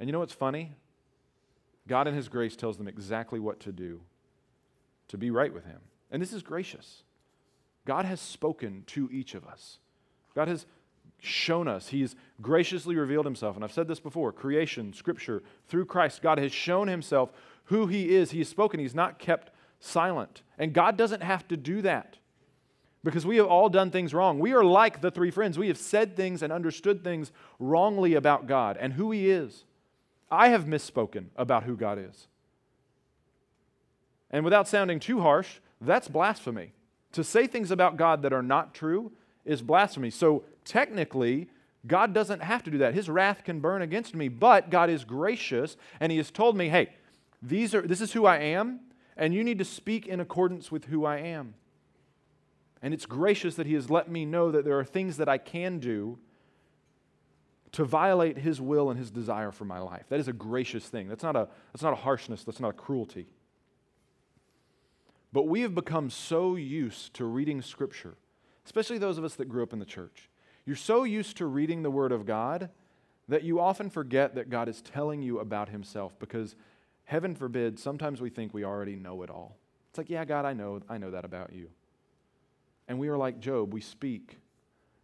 And 0.00 0.08
you 0.08 0.12
know 0.12 0.18
what's 0.18 0.34
funny? 0.34 0.72
God 1.86 2.08
in 2.08 2.14
his 2.14 2.28
grace 2.28 2.56
tells 2.56 2.78
them 2.78 2.88
exactly 2.88 3.38
what 3.38 3.60
to 3.60 3.72
do 3.72 4.00
to 5.08 5.18
be 5.18 5.30
right 5.30 5.52
with 5.52 5.64
him. 5.64 5.80
And 6.10 6.20
this 6.20 6.32
is 6.32 6.42
gracious. 6.42 7.03
God 7.86 8.04
has 8.04 8.20
spoken 8.20 8.84
to 8.88 9.08
each 9.12 9.34
of 9.34 9.46
us. 9.46 9.78
God 10.34 10.48
has 10.48 10.66
shown 11.20 11.68
us. 11.68 11.88
He's 11.88 12.16
graciously 12.40 12.96
revealed 12.96 13.24
himself. 13.24 13.56
And 13.56 13.64
I've 13.64 13.72
said 13.72 13.88
this 13.88 14.00
before 14.00 14.32
creation, 14.32 14.92
scripture, 14.92 15.42
through 15.68 15.86
Christ, 15.86 16.22
God 16.22 16.38
has 16.38 16.52
shown 16.52 16.88
himself 16.88 17.30
who 17.64 17.86
he 17.86 18.14
is. 18.14 18.30
He 18.30 18.38
has 18.38 18.48
spoken, 18.48 18.80
he's 18.80 18.94
not 18.94 19.18
kept 19.18 19.50
silent. 19.80 20.42
And 20.58 20.72
God 20.72 20.96
doesn't 20.96 21.22
have 21.22 21.46
to 21.48 21.56
do 21.56 21.82
that 21.82 22.16
because 23.02 23.26
we 23.26 23.36
have 23.36 23.46
all 23.46 23.68
done 23.68 23.90
things 23.90 24.14
wrong. 24.14 24.38
We 24.38 24.52
are 24.52 24.64
like 24.64 25.00
the 25.00 25.10
three 25.10 25.30
friends. 25.30 25.58
We 25.58 25.68
have 25.68 25.78
said 25.78 26.16
things 26.16 26.42
and 26.42 26.52
understood 26.52 27.04
things 27.04 27.32
wrongly 27.58 28.14
about 28.14 28.46
God 28.46 28.76
and 28.78 28.94
who 28.94 29.10
he 29.10 29.30
is. 29.30 29.64
I 30.30 30.48
have 30.48 30.64
misspoken 30.64 31.26
about 31.36 31.64
who 31.64 31.76
God 31.76 31.98
is. 31.98 32.28
And 34.30 34.44
without 34.44 34.66
sounding 34.66 35.00
too 35.00 35.20
harsh, 35.20 35.60
that's 35.80 36.08
blasphemy. 36.08 36.72
To 37.14 37.24
say 37.24 37.46
things 37.46 37.70
about 37.70 37.96
God 37.96 38.22
that 38.22 38.32
are 38.32 38.42
not 38.42 38.74
true 38.74 39.12
is 39.44 39.62
blasphemy. 39.62 40.10
So 40.10 40.44
technically, 40.64 41.48
God 41.86 42.12
doesn't 42.12 42.42
have 42.42 42.62
to 42.64 42.70
do 42.70 42.78
that. 42.78 42.94
His 42.94 43.08
wrath 43.08 43.44
can 43.44 43.60
burn 43.60 43.82
against 43.82 44.14
me, 44.14 44.28
but 44.28 44.70
God 44.70 44.90
is 44.90 45.04
gracious 45.04 45.76
and 46.00 46.10
He 46.10 46.18
has 46.18 46.30
told 46.30 46.56
me, 46.56 46.68
hey, 46.68 46.90
these 47.40 47.74
are, 47.74 47.82
this 47.82 48.00
is 48.00 48.12
who 48.12 48.26
I 48.26 48.38
am, 48.38 48.80
and 49.16 49.32
you 49.34 49.44
need 49.44 49.58
to 49.58 49.64
speak 49.64 50.06
in 50.06 50.18
accordance 50.18 50.72
with 50.72 50.86
who 50.86 51.04
I 51.04 51.18
am. 51.18 51.54
And 52.82 52.92
it's 52.92 53.06
gracious 53.06 53.54
that 53.56 53.66
He 53.66 53.74
has 53.74 53.90
let 53.90 54.10
me 54.10 54.24
know 54.24 54.50
that 54.50 54.64
there 54.64 54.78
are 54.78 54.84
things 54.84 55.18
that 55.18 55.28
I 55.28 55.38
can 55.38 55.78
do 55.78 56.18
to 57.72 57.84
violate 57.84 58.38
His 58.38 58.60
will 58.60 58.90
and 58.90 58.98
His 58.98 59.10
desire 59.10 59.52
for 59.52 59.64
my 59.64 59.78
life. 59.78 60.06
That 60.08 60.20
is 60.20 60.28
a 60.28 60.32
gracious 60.32 60.86
thing. 60.88 61.08
That's 61.08 61.22
not 61.22 61.36
a, 61.36 61.48
that's 61.72 61.82
not 61.82 61.92
a 61.92 61.96
harshness, 61.96 62.44
that's 62.44 62.60
not 62.60 62.70
a 62.70 62.72
cruelty. 62.72 63.26
But 65.34 65.48
we 65.48 65.62
have 65.62 65.74
become 65.74 66.10
so 66.10 66.54
used 66.54 67.12
to 67.14 67.24
reading 67.24 67.60
Scripture, 67.60 68.14
especially 68.64 68.98
those 68.98 69.18
of 69.18 69.24
us 69.24 69.34
that 69.34 69.48
grew 69.48 69.64
up 69.64 69.72
in 69.72 69.80
the 69.80 69.84
church. 69.84 70.30
You're 70.64 70.76
so 70.76 71.02
used 71.02 71.36
to 71.38 71.46
reading 71.46 71.82
the 71.82 71.90
Word 71.90 72.12
of 72.12 72.24
God 72.24 72.70
that 73.26 73.42
you 73.42 73.58
often 73.58 73.90
forget 73.90 74.36
that 74.36 74.48
God 74.48 74.68
is 74.68 74.80
telling 74.80 75.22
you 75.22 75.40
about 75.40 75.70
Himself 75.70 76.16
because, 76.20 76.54
heaven 77.02 77.34
forbid, 77.34 77.80
sometimes 77.80 78.20
we 78.20 78.30
think 78.30 78.54
we 78.54 78.64
already 78.64 78.94
know 78.94 79.24
it 79.24 79.28
all. 79.28 79.56
It's 79.88 79.98
like, 79.98 80.08
yeah, 80.08 80.24
God, 80.24 80.44
I 80.44 80.52
know, 80.52 80.80
I 80.88 80.98
know 80.98 81.10
that 81.10 81.24
about 81.24 81.52
you. 81.52 81.68
And 82.86 83.00
we 83.00 83.08
are 83.08 83.16
like 83.16 83.40
Job, 83.40 83.74
we 83.74 83.80
speak, 83.80 84.38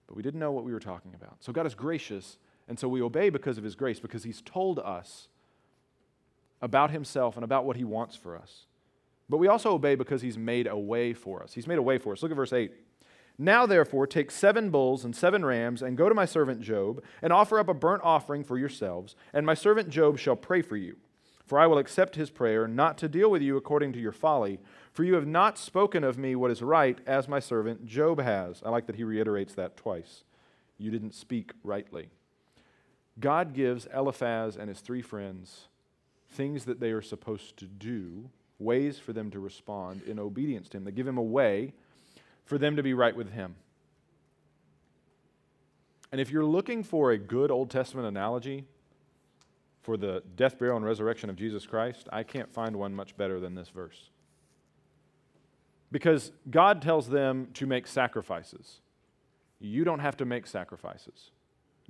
but 0.07 0.17
we 0.17 0.23
didn't 0.23 0.39
know 0.39 0.53
what 0.53 0.63
we 0.63 0.73
were 0.73 0.79
talking 0.79 1.13
about. 1.13 1.39
So 1.41 1.53
God 1.53 1.67
is 1.67 1.75
gracious, 1.75 2.39
and 2.69 2.79
so 2.79 2.87
we 2.87 3.03
obey 3.03 3.31
because 3.31 3.59
of 3.59 3.65
His 3.65 3.75
grace, 3.75 3.99
because 3.99 4.23
He's 4.23 4.43
told 4.43 4.79
us 4.79 5.27
about 6.63 6.93
Himself 6.93 7.37
and 7.37 7.43
about 7.43 7.65
what 7.65 7.75
He 7.75 7.85
wants 7.85 8.15
for 8.15 8.37
us. 8.37 8.67
But 9.31 9.37
we 9.39 9.47
also 9.47 9.73
obey 9.73 9.95
because 9.95 10.23
he's 10.23 10.37
made 10.37 10.67
a 10.67 10.77
way 10.77 11.13
for 11.13 11.41
us. 11.43 11.55
He's 11.55 11.69
made 11.69 11.79
a 11.79 11.83
way 11.83 11.99
for 11.99 12.13
us. 12.13 12.23
Look 12.23 12.33
at 12.33 12.37
verse 12.37 12.53
8. 12.53 12.73
Now, 13.39 13.65
therefore, 13.65 14.07
take 14.07 14.31
seven 14.31 14.71
bulls 14.71 15.05
and 15.05 15.15
seven 15.15 15.45
rams, 15.45 15.81
and 15.81 15.97
go 15.97 16.09
to 16.09 16.15
my 16.15 16.27
servant 16.27 16.61
Job, 16.61 17.03
and 17.23 17.33
offer 17.33 17.59
up 17.59 17.69
a 17.69 17.75
burnt 17.75 18.03
offering 18.03 18.45
for 18.45 18.59
yourselves, 18.59 19.15
and 19.33 19.47
my 19.47 19.55
servant 19.55 19.89
Job 19.89 20.19
shall 20.19 20.37
pray 20.37 20.61
for 20.61 20.77
you. 20.77 20.97
For 21.47 21.59
I 21.59 21.67
will 21.67 21.79
accept 21.79 22.17
his 22.17 22.29
prayer, 22.29 22.69
not 22.69 22.99
to 22.99 23.09
deal 23.09 23.31
with 23.31 23.41
you 23.41 23.57
according 23.57 23.93
to 23.95 24.01
your 24.01 24.13
folly, 24.13 24.59
for 24.93 25.05
you 25.05 25.15
have 25.15 25.27
not 25.27 25.59
spoken 25.59 26.05
of 26.05 26.19
me 26.19 26.35
what 26.35 26.51
is 26.51 26.61
right, 26.61 26.99
as 27.07 27.29
my 27.29 27.41
servant 27.41 27.87
Job 27.87 28.21
has. 28.21 28.63
I 28.65 28.69
like 28.71 28.87
that 28.89 28.97
he 28.97 29.05
reiterates 29.05 29.55
that 29.55 29.77
twice 29.77 30.25
You 30.77 30.91
didn't 30.91 31.15
speak 31.15 31.53
rightly. 31.63 32.11
God 33.19 33.55
gives 33.55 33.87
Eliphaz 33.95 34.57
and 34.57 34.69
his 34.69 34.81
three 34.81 35.03
friends 35.03 35.69
things 36.29 36.65
that 36.65 36.79
they 36.79 36.91
are 36.91 37.03
supposed 37.03 37.57
to 37.57 37.65
do, 37.67 38.31
ways 38.61 38.99
for 38.99 39.13
them 39.13 39.31
to 39.31 39.41
respond 39.41 40.03
in 40.03 40.19
obedience 40.19 40.69
to 40.69 40.77
him. 40.77 40.85
They 40.85 40.93
give 40.93 41.07
him 41.07 41.19
a 41.19 41.23
way 41.23 41.73
for 42.45 42.59
them 42.59 42.77
to 42.77 42.83
be 42.83 42.95
right 42.95 43.15
with 43.15 43.33
him. 43.33 43.57
And 46.13 46.21
if 46.21 46.31
you're 46.31 46.45
looking 46.45 46.83
for 46.83 47.13
a 47.13 47.19
good 47.19 47.51
Old 47.51 47.71
Testament 47.71 48.07
analogy 48.07 48.65
for 49.83 49.97
the 49.97 50.23
death, 50.37 50.59
burial, 50.59 50.77
and 50.77 50.85
resurrection 50.85 51.31
of 51.31 51.37
Jesus 51.37 51.67
Christ, 51.67 52.09
I 52.13 52.23
can't 52.23 52.53
find 52.53 52.77
one 52.77 52.95
much 52.95 53.17
better 53.17 53.41
than 53.41 53.55
this 53.55 53.69
verse. 53.69 54.11
Because 55.93 56.33
God 56.51 56.83
tells 56.83 57.09
them 57.09 57.49
to 57.55 57.67
make 57.67 57.87
sacrifices. 57.87 58.81
You 59.61 59.85
don't 59.85 60.01
have 60.01 60.17
to 60.19 60.25
make 60.25 60.47
sacrifices. 60.47 61.31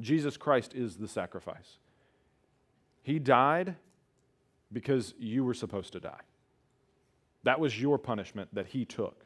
Jesus 0.00 0.37
Christ 0.37 0.74
is 0.74 0.96
the 0.96 1.09
sacrifice. 1.09 1.78
He 3.02 3.18
died 3.18 3.76
because 4.72 5.14
you 5.18 5.44
were 5.44 5.54
supposed 5.54 5.92
to 5.94 6.00
die. 6.00 6.20
That 7.44 7.61
was 7.61 7.81
your 7.81 7.98
punishment 7.98 8.55
that 8.55 8.68
He 8.68 8.85
took. 8.85 9.24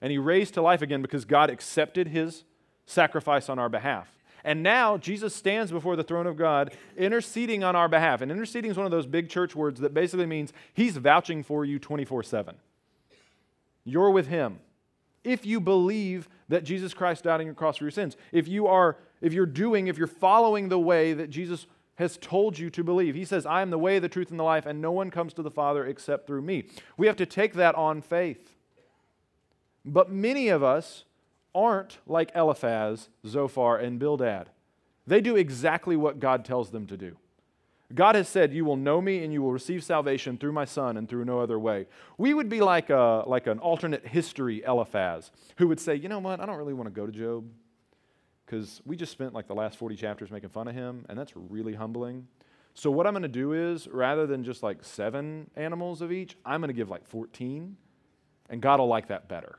And 0.00 0.10
He 0.10 0.18
raised 0.18 0.54
to 0.54 0.62
life 0.62 0.82
again 0.82 1.02
because 1.02 1.24
God 1.24 1.50
accepted 1.50 2.08
His 2.08 2.44
sacrifice 2.84 3.48
on 3.48 3.58
our 3.58 3.68
behalf. 3.68 4.16
And 4.44 4.62
now 4.62 4.96
Jesus 4.96 5.34
stands 5.34 5.72
before 5.72 5.96
the 5.96 6.04
throne 6.04 6.28
of 6.28 6.36
God, 6.36 6.72
interceding 6.96 7.64
on 7.64 7.74
our 7.74 7.88
behalf. 7.88 8.20
And 8.20 8.30
interceding 8.30 8.70
is 8.70 8.76
one 8.76 8.86
of 8.86 8.92
those 8.92 9.06
big 9.06 9.28
church 9.28 9.56
words 9.56 9.80
that 9.80 9.92
basically 9.92 10.26
means 10.26 10.52
He's 10.72 10.96
vouching 10.96 11.42
for 11.42 11.64
you 11.64 11.78
24 11.78 12.22
7. 12.22 12.54
You're 13.84 14.10
with 14.10 14.28
Him. 14.28 14.60
If 15.24 15.44
you 15.44 15.58
believe 15.58 16.28
that 16.48 16.62
Jesus 16.62 16.94
Christ 16.94 17.24
died 17.24 17.40
on 17.40 17.46
your 17.46 17.54
cross 17.56 17.78
for 17.78 17.84
your 17.84 17.90
sins, 17.90 18.16
if 18.30 18.46
you 18.46 18.68
are, 18.68 18.96
if 19.20 19.32
you're 19.32 19.46
doing, 19.46 19.88
if 19.88 19.98
you're 19.98 20.06
following 20.06 20.68
the 20.68 20.78
way 20.78 21.12
that 21.14 21.30
Jesus 21.30 21.66
has 21.96 22.16
told 22.18 22.58
you 22.58 22.70
to 22.70 22.84
believe. 22.84 23.14
He 23.14 23.24
says, 23.24 23.44
I 23.44 23.62
am 23.62 23.70
the 23.70 23.78
way, 23.78 23.98
the 23.98 24.08
truth, 24.08 24.30
and 24.30 24.38
the 24.38 24.44
life, 24.44 24.66
and 24.66 24.80
no 24.80 24.92
one 24.92 25.10
comes 25.10 25.32
to 25.34 25.42
the 25.42 25.50
Father 25.50 25.84
except 25.86 26.26
through 26.26 26.42
me. 26.42 26.64
We 26.96 27.06
have 27.06 27.16
to 27.16 27.26
take 27.26 27.54
that 27.54 27.74
on 27.74 28.00
faith. 28.00 28.54
But 29.84 30.10
many 30.10 30.48
of 30.48 30.62
us 30.62 31.04
aren't 31.54 31.98
like 32.06 32.30
Eliphaz, 32.34 33.08
Zophar, 33.26 33.78
and 33.78 33.98
Bildad. 33.98 34.50
They 35.06 35.20
do 35.20 35.36
exactly 35.36 35.96
what 35.96 36.20
God 36.20 36.44
tells 36.44 36.70
them 36.70 36.86
to 36.88 36.96
do. 36.96 37.16
God 37.94 38.16
has 38.16 38.28
said, 38.28 38.52
You 38.52 38.64
will 38.64 38.76
know 38.76 39.00
me 39.00 39.22
and 39.22 39.32
you 39.32 39.40
will 39.42 39.52
receive 39.52 39.84
salvation 39.84 40.36
through 40.36 40.52
my 40.52 40.64
son 40.64 40.96
and 40.96 41.08
through 41.08 41.24
no 41.24 41.40
other 41.40 41.58
way. 41.58 41.86
We 42.18 42.34
would 42.34 42.48
be 42.48 42.60
like, 42.60 42.90
a, 42.90 43.22
like 43.26 43.46
an 43.46 43.60
alternate 43.60 44.06
history 44.06 44.62
Eliphaz 44.64 45.30
who 45.58 45.68
would 45.68 45.78
say, 45.78 45.94
You 45.94 46.08
know 46.08 46.18
what? 46.18 46.40
I 46.40 46.46
don't 46.46 46.56
really 46.56 46.74
want 46.74 46.88
to 46.88 47.00
go 47.00 47.06
to 47.06 47.12
Job 47.12 47.44
because 48.46 48.80
we 48.86 48.96
just 48.96 49.12
spent 49.12 49.34
like 49.34 49.48
the 49.48 49.54
last 49.54 49.76
40 49.76 49.96
chapters 49.96 50.30
making 50.30 50.50
fun 50.50 50.68
of 50.68 50.74
him, 50.74 51.04
and 51.08 51.18
that's 51.18 51.32
really 51.36 51.74
humbling. 51.74 52.28
So, 52.74 52.90
what 52.90 53.06
I'm 53.06 53.12
going 53.12 53.22
to 53.22 53.28
do 53.28 53.52
is 53.52 53.88
rather 53.88 54.26
than 54.26 54.44
just 54.44 54.62
like 54.62 54.84
seven 54.84 55.50
animals 55.56 56.02
of 56.02 56.12
each, 56.12 56.36
I'm 56.44 56.60
going 56.60 56.68
to 56.68 56.74
give 56.74 56.90
like 56.90 57.06
14, 57.06 57.76
and 58.50 58.60
God 58.60 58.80
will 58.80 58.86
like 58.86 59.08
that 59.08 59.28
better. 59.28 59.58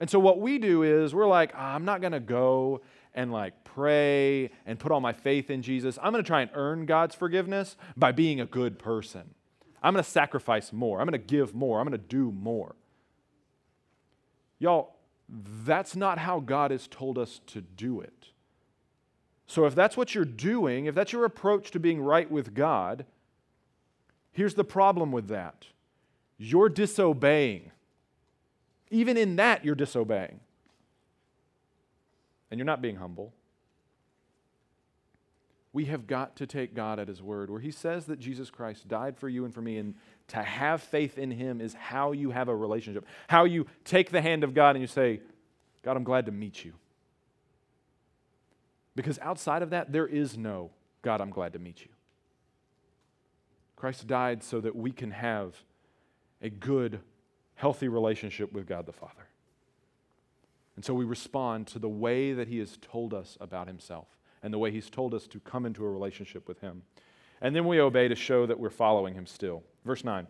And 0.00 0.08
so, 0.08 0.18
what 0.18 0.40
we 0.40 0.58
do 0.58 0.82
is 0.82 1.14
we're 1.14 1.26
like, 1.26 1.52
oh, 1.54 1.60
I'm 1.60 1.84
not 1.84 2.00
going 2.00 2.12
to 2.12 2.20
go 2.20 2.82
and 3.14 3.32
like 3.32 3.64
pray 3.64 4.50
and 4.64 4.78
put 4.78 4.92
all 4.92 5.00
my 5.00 5.12
faith 5.12 5.50
in 5.50 5.62
Jesus. 5.62 5.98
I'm 6.02 6.12
going 6.12 6.22
to 6.22 6.26
try 6.26 6.42
and 6.42 6.50
earn 6.54 6.86
God's 6.86 7.14
forgiveness 7.14 7.76
by 7.96 8.12
being 8.12 8.40
a 8.40 8.46
good 8.46 8.78
person. 8.78 9.34
I'm 9.82 9.92
going 9.92 10.04
to 10.04 10.10
sacrifice 10.10 10.72
more. 10.72 11.00
I'm 11.00 11.06
going 11.06 11.20
to 11.20 11.26
give 11.26 11.54
more. 11.54 11.80
I'm 11.80 11.86
going 11.86 12.00
to 12.00 12.06
do 12.06 12.32
more. 12.32 12.76
Y'all, 14.58 14.95
that's 15.28 15.96
not 15.96 16.18
how 16.18 16.40
God 16.40 16.70
has 16.70 16.86
told 16.86 17.18
us 17.18 17.40
to 17.48 17.60
do 17.60 18.00
it. 18.00 18.28
So, 19.46 19.64
if 19.66 19.74
that's 19.74 19.96
what 19.96 20.14
you're 20.14 20.24
doing, 20.24 20.86
if 20.86 20.94
that's 20.94 21.12
your 21.12 21.24
approach 21.24 21.70
to 21.72 21.80
being 21.80 22.00
right 22.00 22.30
with 22.30 22.54
God, 22.54 23.04
here's 24.32 24.54
the 24.54 24.64
problem 24.64 25.12
with 25.12 25.28
that 25.28 25.66
you're 26.38 26.68
disobeying. 26.68 27.70
Even 28.90 29.16
in 29.16 29.36
that, 29.36 29.64
you're 29.64 29.74
disobeying. 29.74 30.40
And 32.50 32.58
you're 32.58 32.66
not 32.66 32.82
being 32.82 32.96
humble. 32.96 33.32
We 35.76 35.84
have 35.84 36.06
got 36.06 36.36
to 36.36 36.46
take 36.46 36.74
God 36.74 36.98
at 36.98 37.06
His 37.06 37.22
word, 37.22 37.50
where 37.50 37.60
He 37.60 37.70
says 37.70 38.06
that 38.06 38.18
Jesus 38.18 38.48
Christ 38.48 38.88
died 38.88 39.18
for 39.18 39.28
you 39.28 39.44
and 39.44 39.52
for 39.52 39.60
me, 39.60 39.76
and 39.76 39.94
to 40.28 40.42
have 40.42 40.80
faith 40.80 41.18
in 41.18 41.30
Him 41.30 41.60
is 41.60 41.74
how 41.74 42.12
you 42.12 42.30
have 42.30 42.48
a 42.48 42.56
relationship. 42.56 43.04
How 43.28 43.44
you 43.44 43.66
take 43.84 44.10
the 44.10 44.22
hand 44.22 44.42
of 44.42 44.54
God 44.54 44.70
and 44.74 44.80
you 44.80 44.86
say, 44.86 45.20
God, 45.82 45.98
I'm 45.98 46.02
glad 46.02 46.24
to 46.24 46.32
meet 46.32 46.64
you. 46.64 46.72
Because 48.94 49.18
outside 49.18 49.60
of 49.60 49.68
that, 49.68 49.92
there 49.92 50.06
is 50.06 50.38
no 50.38 50.70
God, 51.02 51.20
I'm 51.20 51.28
glad 51.28 51.52
to 51.52 51.58
meet 51.58 51.82
you. 51.82 51.90
Christ 53.76 54.06
died 54.06 54.42
so 54.42 54.62
that 54.62 54.74
we 54.74 54.92
can 54.92 55.10
have 55.10 55.56
a 56.40 56.48
good, 56.48 57.00
healthy 57.54 57.88
relationship 57.88 58.50
with 58.50 58.66
God 58.66 58.86
the 58.86 58.92
Father. 58.94 59.28
And 60.74 60.82
so 60.82 60.94
we 60.94 61.04
respond 61.04 61.66
to 61.66 61.78
the 61.78 61.86
way 61.86 62.32
that 62.32 62.48
He 62.48 62.60
has 62.60 62.78
told 62.80 63.12
us 63.12 63.36
about 63.42 63.66
Himself 63.66 64.06
and 64.42 64.52
the 64.52 64.58
way 64.58 64.70
He's 64.70 64.90
told 64.90 65.14
us 65.14 65.26
to 65.28 65.40
come 65.40 65.66
into 65.66 65.84
a 65.84 65.90
relationship 65.90 66.48
with 66.48 66.60
Him. 66.60 66.82
And 67.40 67.54
then 67.54 67.66
we 67.66 67.80
obey 67.80 68.08
to 68.08 68.14
show 68.14 68.46
that 68.46 68.58
we're 68.58 68.70
following 68.70 69.14
Him 69.14 69.26
still. 69.26 69.62
Verse 69.84 70.04
9. 70.04 70.26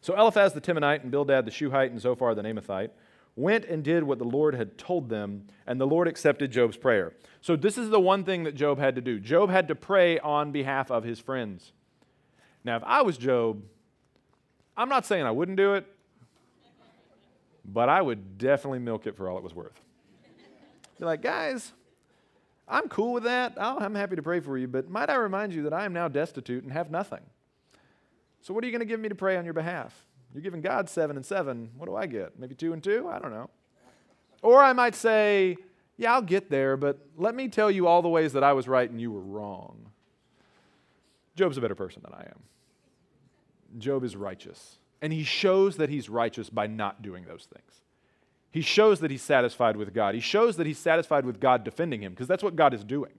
So 0.00 0.14
Eliphaz 0.18 0.52
the 0.52 0.60
Temanite 0.60 1.02
and 1.02 1.10
Bildad 1.10 1.44
the 1.44 1.50
Shuhite 1.50 1.90
and 1.90 2.00
Zophar 2.00 2.34
the 2.34 2.42
Naamathite 2.42 2.90
went 3.36 3.64
and 3.64 3.82
did 3.82 4.02
what 4.02 4.18
the 4.18 4.24
Lord 4.24 4.54
had 4.54 4.76
told 4.76 5.08
them, 5.08 5.46
and 5.66 5.80
the 5.80 5.86
Lord 5.86 6.08
accepted 6.08 6.50
Job's 6.50 6.76
prayer. 6.76 7.14
So, 7.40 7.56
this 7.56 7.78
is 7.78 7.90
the 7.90 8.00
one 8.00 8.24
thing 8.24 8.44
that 8.44 8.54
Job 8.54 8.78
had 8.78 8.94
to 8.96 9.00
do. 9.00 9.18
Job 9.18 9.50
had 9.50 9.68
to 9.68 9.74
pray 9.74 10.18
on 10.18 10.52
behalf 10.52 10.90
of 10.90 11.04
his 11.04 11.18
friends. 11.18 11.72
Now, 12.64 12.76
if 12.76 12.82
I 12.84 13.02
was 13.02 13.16
Job, 13.16 13.62
I'm 14.76 14.88
not 14.88 15.06
saying 15.06 15.24
I 15.24 15.30
wouldn't 15.30 15.56
do 15.56 15.74
it, 15.74 15.86
but 17.64 17.88
I 17.88 18.02
would 18.02 18.38
definitely 18.38 18.80
milk 18.80 19.06
it 19.06 19.16
for 19.16 19.28
all 19.28 19.38
it 19.38 19.44
was 19.44 19.54
worth. 19.54 19.80
Be 20.98 21.06
like, 21.06 21.22
guys, 21.22 21.72
I'm 22.70 22.88
cool 22.88 23.12
with 23.12 23.24
that. 23.24 23.54
I'm 23.58 23.94
happy 23.94 24.16
to 24.16 24.22
pray 24.22 24.40
for 24.40 24.56
you, 24.56 24.68
but 24.68 24.88
might 24.88 25.10
I 25.10 25.16
remind 25.16 25.52
you 25.52 25.64
that 25.64 25.72
I 25.72 25.84
am 25.84 25.92
now 25.92 26.08
destitute 26.08 26.62
and 26.62 26.72
have 26.72 26.90
nothing. 26.90 27.20
So, 28.40 28.54
what 28.54 28.62
are 28.62 28.66
you 28.68 28.72
going 28.72 28.80
to 28.80 28.86
give 28.86 29.00
me 29.00 29.08
to 29.08 29.14
pray 29.14 29.36
on 29.36 29.44
your 29.44 29.54
behalf? 29.54 30.06
You're 30.32 30.42
giving 30.42 30.60
God 30.60 30.88
seven 30.88 31.16
and 31.16 31.26
seven. 31.26 31.70
What 31.76 31.86
do 31.86 31.96
I 31.96 32.06
get? 32.06 32.38
Maybe 32.38 32.54
two 32.54 32.72
and 32.72 32.82
two? 32.82 33.08
I 33.08 33.18
don't 33.18 33.32
know. 33.32 33.50
Or 34.42 34.62
I 34.62 34.72
might 34.72 34.94
say, 34.94 35.56
yeah, 35.96 36.14
I'll 36.14 36.22
get 36.22 36.48
there, 36.48 36.76
but 36.76 36.98
let 37.16 37.34
me 37.34 37.48
tell 37.48 37.70
you 37.70 37.86
all 37.86 38.00
the 38.00 38.08
ways 38.08 38.32
that 38.32 38.44
I 38.44 38.52
was 38.52 38.68
right 38.68 38.88
and 38.88 39.00
you 39.00 39.10
were 39.10 39.20
wrong. 39.20 39.90
Job's 41.34 41.58
a 41.58 41.60
better 41.60 41.74
person 41.74 42.02
than 42.02 42.14
I 42.14 42.22
am. 42.22 43.78
Job 43.78 44.04
is 44.04 44.16
righteous. 44.16 44.78
And 45.02 45.12
he 45.12 45.24
shows 45.24 45.76
that 45.76 45.90
he's 45.90 46.08
righteous 46.08 46.48
by 46.50 46.66
not 46.66 47.02
doing 47.02 47.24
those 47.24 47.48
things. 47.52 47.82
He 48.50 48.62
shows 48.62 49.00
that 49.00 49.10
he's 49.10 49.22
satisfied 49.22 49.76
with 49.76 49.94
God. 49.94 50.14
He 50.14 50.20
shows 50.20 50.56
that 50.56 50.66
he's 50.66 50.78
satisfied 50.78 51.24
with 51.24 51.40
God 51.40 51.64
defending 51.64 52.02
him, 52.02 52.12
because 52.12 52.28
that's 52.28 52.42
what 52.42 52.56
God 52.56 52.74
is 52.74 52.84
doing. 52.84 53.12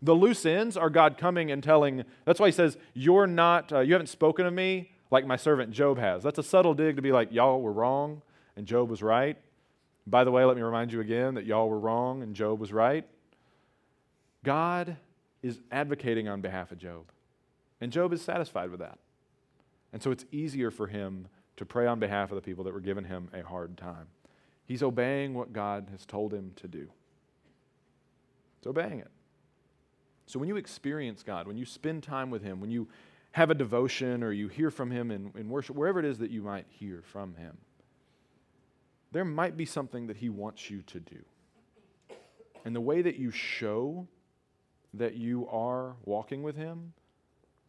The 0.00 0.14
loose 0.14 0.46
ends 0.46 0.76
are 0.76 0.90
God 0.90 1.18
coming 1.18 1.50
and 1.50 1.62
telling, 1.62 2.04
that's 2.24 2.38
why 2.38 2.46
he 2.46 2.52
says, 2.52 2.78
You're 2.94 3.26
not, 3.26 3.72
uh, 3.72 3.80
you 3.80 3.92
haven't 3.92 4.08
spoken 4.08 4.46
of 4.46 4.54
me 4.54 4.92
like 5.10 5.26
my 5.26 5.36
servant 5.36 5.72
Job 5.72 5.98
has. 5.98 6.22
That's 6.22 6.38
a 6.38 6.42
subtle 6.42 6.74
dig 6.74 6.96
to 6.96 7.02
be 7.02 7.12
like, 7.12 7.32
y'all 7.32 7.60
were 7.60 7.72
wrong 7.72 8.22
and 8.56 8.66
Job 8.66 8.90
was 8.90 9.02
right. 9.02 9.36
By 10.06 10.24
the 10.24 10.30
way, 10.30 10.44
let 10.44 10.56
me 10.56 10.62
remind 10.62 10.92
you 10.92 11.00
again 11.00 11.34
that 11.34 11.44
y'all 11.44 11.68
were 11.68 11.78
wrong 11.78 12.22
and 12.22 12.34
Job 12.34 12.60
was 12.60 12.72
right. 12.72 13.04
God 14.44 14.96
is 15.42 15.60
advocating 15.70 16.28
on 16.28 16.40
behalf 16.40 16.72
of 16.72 16.78
Job, 16.78 17.04
and 17.80 17.92
Job 17.92 18.12
is 18.12 18.22
satisfied 18.22 18.70
with 18.70 18.80
that. 18.80 18.98
And 19.92 20.02
so 20.02 20.10
it's 20.10 20.24
easier 20.32 20.70
for 20.70 20.86
him 20.86 21.28
to 21.56 21.64
pray 21.64 21.86
on 21.86 21.98
behalf 21.98 22.30
of 22.30 22.36
the 22.36 22.42
people 22.42 22.64
that 22.64 22.74
were 22.74 22.80
giving 22.80 23.04
him 23.04 23.28
a 23.32 23.42
hard 23.42 23.76
time. 23.76 24.06
He's 24.68 24.84
obeying 24.84 25.34
what 25.34 25.52
God 25.52 25.88
has 25.90 26.06
told 26.06 26.32
him 26.32 26.52
to 26.56 26.68
do. 26.68 26.88
He's 28.60 28.68
obeying 28.68 29.00
it. 29.00 29.10
So 30.26 30.38
when 30.38 30.48
you 30.48 30.56
experience 30.56 31.24
God, 31.24 31.48
when 31.48 31.56
you 31.56 31.64
spend 31.64 32.04
time 32.04 32.30
with 32.30 32.42
Him, 32.42 32.60
when 32.60 32.70
you 32.70 32.86
have 33.32 33.50
a 33.50 33.54
devotion 33.54 34.22
or 34.22 34.32
you 34.32 34.48
hear 34.48 34.70
from 34.70 34.90
him 34.90 35.10
in, 35.10 35.30
in 35.36 35.48
worship, 35.48 35.76
wherever 35.76 35.98
it 35.98 36.04
is 36.04 36.18
that 36.18 36.30
you 36.30 36.42
might 36.42 36.66
hear 36.68 37.02
from 37.02 37.34
him, 37.34 37.56
there 39.12 39.24
might 39.24 39.56
be 39.56 39.64
something 39.64 40.06
that 40.06 40.16
he 40.16 40.28
wants 40.28 40.70
you 40.70 40.82
to 40.82 41.00
do. 41.00 41.24
And 42.64 42.74
the 42.74 42.80
way 42.80 43.02
that 43.02 43.16
you 43.16 43.30
show 43.30 44.06
that 44.94 45.14
you 45.14 45.48
are 45.48 45.96
walking 46.04 46.42
with 46.42 46.56
him 46.56 46.92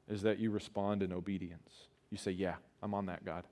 is 0.08 0.22
that 0.24 0.40
you 0.40 0.50
respond 0.50 1.04
in 1.04 1.14
obedience. 1.14 1.88
You 2.10 2.18
say, 2.18 2.32
Yeah, 2.32 2.56
I'm 2.82 2.94
on 2.94 3.06
that, 3.06 3.24
God. 3.24 3.46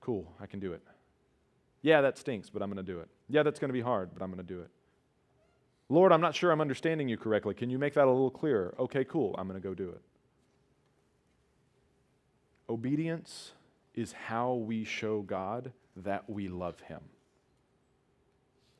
Cool, 0.00 0.32
I 0.40 0.46
can 0.46 0.60
do 0.60 0.72
it. 0.72 0.82
Yeah, 1.82 2.00
that 2.00 2.16
stinks, 2.16 2.48
but 2.48 2.62
I'm 2.62 2.68
going 2.72 2.84
to 2.84 2.92
do 2.92 3.00
it. 3.00 3.08
Yeah, 3.28 3.42
that's 3.42 3.58
going 3.58 3.68
to 3.68 3.74
be 3.74 3.80
hard, 3.80 4.10
but 4.14 4.22
I'm 4.22 4.30
going 4.30 4.44
to 4.44 4.54
do 4.54 4.60
it. 4.60 4.70
Lord, 5.88 6.12
I'm 6.12 6.20
not 6.20 6.34
sure 6.34 6.50
I'm 6.50 6.60
understanding 6.60 7.08
you 7.08 7.16
correctly. 7.16 7.54
Can 7.54 7.68
you 7.68 7.78
make 7.78 7.94
that 7.94 8.06
a 8.06 8.10
little 8.10 8.30
clearer? 8.30 8.74
Okay, 8.78 9.04
cool, 9.04 9.34
I'm 9.36 9.46
going 9.48 9.60
to 9.60 9.68
go 9.68 9.74
do 9.74 9.90
it. 9.90 10.00
Obedience 12.68 13.52
is 13.94 14.12
how 14.12 14.54
we 14.54 14.84
show 14.84 15.20
God 15.20 15.72
that 15.96 16.30
we 16.30 16.48
love 16.48 16.80
Him. 16.80 17.00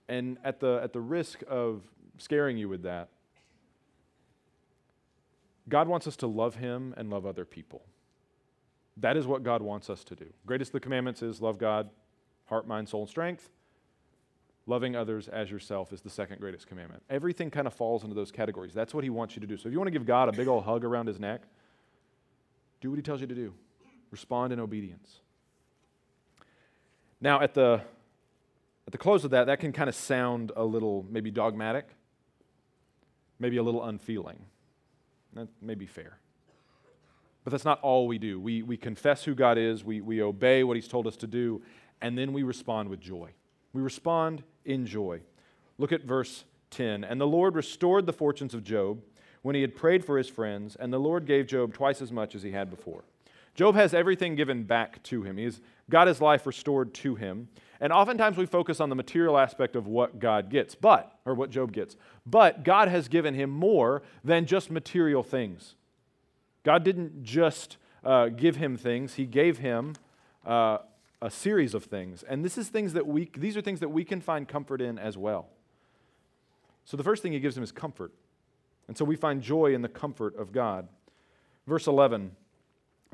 And 0.08 0.38
at 0.44 0.60
the, 0.60 0.80
at 0.82 0.92
the 0.92 1.00
risk 1.00 1.42
of 1.48 1.82
scaring 2.18 2.56
you 2.56 2.68
with 2.68 2.82
that. 2.84 3.08
God 5.68 5.88
wants 5.88 6.06
us 6.06 6.16
to 6.16 6.26
love 6.26 6.56
Him 6.56 6.94
and 6.96 7.10
love 7.10 7.26
other 7.26 7.44
people. 7.44 7.82
That 8.96 9.16
is 9.16 9.26
what 9.26 9.42
God 9.42 9.62
wants 9.62 9.88
us 9.88 10.04
to 10.04 10.14
do. 10.14 10.26
Greatest 10.46 10.70
of 10.70 10.74
the 10.74 10.80
commandments 10.80 11.22
is 11.22 11.40
love 11.40 11.58
God, 11.58 11.88
heart, 12.46 12.66
mind, 12.66 12.88
soul, 12.88 13.02
and 13.02 13.09
strength. 13.09 13.50
Loving 14.66 14.94
others 14.94 15.26
as 15.26 15.50
yourself 15.50 15.92
is 15.92 16.02
the 16.02 16.11
second 16.11 16.40
greatest 16.40 16.68
commandment. 16.68 17.02
Everything 17.11 17.50
kind 17.50 17.66
of 17.66 17.74
falls 17.74 18.05
into 18.05 18.14
those 18.14 18.31
categories. 18.31 18.72
That's 18.72 18.94
what 18.94 19.02
He 19.02 19.11
wants 19.11 19.35
you 19.35 19.40
to 19.40 19.46
do. 19.46 19.57
So 19.57 19.68
if 19.68 19.72
you 19.72 19.78
want 19.78 19.88
to 19.88 19.92
give 19.92 20.07
God 20.07 20.28
a 20.28 20.33
big 20.33 20.46
old 20.46 20.64
hug 20.64 20.85
around 20.85 21.09
His 21.09 21.18
neck, 21.18 21.42
do 22.81 22.90
what 22.90 22.96
He 22.96 23.02
tells 23.02 23.20
you 23.20 23.26
to 23.26 23.35
do. 23.35 23.55
Respond 24.12 24.52
in 24.52 24.61
obedience. 24.61 25.20
Now, 27.20 27.40
at 27.40 27.55
the, 27.55 27.81
at 28.87 28.92
the 28.92 28.98
close 28.98 29.24
of 29.24 29.31
that, 29.33 29.46
that 29.46 29.59
can 29.59 29.72
kind 29.72 29.88
of 29.88 29.94
sound 29.94 30.52
a 30.55 30.64
little 30.64 31.07
maybe 31.11 31.31
dogmatic, 31.31 31.88
maybe 33.38 33.57
a 33.57 33.62
little 33.62 33.83
unfeeling. 33.85 34.44
That 35.33 35.48
may 35.61 35.74
be 35.74 35.87
fair. 35.87 36.18
But 37.44 37.50
that's 37.50 37.64
not 37.64 37.81
all 37.81 38.07
we 38.07 38.18
do. 38.18 38.38
We, 38.38 38.62
we 38.62 38.76
confess 38.76 39.24
who 39.24 39.35
God 39.35 39.59
is, 39.59 39.83
we, 39.83 40.00
we 40.00 40.22
obey 40.22 40.62
what 40.62 40.76
He's 40.76 40.88
told 40.88 41.07
us 41.09 41.16
to 41.16 41.26
do, 41.26 41.62
and 42.02 42.18
then 42.18 42.32
we 42.32 42.42
respond 42.42 42.88
with 42.88 43.00
joy. 43.00 43.30
We 43.72 43.80
respond 43.80 44.42
in 44.64 44.86
joy. 44.86 45.20
Look 45.78 45.92
at 45.92 46.04
verse 46.04 46.44
10. 46.70 47.04
And 47.04 47.20
the 47.20 47.26
Lord 47.26 47.54
restored 47.54 48.06
the 48.06 48.12
fortunes 48.12 48.54
of 48.54 48.64
Job 48.64 49.00
when 49.42 49.54
he 49.54 49.60
had 49.60 49.74
prayed 49.74 50.04
for 50.04 50.18
his 50.18 50.28
friends, 50.28 50.76
and 50.78 50.92
the 50.92 51.00
Lord 51.00 51.26
gave 51.26 51.46
Job 51.46 51.74
twice 51.74 52.00
as 52.00 52.12
much 52.12 52.34
as 52.34 52.42
he 52.42 52.52
had 52.52 52.70
before. 52.70 53.04
Job 53.54 53.74
has 53.74 53.92
everything 53.92 54.34
given 54.34 54.62
back 54.62 55.02
to 55.04 55.22
him. 55.22 55.36
He's 55.36 55.60
got 55.90 56.06
his 56.06 56.20
life 56.20 56.46
restored 56.46 56.94
to 56.94 57.16
him. 57.16 57.48
And 57.80 57.92
oftentimes 57.92 58.36
we 58.36 58.46
focus 58.46 58.80
on 58.80 58.88
the 58.88 58.94
material 58.94 59.36
aspect 59.36 59.76
of 59.76 59.86
what 59.86 60.18
God 60.18 60.48
gets, 60.48 60.74
but, 60.74 61.18
or 61.26 61.34
what 61.34 61.50
Job 61.50 61.72
gets. 61.72 61.96
But 62.24 62.62
God 62.62 62.88
has 62.88 63.08
given 63.08 63.34
him 63.34 63.50
more 63.50 64.02
than 64.24 64.46
just 64.46 64.70
material 64.70 65.22
things. 65.22 65.74
God 66.62 66.84
didn't 66.84 67.24
just 67.24 67.76
uh, 68.04 68.28
give 68.28 68.56
him 68.56 68.76
things, 68.76 69.14
He 69.14 69.26
gave 69.26 69.58
him 69.58 69.94
uh, 70.46 70.78
a 71.22 71.30
series 71.30 71.72
of 71.72 71.85
things. 71.85 72.22
And 72.22 72.44
this 72.44 72.58
is 72.58 72.68
things 72.68 72.92
that 72.92 73.06
we, 73.06 73.30
these 73.37 73.56
are 73.56 73.62
things 73.62 73.80
that 73.80 73.88
we 73.88 74.04
can 74.04 74.20
find 74.20 74.46
comfort 74.46 74.82
in 74.82 74.98
as 74.98 75.16
well. 75.16 75.48
So 76.85 76.96
the 76.96 77.04
first 77.04 77.22
thing 77.22 77.32
He 77.32 77.40
gives 77.40 77.56
him 77.56 77.62
is 77.62 77.72
comfort. 77.72 78.12
And 78.88 78.98
so 78.98 79.04
we 79.04 79.16
find 79.16 79.40
joy 79.40 79.74
in 79.74 79.82
the 79.82 79.88
comfort 79.88 80.37
of 80.37 80.52
God. 80.52 80.88
Verse 81.66 81.87
11 81.87 82.32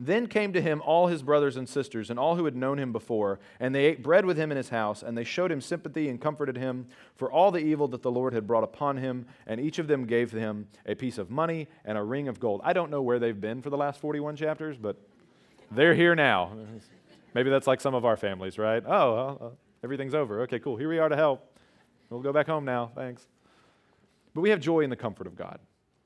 then 0.01 0.29
came 0.29 0.53
to 0.53 0.61
him 0.61 0.81
all 0.85 1.09
his 1.09 1.23
brothers 1.23 1.57
and 1.57 1.69
sisters 1.69 2.09
and 2.09 2.19
all 2.19 2.37
who 2.37 2.45
had 2.45 2.55
known 2.55 2.79
him 2.79 2.93
before, 2.93 3.41
and 3.59 3.75
they 3.75 3.85
ate 3.85 4.03
bread 4.03 4.25
with 4.25 4.37
him 4.37 4.53
in 4.53 4.57
his 4.57 4.69
house, 4.69 5.03
and 5.03 5.19
they 5.19 5.25
showed 5.25 5.51
him 5.51 5.61
sympathy 5.61 6.09
and 6.09 6.21
comforted 6.21 6.57
him 6.57 6.87
for 7.17 7.33
all 7.33 7.51
the 7.51 7.59
evil 7.59 7.89
that 7.89 8.03
the 8.03 8.11
Lord 8.11 8.33
had 8.33 8.47
brought 8.47 8.63
upon 8.63 8.97
him, 8.97 9.27
and 9.47 9.61
each 9.61 9.81
of 9.81 9.89
them 9.89 10.07
gave 10.07 10.31
him 10.31 10.69
a 10.87 10.95
piece 10.95 11.19
of 11.19 11.31
money 11.31 11.67
and 11.85 11.99
a 11.99 12.03
ring 12.03 12.29
of 12.29 12.39
gold. 12.39 12.61
I 12.63 12.73
don't 12.73 12.91
know 12.91 13.03
where 13.03 13.19
they've 13.19 13.41
been 13.41 13.61
for 13.61 13.71
the 13.71 13.77
last 13.77 14.01
41 14.01 14.37
chapters, 14.37 14.77
but 14.77 14.97
they're 15.73 15.95
here 15.95 16.15
now. 16.15 16.53
Maybe 17.35 17.51
that's 17.51 17.67
like 17.67 17.81
some 17.81 17.95
of 17.95 18.05
our 18.05 18.17
families, 18.17 18.59
right? 18.59 18.83
Oh, 18.87 19.15
well, 19.15 19.39
uh, 19.41 19.55
everything's 19.85 20.15
over. 20.15 20.43
Okay, 20.43 20.59
cool. 20.59 20.77
Here 20.77 20.89
we 20.89 20.99
are 20.99 21.09
to 21.09 21.17
help. 21.17 21.57
We'll 22.11 22.21
go 22.21 22.33
back 22.33 22.47
home 22.47 22.65
now. 22.65 22.91
Thanks. 22.95 23.27
But 24.35 24.41
we 24.41 24.51
have 24.51 24.61
joy 24.61 24.81
in 24.81 24.91
the 24.91 24.97
comfort 24.97 25.27
of 25.27 25.37
God. 25.37 25.59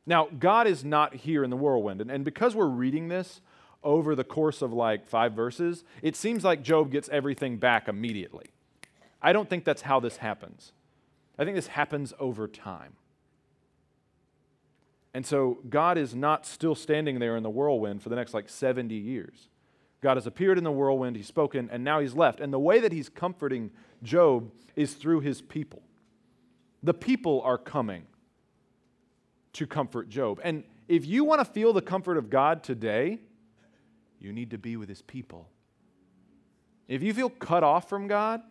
Now, 0.05 0.29
God 0.39 0.67
is 0.67 0.85
not 0.85 1.15
here 1.15 1.45
in 1.45 1.51
the 1.51 1.57
whirlwind. 1.57 2.01
And, 2.01 2.11
and 2.11 2.25
because 2.25 2.57
we're 2.57 2.67
reading 2.67 3.09
this, 3.09 3.41
over 3.85 4.15
the 4.15 4.25
course 4.25 4.63
of 4.63 4.73
like 4.73 5.07
five 5.07 5.33
verses, 5.33 5.85
it 6.03 6.17
seems 6.17 6.45
like 6.45 6.63
Job 6.63 6.91
gets 6.91 7.09
everything 7.09 7.57
back 7.57 7.89
immediately. 7.89 8.47
I 9.21 9.33
don't 9.33 9.49
think 9.49 9.65
that's 9.65 9.83
how 9.83 10.01
this 10.01 10.19
happens. 10.19 10.73
I 11.39 11.45
think 11.45 11.57
this 11.57 11.69
happens 11.69 12.13
over 12.19 12.47
time. 12.47 12.95
And 15.15 15.27
so 15.27 15.59
God 15.69 15.99
is 15.99 16.15
not 16.15 16.47
still 16.47 16.75
standing 16.75 17.19
there 17.19 17.37
in 17.37 17.43
the 17.43 17.51
whirlwind 17.51 18.03
for 18.03 18.09
the 18.09 18.17
next 18.17 18.35
like 18.35 18.49
70 18.49 18.95
years. 18.95 19.49
God 20.03 20.17
has 20.17 20.27
appeared 20.27 20.59
in 20.59 20.65
the 20.65 20.73
whirlwind, 20.73 21.17
he's 21.17 21.29
spoken, 21.29 21.71
and 21.73 21.85
now 21.85 22.01
he's 22.01 22.15
left. 22.15 22.41
And 22.41 22.53
the 22.53 22.59
way 22.59 22.81
that 22.81 22.93
he's 22.93 23.09
comforting 23.09 23.71
Job 24.03 24.51
is 24.75 24.95
through 24.95 25.21
his 25.21 25.41
people. 25.41 25.83
The 26.83 26.93
people 26.93 27.41
are 27.43 27.57
coming 27.57 28.07
to 29.53 29.67
comfort 29.67 30.09
Job. 30.09 30.41
And 30.43 30.65
if 30.89 31.07
you 31.07 31.25
want 31.25 31.41
to 31.41 31.45
feel 31.45 31.73
the 31.73 31.83
comfort 31.83 32.17
of 32.17 32.31
God 32.31 32.65
today, 32.65 33.21
you 34.19 34.33
need 34.33 34.51
to 34.51 34.59
be 34.59 34.77
with 34.77 34.89
his 34.89 35.03
people. 35.03 35.49
If 36.89 37.03
you 37.03 37.15
feel 37.15 37.31
cut 37.31 37.63
off 37.63 37.89
from 37.89 38.09
God, 38.09 38.43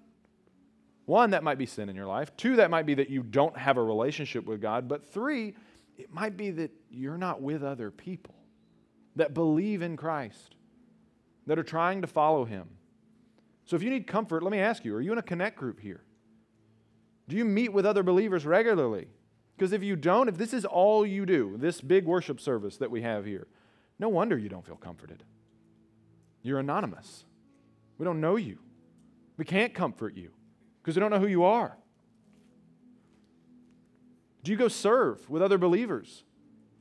one, 1.06 1.32
that 1.32 1.44
might 1.44 1.58
be 1.58 1.66
sin 1.66 1.90
in 1.90 1.96
your 1.96 2.06
life. 2.06 2.36
Two, 2.38 2.56
that 2.58 2.70
might 2.70 2.86
be 2.86 2.94
that 2.94 3.10
you 3.10 3.24
don't 3.24 3.58
have 3.58 3.76
a 3.78 3.84
relationship 3.84 4.46
with 4.46 4.62
God. 4.62 4.88
But 4.88 5.12
three, 5.12 5.56
it 5.98 6.14
might 6.14 6.38
be 6.38 6.52
that 6.52 6.72
you're 6.90 7.18
not 7.18 7.42
with 7.42 7.64
other 7.64 7.92
people 7.92 8.36
that 9.18 9.34
believe 9.34 9.82
in 9.82 9.98
Christ, 9.98 10.56
that 11.48 11.60
are 11.60 11.64
trying 11.64 12.02
to 12.02 12.08
follow 12.08 12.46
him. 12.46 12.70
So 13.66 13.76
if 13.76 13.84
you 13.84 13.90
need 13.90 14.08
comfort, 14.08 14.44
let 14.44 14.52
me 14.52 14.60
ask 14.60 14.84
you 14.86 14.96
are 14.96 15.02
you 15.02 15.12
in 15.12 15.18
a 15.18 15.24
connect 15.24 15.58
group 15.58 15.80
here? 15.80 16.04
Do 17.28 17.36
you 17.36 17.46
meet 17.46 17.72
with 17.72 17.86
other 17.86 18.04
believers 18.04 18.46
regularly? 18.46 19.08
Because 19.56 19.74
if 19.74 19.84
you 19.84 19.96
don't, 19.96 20.28
if 20.28 20.38
this 20.38 20.54
is 20.54 20.66
all 20.66 21.06
you 21.06 21.26
do, 21.26 21.56
this 21.58 21.82
big 21.82 22.06
worship 22.06 22.40
service 22.40 22.78
that 22.78 22.90
we 22.90 23.02
have 23.04 23.26
here, 23.26 23.48
no 24.00 24.10
wonder 24.10 24.38
you 24.38 24.50
don't 24.50 24.66
feel 24.66 24.76
comforted. 24.76 25.24
You're 26.42 26.60
anonymous. 26.60 27.26
We 27.98 28.06
don't 28.06 28.20
know 28.20 28.36
you. 28.36 28.58
We 29.38 29.46
can't 29.46 29.74
comfort 29.74 30.16
you 30.16 30.32
because 30.82 30.96
we 30.96 31.00
don't 31.00 31.12
know 31.12 31.20
who 31.20 31.28
you 31.28 31.44
are. 31.44 31.78
Do 34.44 34.52
you 34.52 34.58
go 34.58 34.68
serve 34.68 35.30
with 35.30 35.42
other 35.42 35.60
believers? 35.60 36.24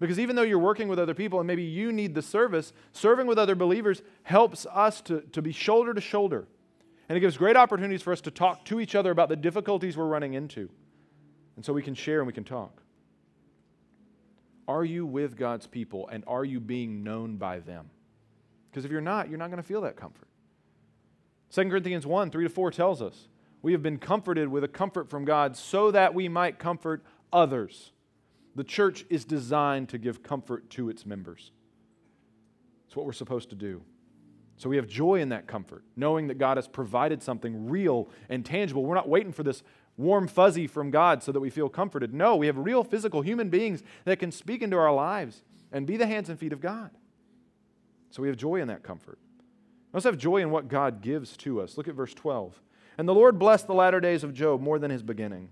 Because 0.00 0.18
even 0.18 0.34
though 0.34 0.42
you're 0.42 0.58
working 0.58 0.88
with 0.88 0.98
other 0.98 1.14
people 1.14 1.38
and 1.40 1.46
maybe 1.46 1.62
you 1.62 1.92
need 1.92 2.14
the 2.14 2.22
service, 2.22 2.72
serving 2.92 3.26
with 3.26 3.38
other 3.38 3.54
believers 3.54 4.02
helps 4.22 4.66
us 4.66 5.02
to, 5.02 5.20
to 5.32 5.42
be 5.42 5.52
shoulder 5.52 5.92
to 5.92 6.00
shoulder. 6.00 6.48
And 7.08 7.16
it 7.16 7.20
gives 7.20 7.36
great 7.36 7.56
opportunities 7.56 8.02
for 8.02 8.12
us 8.12 8.22
to 8.22 8.30
talk 8.30 8.64
to 8.66 8.80
each 8.80 8.94
other 8.94 9.10
about 9.10 9.28
the 9.28 9.36
difficulties 9.36 9.96
we're 9.96 10.06
running 10.06 10.34
into. 10.34 10.70
And 11.56 11.64
so 11.64 11.74
we 11.74 11.82
can 11.82 11.94
share 11.94 12.20
and 12.20 12.26
we 12.26 12.32
can 12.32 12.44
talk. 12.44 12.82
Are 14.66 14.84
you 14.84 15.04
with 15.04 15.36
God's 15.36 15.66
people 15.66 16.08
and 16.08 16.24
are 16.26 16.44
you 16.44 16.60
being 16.60 17.02
known 17.02 17.36
by 17.36 17.58
them? 17.58 17.90
Because 18.70 18.86
if 18.86 18.90
you're 18.90 19.00
not, 19.00 19.28
you're 19.28 19.38
not 19.38 19.50
going 19.50 19.62
to 19.62 19.68
feel 19.68 19.82
that 19.82 19.96
comfort. 19.96 20.28
2 21.52 21.68
Corinthians 21.68 22.06
1 22.06 22.30
3 22.30 22.44
to 22.44 22.48
4 22.48 22.70
tells 22.70 23.02
us 23.02 23.28
we 23.60 23.72
have 23.72 23.82
been 23.82 23.98
comforted 23.98 24.48
with 24.48 24.64
a 24.64 24.68
comfort 24.68 25.10
from 25.10 25.24
God 25.24 25.56
so 25.56 25.90
that 25.90 26.14
we 26.14 26.28
might 26.28 26.58
comfort 26.58 27.04
others. 27.32 27.92
The 28.60 28.64
church 28.64 29.06
is 29.08 29.24
designed 29.24 29.88
to 29.88 29.96
give 29.96 30.22
comfort 30.22 30.68
to 30.72 30.90
its 30.90 31.06
members. 31.06 31.50
It's 32.86 32.94
what 32.94 33.06
we're 33.06 33.14
supposed 33.14 33.48
to 33.48 33.56
do. 33.56 33.80
So 34.58 34.68
we 34.68 34.76
have 34.76 34.86
joy 34.86 35.22
in 35.22 35.30
that 35.30 35.46
comfort, 35.46 35.82
knowing 35.96 36.26
that 36.26 36.36
God 36.36 36.58
has 36.58 36.68
provided 36.68 37.22
something 37.22 37.70
real 37.70 38.10
and 38.28 38.44
tangible. 38.44 38.84
We're 38.84 38.96
not 38.96 39.08
waiting 39.08 39.32
for 39.32 39.44
this 39.44 39.62
warm 39.96 40.28
fuzzy 40.28 40.66
from 40.66 40.90
God 40.90 41.22
so 41.22 41.32
that 41.32 41.40
we 41.40 41.48
feel 41.48 41.70
comforted. 41.70 42.12
No, 42.12 42.36
we 42.36 42.48
have 42.48 42.58
real 42.58 42.84
physical 42.84 43.22
human 43.22 43.48
beings 43.48 43.82
that 44.04 44.18
can 44.18 44.30
speak 44.30 44.60
into 44.60 44.76
our 44.76 44.92
lives 44.92 45.42
and 45.72 45.86
be 45.86 45.96
the 45.96 46.06
hands 46.06 46.28
and 46.28 46.38
feet 46.38 46.52
of 46.52 46.60
God. 46.60 46.90
So 48.10 48.20
we 48.20 48.28
have 48.28 48.36
joy 48.36 48.56
in 48.56 48.68
that 48.68 48.82
comfort. 48.82 49.18
We 49.90 49.96
also 49.96 50.10
have 50.10 50.18
joy 50.18 50.42
in 50.42 50.50
what 50.50 50.68
God 50.68 51.00
gives 51.00 51.34
to 51.38 51.62
us. 51.62 51.78
Look 51.78 51.88
at 51.88 51.94
verse 51.94 52.12
12. 52.12 52.60
And 52.98 53.08
the 53.08 53.14
Lord 53.14 53.38
blessed 53.38 53.68
the 53.68 53.72
latter 53.72 54.00
days 54.00 54.22
of 54.22 54.34
Job 54.34 54.60
more 54.60 54.78
than 54.78 54.90
his 54.90 55.02
beginning. 55.02 55.48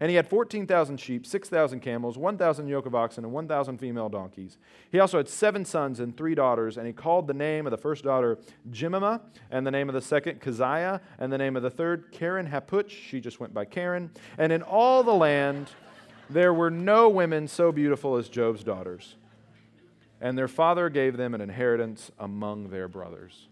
And 0.00 0.10
he 0.10 0.16
had 0.16 0.28
14,000 0.28 0.98
sheep, 0.98 1.26
6,000 1.26 1.80
camels, 1.80 2.16
1,000 2.16 2.68
yoke 2.68 2.86
of 2.86 2.94
oxen, 2.94 3.24
and 3.24 3.32
1,000 3.32 3.78
female 3.78 4.08
donkeys. 4.08 4.58
He 4.90 5.00
also 5.00 5.16
had 5.16 5.28
seven 5.28 5.64
sons 5.64 5.98
and 5.98 6.16
three 6.16 6.34
daughters, 6.34 6.76
and 6.76 6.86
he 6.86 6.92
called 6.92 7.26
the 7.26 7.34
name 7.34 7.66
of 7.66 7.72
the 7.72 7.76
first 7.76 8.04
daughter 8.04 8.38
Jemimah, 8.70 9.20
and 9.50 9.66
the 9.66 9.70
name 9.70 9.88
of 9.88 9.94
the 9.94 10.00
second 10.00 10.40
Keziah, 10.40 11.00
and 11.18 11.32
the 11.32 11.38
name 11.38 11.56
of 11.56 11.62
the 11.62 11.70
third 11.70 12.12
Karen 12.12 12.46
Hapuch. 12.46 12.90
She 12.90 13.20
just 13.20 13.40
went 13.40 13.52
by 13.52 13.64
Karen. 13.64 14.10
And 14.38 14.52
in 14.52 14.62
all 14.62 15.02
the 15.02 15.14
land 15.14 15.68
there 16.30 16.52
were 16.52 16.70
no 16.70 17.08
women 17.08 17.48
so 17.48 17.72
beautiful 17.72 18.16
as 18.16 18.28
Job's 18.28 18.62
daughters 18.62 19.16
and 20.20 20.36
their 20.36 20.48
father 20.48 20.88
gave 20.88 21.16
them 21.16 21.34
an 21.34 21.40
inheritance 21.40 22.10
among 22.18 22.70
their 22.70 22.88
brothers. 22.88 23.48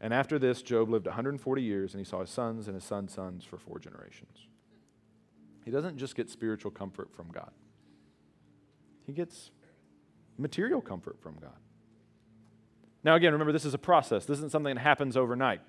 And 0.00 0.14
after 0.14 0.38
this, 0.38 0.62
Job 0.62 0.88
lived 0.88 1.06
140 1.06 1.62
years, 1.62 1.92
and 1.92 2.00
he 2.00 2.08
saw 2.08 2.20
his 2.20 2.30
sons 2.30 2.66
and 2.66 2.74
his 2.74 2.84
sons' 2.84 3.12
sons 3.12 3.44
for 3.44 3.58
four 3.58 3.78
generations. 3.78 4.46
He 5.64 5.70
doesn't 5.70 5.98
just 5.98 6.14
get 6.14 6.30
spiritual 6.30 6.70
comfort 6.70 7.14
from 7.14 7.30
God, 7.30 7.50
he 9.06 9.12
gets 9.12 9.50
material 10.38 10.80
comfort 10.80 11.20
from 11.20 11.36
God. 11.40 11.56
Now, 13.02 13.14
again, 13.14 13.32
remember, 13.32 13.52
this 13.52 13.64
is 13.64 13.72
a 13.72 13.78
process. 13.78 14.26
This 14.26 14.38
isn't 14.38 14.52
something 14.52 14.74
that 14.74 14.80
happens 14.80 15.16
overnight. 15.16 15.62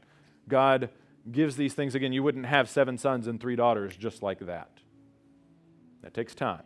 God 0.49 0.89
gives 1.32 1.56
these 1.56 1.73
things 1.73 1.95
again. 1.95 2.12
You 2.12 2.23
wouldn't 2.23 2.45
have 2.45 2.69
seven 2.69 2.97
sons 2.97 3.27
and 3.27 3.39
three 3.39 3.56
daughters 3.56 3.95
just 3.95 4.21
like 4.21 4.39
that. 4.39 4.69
That 6.01 6.13
takes 6.13 6.36
time. 6.36 6.63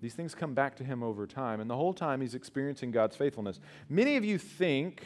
These 0.00 0.14
things 0.14 0.34
come 0.34 0.52
back 0.52 0.76
to 0.76 0.84
him 0.84 1.02
over 1.02 1.26
time, 1.26 1.60
and 1.60 1.70
the 1.70 1.76
whole 1.76 1.94
time 1.94 2.20
he's 2.20 2.34
experiencing 2.34 2.90
God's 2.90 3.16
faithfulness. 3.16 3.58
Many 3.88 4.16
of 4.16 4.24
you 4.24 4.36
think 4.36 5.02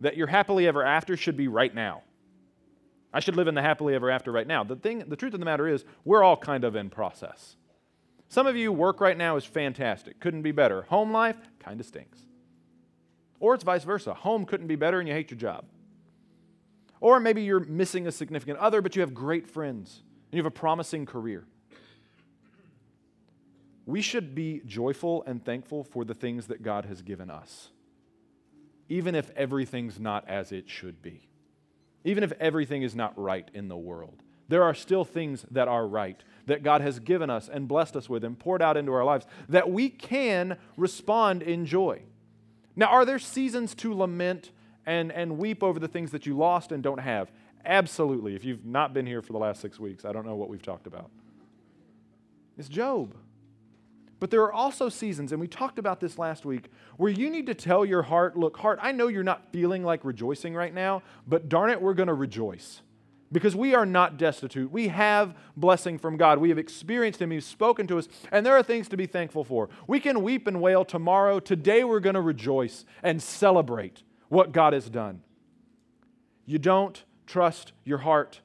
that 0.00 0.16
your 0.16 0.28
happily 0.28 0.68
ever 0.68 0.84
after 0.84 1.16
should 1.16 1.36
be 1.36 1.48
right 1.48 1.74
now. 1.74 2.02
I 3.12 3.20
should 3.20 3.36
live 3.36 3.48
in 3.48 3.54
the 3.54 3.62
happily 3.62 3.94
ever 3.94 4.10
after 4.10 4.30
right 4.30 4.46
now. 4.46 4.64
The 4.64 4.76
thing, 4.76 5.04
the 5.06 5.16
truth 5.16 5.34
of 5.34 5.40
the 5.40 5.46
matter 5.46 5.66
is, 5.66 5.84
we're 6.04 6.22
all 6.22 6.36
kind 6.36 6.64
of 6.64 6.76
in 6.76 6.90
process. 6.90 7.56
Some 8.28 8.46
of 8.46 8.56
you 8.56 8.70
work 8.70 9.00
right 9.00 9.16
now 9.16 9.36
is 9.36 9.44
fantastic, 9.44 10.20
couldn't 10.20 10.42
be 10.42 10.52
better. 10.52 10.82
Home 10.82 11.12
life 11.12 11.36
kind 11.58 11.80
of 11.80 11.86
stinks. 11.86 12.18
Or 13.40 13.54
it's 13.54 13.64
vice 13.64 13.84
versa. 13.84 14.12
Home 14.12 14.44
couldn't 14.44 14.66
be 14.66 14.76
better 14.76 14.98
and 14.98 15.08
you 15.08 15.14
hate 15.14 15.30
your 15.30 15.38
job. 15.38 15.64
Or 17.00 17.20
maybe 17.20 17.42
you're 17.42 17.60
missing 17.60 18.06
a 18.06 18.12
significant 18.12 18.58
other, 18.58 18.82
but 18.82 18.96
you 18.96 19.00
have 19.00 19.14
great 19.14 19.46
friends 19.46 20.02
and 20.30 20.36
you 20.36 20.38
have 20.42 20.52
a 20.52 20.54
promising 20.54 21.06
career. 21.06 21.46
We 23.86 24.02
should 24.02 24.34
be 24.34 24.60
joyful 24.66 25.22
and 25.26 25.42
thankful 25.42 25.82
for 25.84 26.04
the 26.04 26.12
things 26.12 26.48
that 26.48 26.62
God 26.62 26.84
has 26.84 27.00
given 27.00 27.30
us, 27.30 27.70
even 28.90 29.14
if 29.14 29.30
everything's 29.30 29.98
not 29.98 30.28
as 30.28 30.52
it 30.52 30.68
should 30.68 31.00
be, 31.00 31.28
even 32.08 32.24
if 32.24 32.32
everything 32.40 32.82
is 32.82 32.94
not 32.94 33.12
right 33.18 33.50
in 33.52 33.68
the 33.68 33.76
world. 33.76 34.22
There 34.48 34.62
are 34.62 34.72
still 34.72 35.04
things 35.04 35.44
that 35.50 35.68
are 35.68 35.86
right 35.86 36.18
that 36.46 36.62
God 36.62 36.80
has 36.80 37.00
given 37.00 37.28
us 37.28 37.50
and 37.52 37.68
blessed 37.68 37.96
us 37.96 38.08
with 38.08 38.24
and 38.24 38.38
poured 38.38 38.62
out 38.62 38.78
into 38.78 38.92
our 38.94 39.04
lives 39.04 39.26
that 39.50 39.70
we 39.70 39.90
can 39.90 40.56
respond 40.78 41.42
in 41.42 41.66
joy. 41.66 42.00
Now, 42.74 42.86
are 42.86 43.04
there 43.04 43.18
seasons 43.18 43.74
to 43.74 43.92
lament 43.92 44.52
and, 44.86 45.12
and 45.12 45.36
weep 45.36 45.62
over 45.62 45.78
the 45.78 45.86
things 45.86 46.10
that 46.12 46.24
you 46.24 46.34
lost 46.34 46.72
and 46.72 46.82
don't 46.82 47.00
have? 47.00 47.30
Absolutely. 47.66 48.34
If 48.34 48.42
you've 48.42 48.64
not 48.64 48.94
been 48.94 49.04
here 49.04 49.20
for 49.20 49.34
the 49.34 49.38
last 49.38 49.60
six 49.60 49.78
weeks, 49.78 50.06
I 50.06 50.12
don't 50.12 50.24
know 50.24 50.36
what 50.36 50.48
we've 50.48 50.62
talked 50.62 50.86
about. 50.86 51.10
It's 52.56 52.70
Job. 52.70 53.14
But 54.20 54.30
there 54.30 54.42
are 54.42 54.52
also 54.52 54.88
seasons, 54.88 55.30
and 55.30 55.40
we 55.40 55.46
talked 55.46 55.78
about 55.78 56.00
this 56.00 56.18
last 56.18 56.44
week, 56.44 56.70
where 56.96 57.10
you 57.10 57.30
need 57.30 57.46
to 57.46 57.54
tell 57.54 57.84
your 57.84 58.02
heart, 58.02 58.36
look, 58.36 58.56
heart, 58.56 58.78
I 58.82 58.92
know 58.92 59.08
you're 59.08 59.22
not 59.22 59.52
feeling 59.52 59.84
like 59.84 60.04
rejoicing 60.04 60.54
right 60.54 60.74
now, 60.74 61.02
but 61.26 61.48
darn 61.48 61.70
it, 61.70 61.80
we're 61.80 61.94
going 61.94 62.08
to 62.08 62.14
rejoice 62.14 62.82
because 63.30 63.54
we 63.54 63.74
are 63.74 63.86
not 63.86 64.16
destitute. 64.16 64.70
We 64.70 64.88
have 64.88 65.34
blessing 65.56 65.98
from 65.98 66.16
God. 66.16 66.38
We 66.38 66.48
have 66.48 66.58
experienced 66.58 67.20
Him. 67.20 67.30
He's 67.30 67.44
spoken 67.44 67.86
to 67.88 67.98
us, 67.98 68.08
and 68.32 68.44
there 68.44 68.56
are 68.56 68.62
things 68.62 68.88
to 68.88 68.96
be 68.96 69.06
thankful 69.06 69.44
for. 69.44 69.68
We 69.86 70.00
can 70.00 70.22
weep 70.22 70.46
and 70.46 70.60
wail 70.60 70.84
tomorrow. 70.84 71.40
Today, 71.40 71.84
we're 71.84 72.00
going 72.00 72.14
to 72.14 72.20
rejoice 72.20 72.84
and 73.02 73.22
celebrate 73.22 74.02
what 74.28 74.52
God 74.52 74.72
has 74.72 74.88
done. 74.88 75.22
You 76.46 76.58
don't 76.58 77.02
trust 77.26 77.72
your 77.84 77.98
heart. 77.98 78.40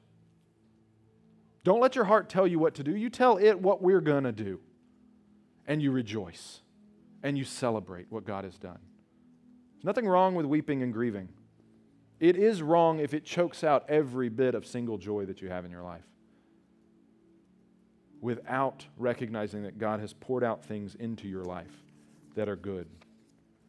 Don't 1.62 1.80
let 1.80 1.96
your 1.96 2.04
heart 2.04 2.28
tell 2.28 2.46
you 2.46 2.58
what 2.58 2.74
to 2.74 2.84
do. 2.84 2.94
You 2.94 3.08
tell 3.08 3.38
it 3.38 3.58
what 3.58 3.82
we're 3.82 4.02
going 4.02 4.24
to 4.24 4.32
do, 4.32 4.60
and 5.66 5.82
you 5.82 5.90
rejoice 5.90 6.60
and 7.22 7.38
you 7.38 7.44
celebrate 7.44 8.06
what 8.10 8.24
God 8.24 8.44
has 8.44 8.58
done. 8.58 8.78
There's 9.74 9.84
nothing 9.84 10.06
wrong 10.06 10.34
with 10.34 10.46
weeping 10.46 10.82
and 10.82 10.92
grieving. 10.92 11.28
It 12.20 12.36
is 12.36 12.62
wrong 12.62 13.00
if 13.00 13.12
it 13.14 13.24
chokes 13.24 13.64
out 13.64 13.84
every 13.88 14.28
bit 14.28 14.54
of 14.54 14.66
single 14.66 14.98
joy 14.98 15.26
that 15.26 15.42
you 15.42 15.48
have 15.48 15.64
in 15.64 15.70
your 15.70 15.82
life 15.82 16.04
without 18.20 18.86
recognizing 18.96 19.64
that 19.64 19.76
God 19.76 20.00
has 20.00 20.14
poured 20.14 20.42
out 20.42 20.64
things 20.64 20.94
into 20.94 21.28
your 21.28 21.44
life 21.44 21.82
that 22.34 22.48
are 22.48 22.56
good. 22.56 22.88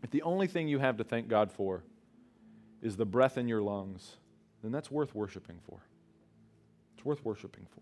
If 0.01 0.11
the 0.11 0.21
only 0.21 0.47
thing 0.47 0.67
you 0.67 0.79
have 0.79 0.97
to 0.97 1.03
thank 1.03 1.27
God 1.27 1.51
for 1.51 1.83
is 2.81 2.95
the 2.95 3.05
breath 3.05 3.37
in 3.37 3.47
your 3.47 3.61
lungs, 3.61 4.15
then 4.61 4.71
that's 4.71 4.89
worth 4.89 5.13
worshiping 5.13 5.59
for. 5.67 5.79
It's 6.95 7.03
worth 7.03 7.25
worshiping 7.25 7.67
for. 7.69 7.81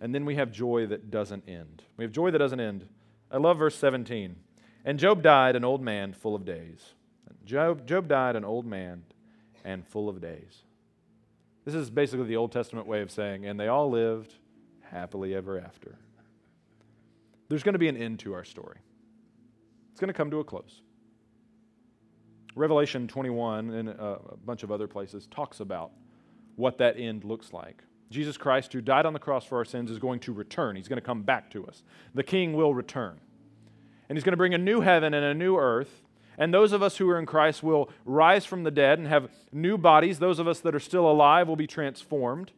And 0.00 0.14
then 0.14 0.24
we 0.24 0.36
have 0.36 0.50
joy 0.50 0.86
that 0.86 1.10
doesn't 1.10 1.48
end. 1.48 1.82
We 1.96 2.04
have 2.04 2.12
joy 2.12 2.30
that 2.30 2.38
doesn't 2.38 2.60
end. 2.60 2.88
I 3.30 3.36
love 3.36 3.58
verse 3.58 3.76
17. 3.76 4.36
And 4.84 4.98
Job 4.98 5.22
died 5.22 5.56
an 5.56 5.64
old 5.64 5.82
man 5.82 6.12
full 6.12 6.34
of 6.34 6.44
days. 6.44 6.94
Job, 7.44 7.86
Job 7.86 8.08
died 8.08 8.36
an 8.36 8.44
old 8.44 8.64
man 8.64 9.04
and 9.64 9.86
full 9.86 10.08
of 10.08 10.20
days. 10.20 10.62
This 11.64 11.74
is 11.74 11.90
basically 11.90 12.26
the 12.26 12.36
Old 12.36 12.52
Testament 12.52 12.86
way 12.86 13.02
of 13.02 13.10
saying, 13.10 13.44
and 13.44 13.60
they 13.60 13.68
all 13.68 13.90
lived 13.90 14.34
happily 14.80 15.34
ever 15.34 15.60
after. 15.60 15.98
There's 17.48 17.62
going 17.62 17.74
to 17.74 17.78
be 17.78 17.88
an 17.88 17.96
end 17.96 18.20
to 18.20 18.32
our 18.32 18.44
story. 18.44 18.78
It's 19.90 20.00
going 20.00 20.08
to 20.08 20.14
come 20.14 20.30
to 20.30 20.38
a 20.38 20.44
close. 20.44 20.80
Revelation 22.54 23.06
21 23.06 23.70
and 23.70 23.88
uh, 23.88 24.18
a 24.30 24.36
bunch 24.36 24.62
of 24.62 24.72
other 24.72 24.88
places 24.88 25.28
talks 25.30 25.60
about 25.60 25.92
what 26.56 26.78
that 26.78 26.98
end 26.98 27.24
looks 27.24 27.52
like. 27.52 27.82
Jesus 28.10 28.36
Christ, 28.36 28.72
who 28.72 28.80
died 28.80 29.06
on 29.06 29.12
the 29.12 29.18
cross 29.18 29.44
for 29.44 29.58
our 29.58 29.64
sins, 29.64 29.90
is 29.90 29.98
going 29.98 30.20
to 30.20 30.32
return. 30.32 30.76
He's 30.76 30.88
going 30.88 30.96
to 30.96 31.06
come 31.06 31.22
back 31.22 31.50
to 31.50 31.66
us. 31.66 31.82
The 32.14 32.24
King 32.24 32.54
will 32.54 32.74
return. 32.74 33.20
And 34.08 34.18
he's 34.18 34.24
going 34.24 34.32
to 34.32 34.36
bring 34.36 34.54
a 34.54 34.58
new 34.58 34.80
heaven 34.80 35.14
and 35.14 35.24
a 35.24 35.34
new 35.34 35.56
earth 35.56 36.02
and 36.40 36.54
those 36.54 36.72
of 36.72 36.82
us 36.82 36.96
who 36.96 37.08
are 37.10 37.18
in 37.18 37.26
Christ 37.26 37.62
will 37.62 37.90
rise 38.06 38.46
from 38.46 38.64
the 38.64 38.70
dead 38.70 38.98
and 38.98 39.06
have 39.06 39.30
new 39.52 39.76
bodies. 39.76 40.18
Those 40.18 40.38
of 40.38 40.48
us 40.48 40.60
that 40.60 40.74
are 40.74 40.80
still 40.80 41.08
alive 41.08 41.46
will 41.46 41.54
be 41.54 41.66
transformed. 41.66 42.50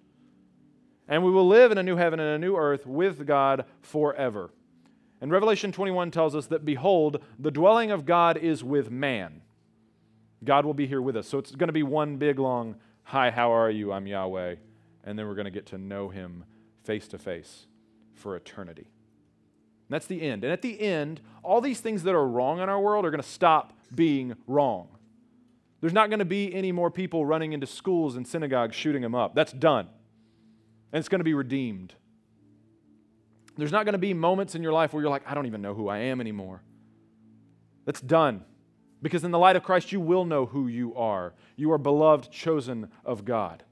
And 1.09 1.25
we 1.25 1.33
will 1.33 1.49
live 1.49 1.73
in 1.73 1.79
a 1.79 1.83
new 1.83 1.97
heaven 1.97 2.21
and 2.21 2.29
a 2.29 2.39
new 2.39 2.57
earth 2.57 2.87
with 2.87 3.27
God 3.27 3.65
forever. 3.81 4.51
And 5.21 5.33
Revelation 5.33 5.73
21 5.73 6.13
tells 6.13 6.37
us 6.37 6.47
that, 6.47 6.65
behold, 6.65 7.25
the 7.41 7.51
dwelling 7.51 7.91
of 7.91 8.07
God 8.07 8.37
is 8.37 8.63
with 8.63 8.89
man. 8.89 9.43
God 10.45 10.65
will 10.65 10.75
be 10.75 10.87
here 10.87 11.03
with 11.03 11.17
us. 11.17 11.29
So 11.29 11.39
it's 11.39 11.51
going 11.51 11.69
to 11.69 11.73
be 11.73 11.83
one 11.83 12.19
big, 12.19 12.39
long, 12.39 12.77
Hi, 13.03 13.33
how 13.33 13.53
are 13.53 13.71
you? 13.71 13.93
I'm 13.93 14.07
Yahweh. 14.07 14.55
And 15.05 15.19
then 15.19 15.27
we're 15.27 15.35
going 15.35 15.47
to 15.47 15.51
get 15.51 15.67
to 15.67 15.79
know 15.79 16.09
him 16.09 16.45
face 16.85 17.09
to 17.09 17.19
face 17.19 17.67
for 18.15 18.37
eternity. 18.37 18.89
That's 19.89 20.07
the 20.07 20.23
end. 20.23 20.43
And 20.45 20.53
at 20.53 20.63
the 20.63 20.81
end, 20.81 21.21
all 21.43 21.61
these 21.61 21.81
things 21.81 22.03
that 22.05 22.15
are 22.15 22.27
wrong 22.27 22.61
in 22.61 22.69
our 22.69 22.81
world 22.81 23.05
are 23.05 23.11
going 23.11 23.23
to 23.23 23.29
stop 23.29 23.75
being 23.95 24.35
wrong. 24.47 24.89
There's 25.81 25.93
not 25.93 26.09
going 26.09 26.21
to 26.21 26.25
be 26.25 26.55
any 26.55 26.73
more 26.73 26.91
people 26.91 27.27
running 27.27 27.53
into 27.53 27.67
schools 27.67 28.17
and 28.17 28.27
synagogues 28.27 28.75
shooting 28.77 29.03
them 29.03 29.15
up. 29.15 29.35
That's 29.35 29.53
done. 29.53 29.89
And 30.93 31.01
it's 31.01 31.09
going 31.09 31.19
to 31.21 31.25
be 31.25 31.35
redeemed. 31.35 31.95
There's 33.57 33.73
not 33.73 33.85
going 33.85 33.95
to 33.95 33.99
be 33.99 34.15
moments 34.15 34.55
in 34.55 34.63
your 34.63 34.73
life 34.73 34.93
where 34.93 35.03
you're 35.03 35.11
like, 35.11 35.25
I 35.27 35.35
don't 35.35 35.47
even 35.47 35.61
know 35.61 35.75
who 35.75 35.89
I 35.89 35.99
am 35.99 36.21
anymore. 36.21 36.63
That's 37.85 38.01
done. 38.01 38.45
Because 39.03 39.25
in 39.25 39.33
the 39.33 39.39
light 39.39 39.57
of 39.57 39.65
Christ, 39.65 39.91
you 39.93 40.01
will 40.01 40.25
know 40.25 40.47
who 40.47 40.69
you 40.69 40.95
are. 40.95 41.35
You 41.57 41.73
are 41.73 41.79
beloved, 41.79 42.31
chosen 42.31 42.89
of 43.05 43.25
God. 43.25 43.65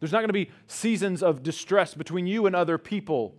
There's 0.00 0.12
not 0.12 0.18
going 0.18 0.28
to 0.28 0.32
be 0.32 0.50
seasons 0.66 1.22
of 1.22 1.42
distress 1.42 1.94
between 1.94 2.26
you 2.26 2.46
and 2.46 2.54
other 2.54 2.78
people 2.78 3.34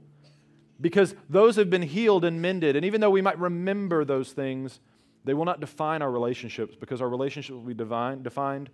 because 0.82 1.15
those 1.30 1.56
have 1.56 1.69
been 1.69 1.82
healed 1.82 2.26
and 2.26 2.41
mended. 2.41 2.76
And 2.76 2.86
even 2.86 3.02
though 3.02 3.10
we 3.10 3.22
might 3.22 3.39
remember 3.39 4.06
those 4.06 4.32
things, 4.32 4.80
they 5.26 5.34
will 5.34 5.45
not 5.45 5.60
define 5.60 6.02
our 6.02 6.12
relationships 6.12 6.76
because 6.80 7.02
our 7.02 7.10
relationships 7.10 7.54
will 7.54 7.62
be 7.62 7.74
divine, 7.74 8.24
defined 8.24 8.69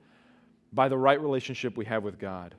by 0.71 0.89
the 0.89 0.98
right 0.98 1.19
relationship 1.19 1.78
we 1.78 1.86
have 1.86 2.04
with 2.04 2.19
God. 2.19 2.56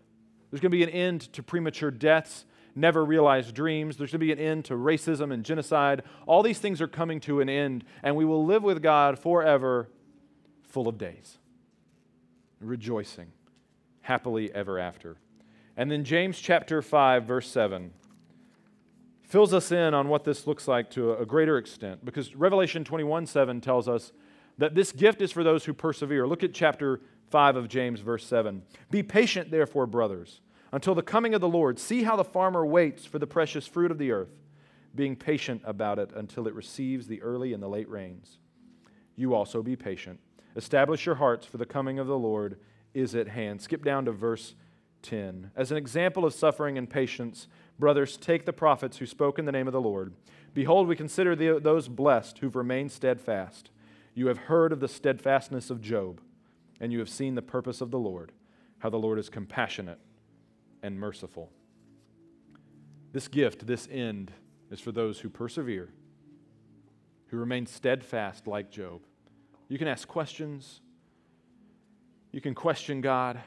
There's 0.50 0.60
going 0.60 0.70
to 0.70 0.76
be 0.76 0.82
an 0.82 0.90
end 0.90 1.32
to 1.32 1.42
premature 1.42 1.90
deaths, 1.90 2.46
never 2.74 3.04
realized 3.04 3.54
dreams. 3.54 3.96
There's 3.96 4.10
going 4.10 4.20
to 4.20 4.26
be 4.26 4.32
an 4.32 4.38
end 4.38 4.64
to 4.66 4.74
racism 4.74 5.32
and 5.32 5.44
genocide. 5.44 6.02
All 6.26 6.42
these 6.42 6.58
things 6.58 6.80
are 6.80 6.88
coming 6.88 7.20
to 7.20 7.40
an 7.40 7.48
end, 7.48 7.84
and 8.02 8.16
we 8.16 8.24
will 8.24 8.44
live 8.44 8.62
with 8.62 8.82
God 8.82 9.18
forever, 9.18 9.88
full 10.62 10.88
of 10.88 10.98
days, 10.98 11.38
rejoicing, 12.60 13.32
happily 14.06 14.54
ever 14.54 14.78
after. 14.78 15.16
And 15.76 15.90
then 15.90 16.04
James 16.04 16.38
chapter 16.38 16.80
5, 16.80 17.24
verse 17.24 17.48
7 17.48 17.92
fills 19.24 19.52
us 19.52 19.72
in 19.72 19.92
on 19.92 20.08
what 20.08 20.22
this 20.22 20.46
looks 20.46 20.68
like 20.68 20.88
to 20.88 21.12
a 21.14 21.26
greater 21.26 21.58
extent 21.58 22.04
because 22.04 22.36
Revelation 22.36 22.84
21 22.84 23.26
7 23.26 23.60
tells 23.60 23.88
us 23.88 24.12
that 24.58 24.76
this 24.76 24.92
gift 24.92 25.20
is 25.20 25.32
for 25.32 25.42
those 25.42 25.64
who 25.64 25.74
persevere. 25.74 26.26
Look 26.26 26.44
at 26.44 26.54
chapter 26.54 27.00
5 27.30 27.56
of 27.56 27.68
James, 27.68 28.00
verse 28.00 28.24
7. 28.24 28.62
Be 28.90 29.02
patient, 29.02 29.50
therefore, 29.50 29.86
brothers, 29.86 30.40
until 30.70 30.94
the 30.94 31.02
coming 31.02 31.34
of 31.34 31.40
the 31.40 31.48
Lord. 31.48 31.78
See 31.80 32.04
how 32.04 32.14
the 32.14 32.24
farmer 32.24 32.64
waits 32.64 33.04
for 33.04 33.18
the 33.18 33.26
precious 33.26 33.66
fruit 33.66 33.90
of 33.90 33.98
the 33.98 34.12
earth, 34.12 34.30
being 34.94 35.16
patient 35.16 35.62
about 35.64 35.98
it 35.98 36.12
until 36.14 36.46
it 36.46 36.54
receives 36.54 37.08
the 37.08 37.20
early 37.22 37.52
and 37.52 37.62
the 37.62 37.68
late 37.68 37.90
rains. 37.90 38.38
You 39.16 39.34
also 39.34 39.62
be 39.62 39.74
patient. 39.74 40.20
Establish 40.54 41.04
your 41.04 41.16
hearts, 41.16 41.44
for 41.44 41.58
the 41.58 41.66
coming 41.66 41.98
of 41.98 42.06
the 42.06 42.16
Lord 42.16 42.58
is 42.96 43.14
at 43.14 43.28
hand. 43.28 43.60
Skip 43.60 43.84
down 43.84 44.06
to 44.06 44.12
verse 44.12 44.54
10. 45.02 45.50
As 45.54 45.70
an 45.70 45.76
example 45.76 46.24
of 46.24 46.34
suffering 46.34 46.78
and 46.78 46.88
patience, 46.88 47.46
Brothers, 47.78 48.16
take 48.16 48.46
the 48.46 48.52
prophets 48.52 48.98
who 48.98 49.06
spoke 49.06 49.38
in 49.38 49.44
the 49.44 49.52
name 49.52 49.66
of 49.66 49.72
the 49.72 49.80
Lord. 49.80 50.14
Behold, 50.54 50.88
we 50.88 50.96
consider 50.96 51.36
the, 51.36 51.60
those 51.60 51.88
blessed 51.88 52.38
who've 52.38 52.56
remained 52.56 52.90
steadfast. 52.90 53.70
You 54.14 54.28
have 54.28 54.38
heard 54.38 54.72
of 54.72 54.80
the 54.80 54.88
steadfastness 54.88 55.68
of 55.68 55.82
Job, 55.82 56.22
and 56.80 56.90
you 56.90 56.98
have 57.00 57.10
seen 57.10 57.34
the 57.34 57.42
purpose 57.42 57.82
of 57.82 57.90
the 57.90 57.98
Lord, 57.98 58.32
how 58.78 58.88
the 58.88 58.96
Lord 58.96 59.18
is 59.18 59.28
compassionate 59.28 59.98
and 60.82 60.98
merciful. 60.98 61.52
This 63.12 63.28
gift, 63.28 63.66
this 63.66 63.86
end, 63.90 64.32
is 64.70 64.80
for 64.80 64.92
those 64.92 65.20
who 65.20 65.28
persevere, 65.28 65.90
who 67.26 67.36
remain 67.36 67.66
steadfast 67.66 68.46
like 68.46 68.70
Job. 68.70 69.02
You 69.68 69.76
can 69.76 69.88
ask 69.88 70.08
questions, 70.08 70.80
you 72.32 72.40
can 72.40 72.54
question 72.54 73.00
God. 73.00 73.40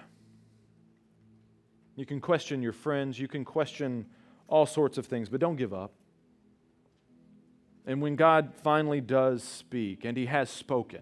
You 1.95 2.05
can 2.05 2.21
question 2.21 2.61
your 2.61 2.73
friends. 2.73 3.19
You 3.19 3.27
can 3.27 3.45
question 3.45 4.05
all 4.47 4.65
sorts 4.65 4.97
of 4.97 5.05
things, 5.05 5.29
but 5.29 5.39
don't 5.39 5.55
give 5.55 5.73
up. 5.73 5.91
And 7.85 8.01
when 8.01 8.15
God 8.15 8.53
finally 8.63 9.01
does 9.01 9.43
speak, 9.43 10.05
and 10.05 10.17
He 10.17 10.27
has 10.27 10.49
spoken, 10.49 11.01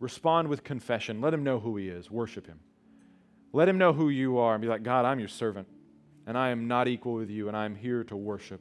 respond 0.00 0.48
with 0.48 0.64
confession. 0.64 1.20
Let 1.20 1.34
Him 1.34 1.44
know 1.44 1.60
who 1.60 1.76
He 1.76 1.88
is. 1.88 2.10
Worship 2.10 2.46
Him. 2.46 2.60
Let 3.52 3.68
him 3.68 3.78
know 3.78 3.92
who 3.92 4.08
you 4.08 4.38
are 4.38 4.54
and 4.54 4.62
be 4.62 4.68
like, 4.68 4.82
God, 4.82 5.04
I'm 5.04 5.18
your 5.18 5.28
servant, 5.28 5.68
and 6.26 6.36
I 6.36 6.50
am 6.50 6.68
not 6.68 6.88
equal 6.88 7.14
with 7.14 7.30
you, 7.30 7.48
and 7.48 7.56
I 7.56 7.64
am 7.64 7.74
here 7.74 8.04
to 8.04 8.16
worship. 8.16 8.60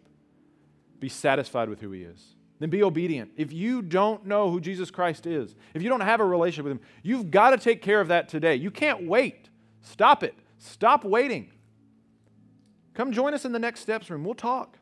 Be 0.99 1.09
satisfied 1.09 1.69
with 1.69 1.81
who 1.81 1.91
he 1.91 2.03
is. 2.03 2.35
Then 2.59 2.69
be 2.69 2.81
obedient. 2.83 3.31
If 3.37 3.53
you 3.53 3.81
don't 3.81 4.25
know 4.25 4.49
who 4.49 4.59
Jesus 4.59 4.89
Christ 4.89 5.27
is, 5.27 5.55
if 5.73 5.83
you 5.83 5.89
don't 5.89 6.01
have 6.01 6.19
a 6.19 6.25
relationship 6.25 6.63
with 6.65 6.71
him, 6.71 6.81
you've 7.03 7.29
got 7.29 7.51
to 7.51 7.57
take 7.57 7.81
care 7.81 8.01
of 8.01 8.07
that 8.07 8.29
today. 8.29 8.55
You 8.55 8.71
can't 8.71 9.07
wait. 9.07 9.49
Stop 9.81 10.23
it. 10.23 10.33
Stop 10.57 11.05
waiting. 11.05 11.51
Come 12.95 13.11
join 13.11 13.35
us 13.35 13.45
in 13.45 13.51
the 13.51 13.59
next 13.59 13.81
steps 13.81 14.09
room. 14.09 14.23
We'll 14.23 14.33
talk. 14.33 14.79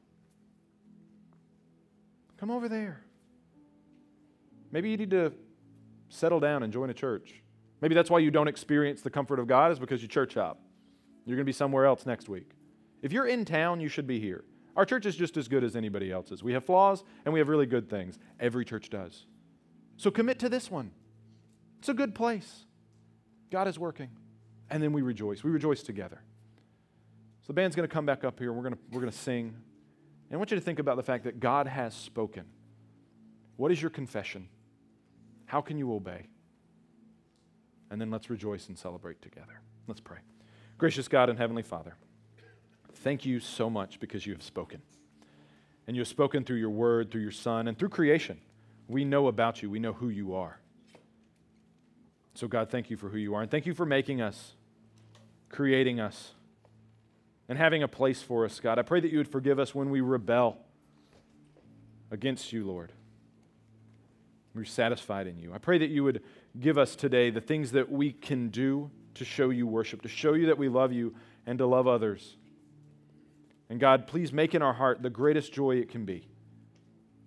Come 2.37 2.49
over 2.49 2.69
there. 2.69 3.01
Maybe 4.71 4.89
you 4.89 4.97
need 4.97 5.11
to 5.11 5.33
settle 6.07 6.39
down 6.39 6.63
and 6.63 6.71
join 6.71 6.89
a 6.89 6.93
church. 6.93 7.41
Maybe 7.81 7.93
that's 7.93 8.09
why 8.09 8.19
you 8.19 8.31
don't 8.31 8.47
experience 8.47 9.01
the 9.01 9.09
comfort 9.09 9.39
of 9.39 9.47
God, 9.47 9.71
is 9.73 9.79
because 9.79 10.01
you 10.01 10.07
church 10.07 10.35
hop. 10.35 10.59
You're 11.25 11.35
going 11.35 11.45
to 11.45 11.49
be 11.49 11.53
somewhere 11.53 11.85
else 11.85 12.05
next 12.05 12.29
week. 12.29 12.51
If 13.01 13.11
you're 13.11 13.27
in 13.27 13.43
town, 13.43 13.81
you 13.81 13.89
should 13.89 14.07
be 14.07 14.19
here. 14.19 14.45
Our 14.75 14.85
church 14.85 15.05
is 15.05 15.15
just 15.15 15.37
as 15.37 15.47
good 15.47 15.63
as 15.63 15.75
anybody 15.75 16.11
else's. 16.11 16.43
We 16.43 16.53
have 16.53 16.65
flaws 16.65 17.03
and 17.23 17.33
we 17.33 17.39
have 17.39 17.47
really 17.47 17.65
good 17.65 17.89
things. 17.89 18.19
Every 18.39 18.65
church 18.65 18.89
does. 18.89 19.25
So 19.97 20.11
commit 20.11 20.39
to 20.39 20.49
this 20.49 20.69
one. 20.69 20.91
It's 21.79 21.89
a 21.89 21.93
good 21.93 22.13
place. 22.13 22.65
God 23.51 23.67
is 23.67 23.79
working. 23.79 24.09
And 24.69 24.81
then 24.81 24.91
we 24.91 25.01
rejoice. 25.01 25.43
We 25.43 25.51
rejoice 25.51 25.83
together. 25.83 26.21
So 27.43 27.47
the 27.47 27.53
band's 27.53 27.75
going 27.75 27.87
to 27.87 27.93
come 27.93 28.05
back 28.05 28.23
up 28.23 28.39
here. 28.39 28.51
We're 28.51 28.63
going 28.63 28.73
to, 28.73 28.79
we're 28.91 29.01
going 29.01 29.11
to 29.11 29.17
sing. 29.17 29.55
And 30.29 30.33
I 30.33 30.37
want 30.37 30.51
you 30.51 30.57
to 30.57 30.63
think 30.63 30.79
about 30.79 30.97
the 30.97 31.03
fact 31.03 31.23
that 31.25 31.39
God 31.39 31.67
has 31.67 31.93
spoken. 31.93 32.45
What 33.55 33.71
is 33.71 33.81
your 33.81 33.91
confession? 33.91 34.49
How 35.45 35.61
can 35.61 35.77
you 35.77 35.93
obey? 35.93 36.27
And 37.91 38.01
then 38.01 38.09
let's 38.09 38.29
rejoice 38.29 38.67
and 38.67 38.77
celebrate 38.77 39.21
together. 39.21 39.61
Let's 39.87 40.01
pray. 40.01 40.17
Gracious 40.77 41.07
God 41.07 41.29
and 41.29 41.37
Heavenly 41.37 41.63
Father, 41.63 41.95
thank 42.97 43.25
you 43.25 43.39
so 43.39 43.69
much 43.69 43.99
because 43.99 44.25
you 44.25 44.33
have 44.33 44.43
spoken. 44.43 44.81
And 45.87 45.95
you 45.95 46.01
have 46.01 46.07
spoken 46.07 46.43
through 46.43 46.57
your 46.57 46.69
word, 46.69 47.11
through 47.11 47.21
your 47.21 47.31
Son, 47.31 47.67
and 47.67 47.77
through 47.77 47.89
creation. 47.89 48.39
We 48.87 49.05
know 49.05 49.27
about 49.27 49.61
you, 49.61 49.69
we 49.69 49.79
know 49.79 49.93
who 49.93 50.09
you 50.09 50.35
are. 50.35 50.59
So, 52.33 52.47
God, 52.47 52.69
thank 52.69 52.89
you 52.89 52.97
for 52.97 53.09
who 53.09 53.17
you 53.17 53.33
are. 53.35 53.41
And 53.41 53.49
thank 53.49 53.65
you 53.65 53.73
for 53.73 53.85
making 53.85 54.21
us, 54.21 54.53
creating 55.49 55.99
us, 55.99 56.33
and 57.47 57.57
having 57.57 57.81
a 57.81 57.87
place 57.87 58.21
for 58.21 58.43
us, 58.43 58.59
God. 58.59 58.77
I 58.77 58.81
pray 58.81 58.99
that 58.99 59.11
you 59.11 59.19
would 59.19 59.31
forgive 59.31 59.59
us 59.59 59.73
when 59.73 59.89
we 59.89 60.01
rebel 60.01 60.57
against 62.11 62.51
you, 62.51 62.65
Lord. 62.65 62.91
We're 64.53 64.65
satisfied 64.65 65.27
in 65.27 65.37
you. 65.39 65.53
I 65.53 65.59
pray 65.59 65.77
that 65.77 65.89
you 65.89 66.03
would 66.03 66.23
give 66.59 66.77
us 66.77 66.95
today 66.95 67.29
the 67.29 67.41
things 67.41 67.71
that 67.71 67.91
we 67.91 68.11
can 68.11 68.49
do 68.49 68.89
to 69.15 69.25
show 69.25 69.49
you 69.49 69.67
worship, 69.67 70.01
to 70.01 70.09
show 70.09 70.33
you 70.33 70.47
that 70.47 70.57
we 70.57 70.69
love 70.69 70.91
you, 70.91 71.13
and 71.45 71.57
to 71.59 71.65
love 71.65 71.87
others. 71.87 72.37
And 73.69 73.79
God, 73.79 74.07
please 74.07 74.31
make 74.31 74.53
in 74.53 74.61
our 74.61 74.73
heart 74.73 75.01
the 75.01 75.09
greatest 75.09 75.53
joy 75.53 75.77
it 75.77 75.89
can 75.89 76.05
be 76.05 76.27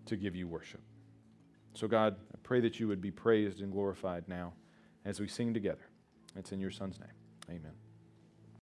to 0.06 0.16
give 0.16 0.36
you 0.36 0.46
worship. 0.46 0.80
So, 1.74 1.86
God, 1.88 2.16
I 2.32 2.38
pray 2.42 2.60
that 2.60 2.80
you 2.80 2.88
would 2.88 3.00
be 3.00 3.10
praised 3.10 3.60
and 3.60 3.70
glorified 3.72 4.28
now 4.28 4.52
as 5.04 5.20
we 5.20 5.28
sing 5.28 5.52
together. 5.54 5.88
It's 6.36 6.52
in 6.52 6.60
your 6.60 6.70
Son's 6.70 6.98
name. 6.98 7.56
Amen. 7.56 7.72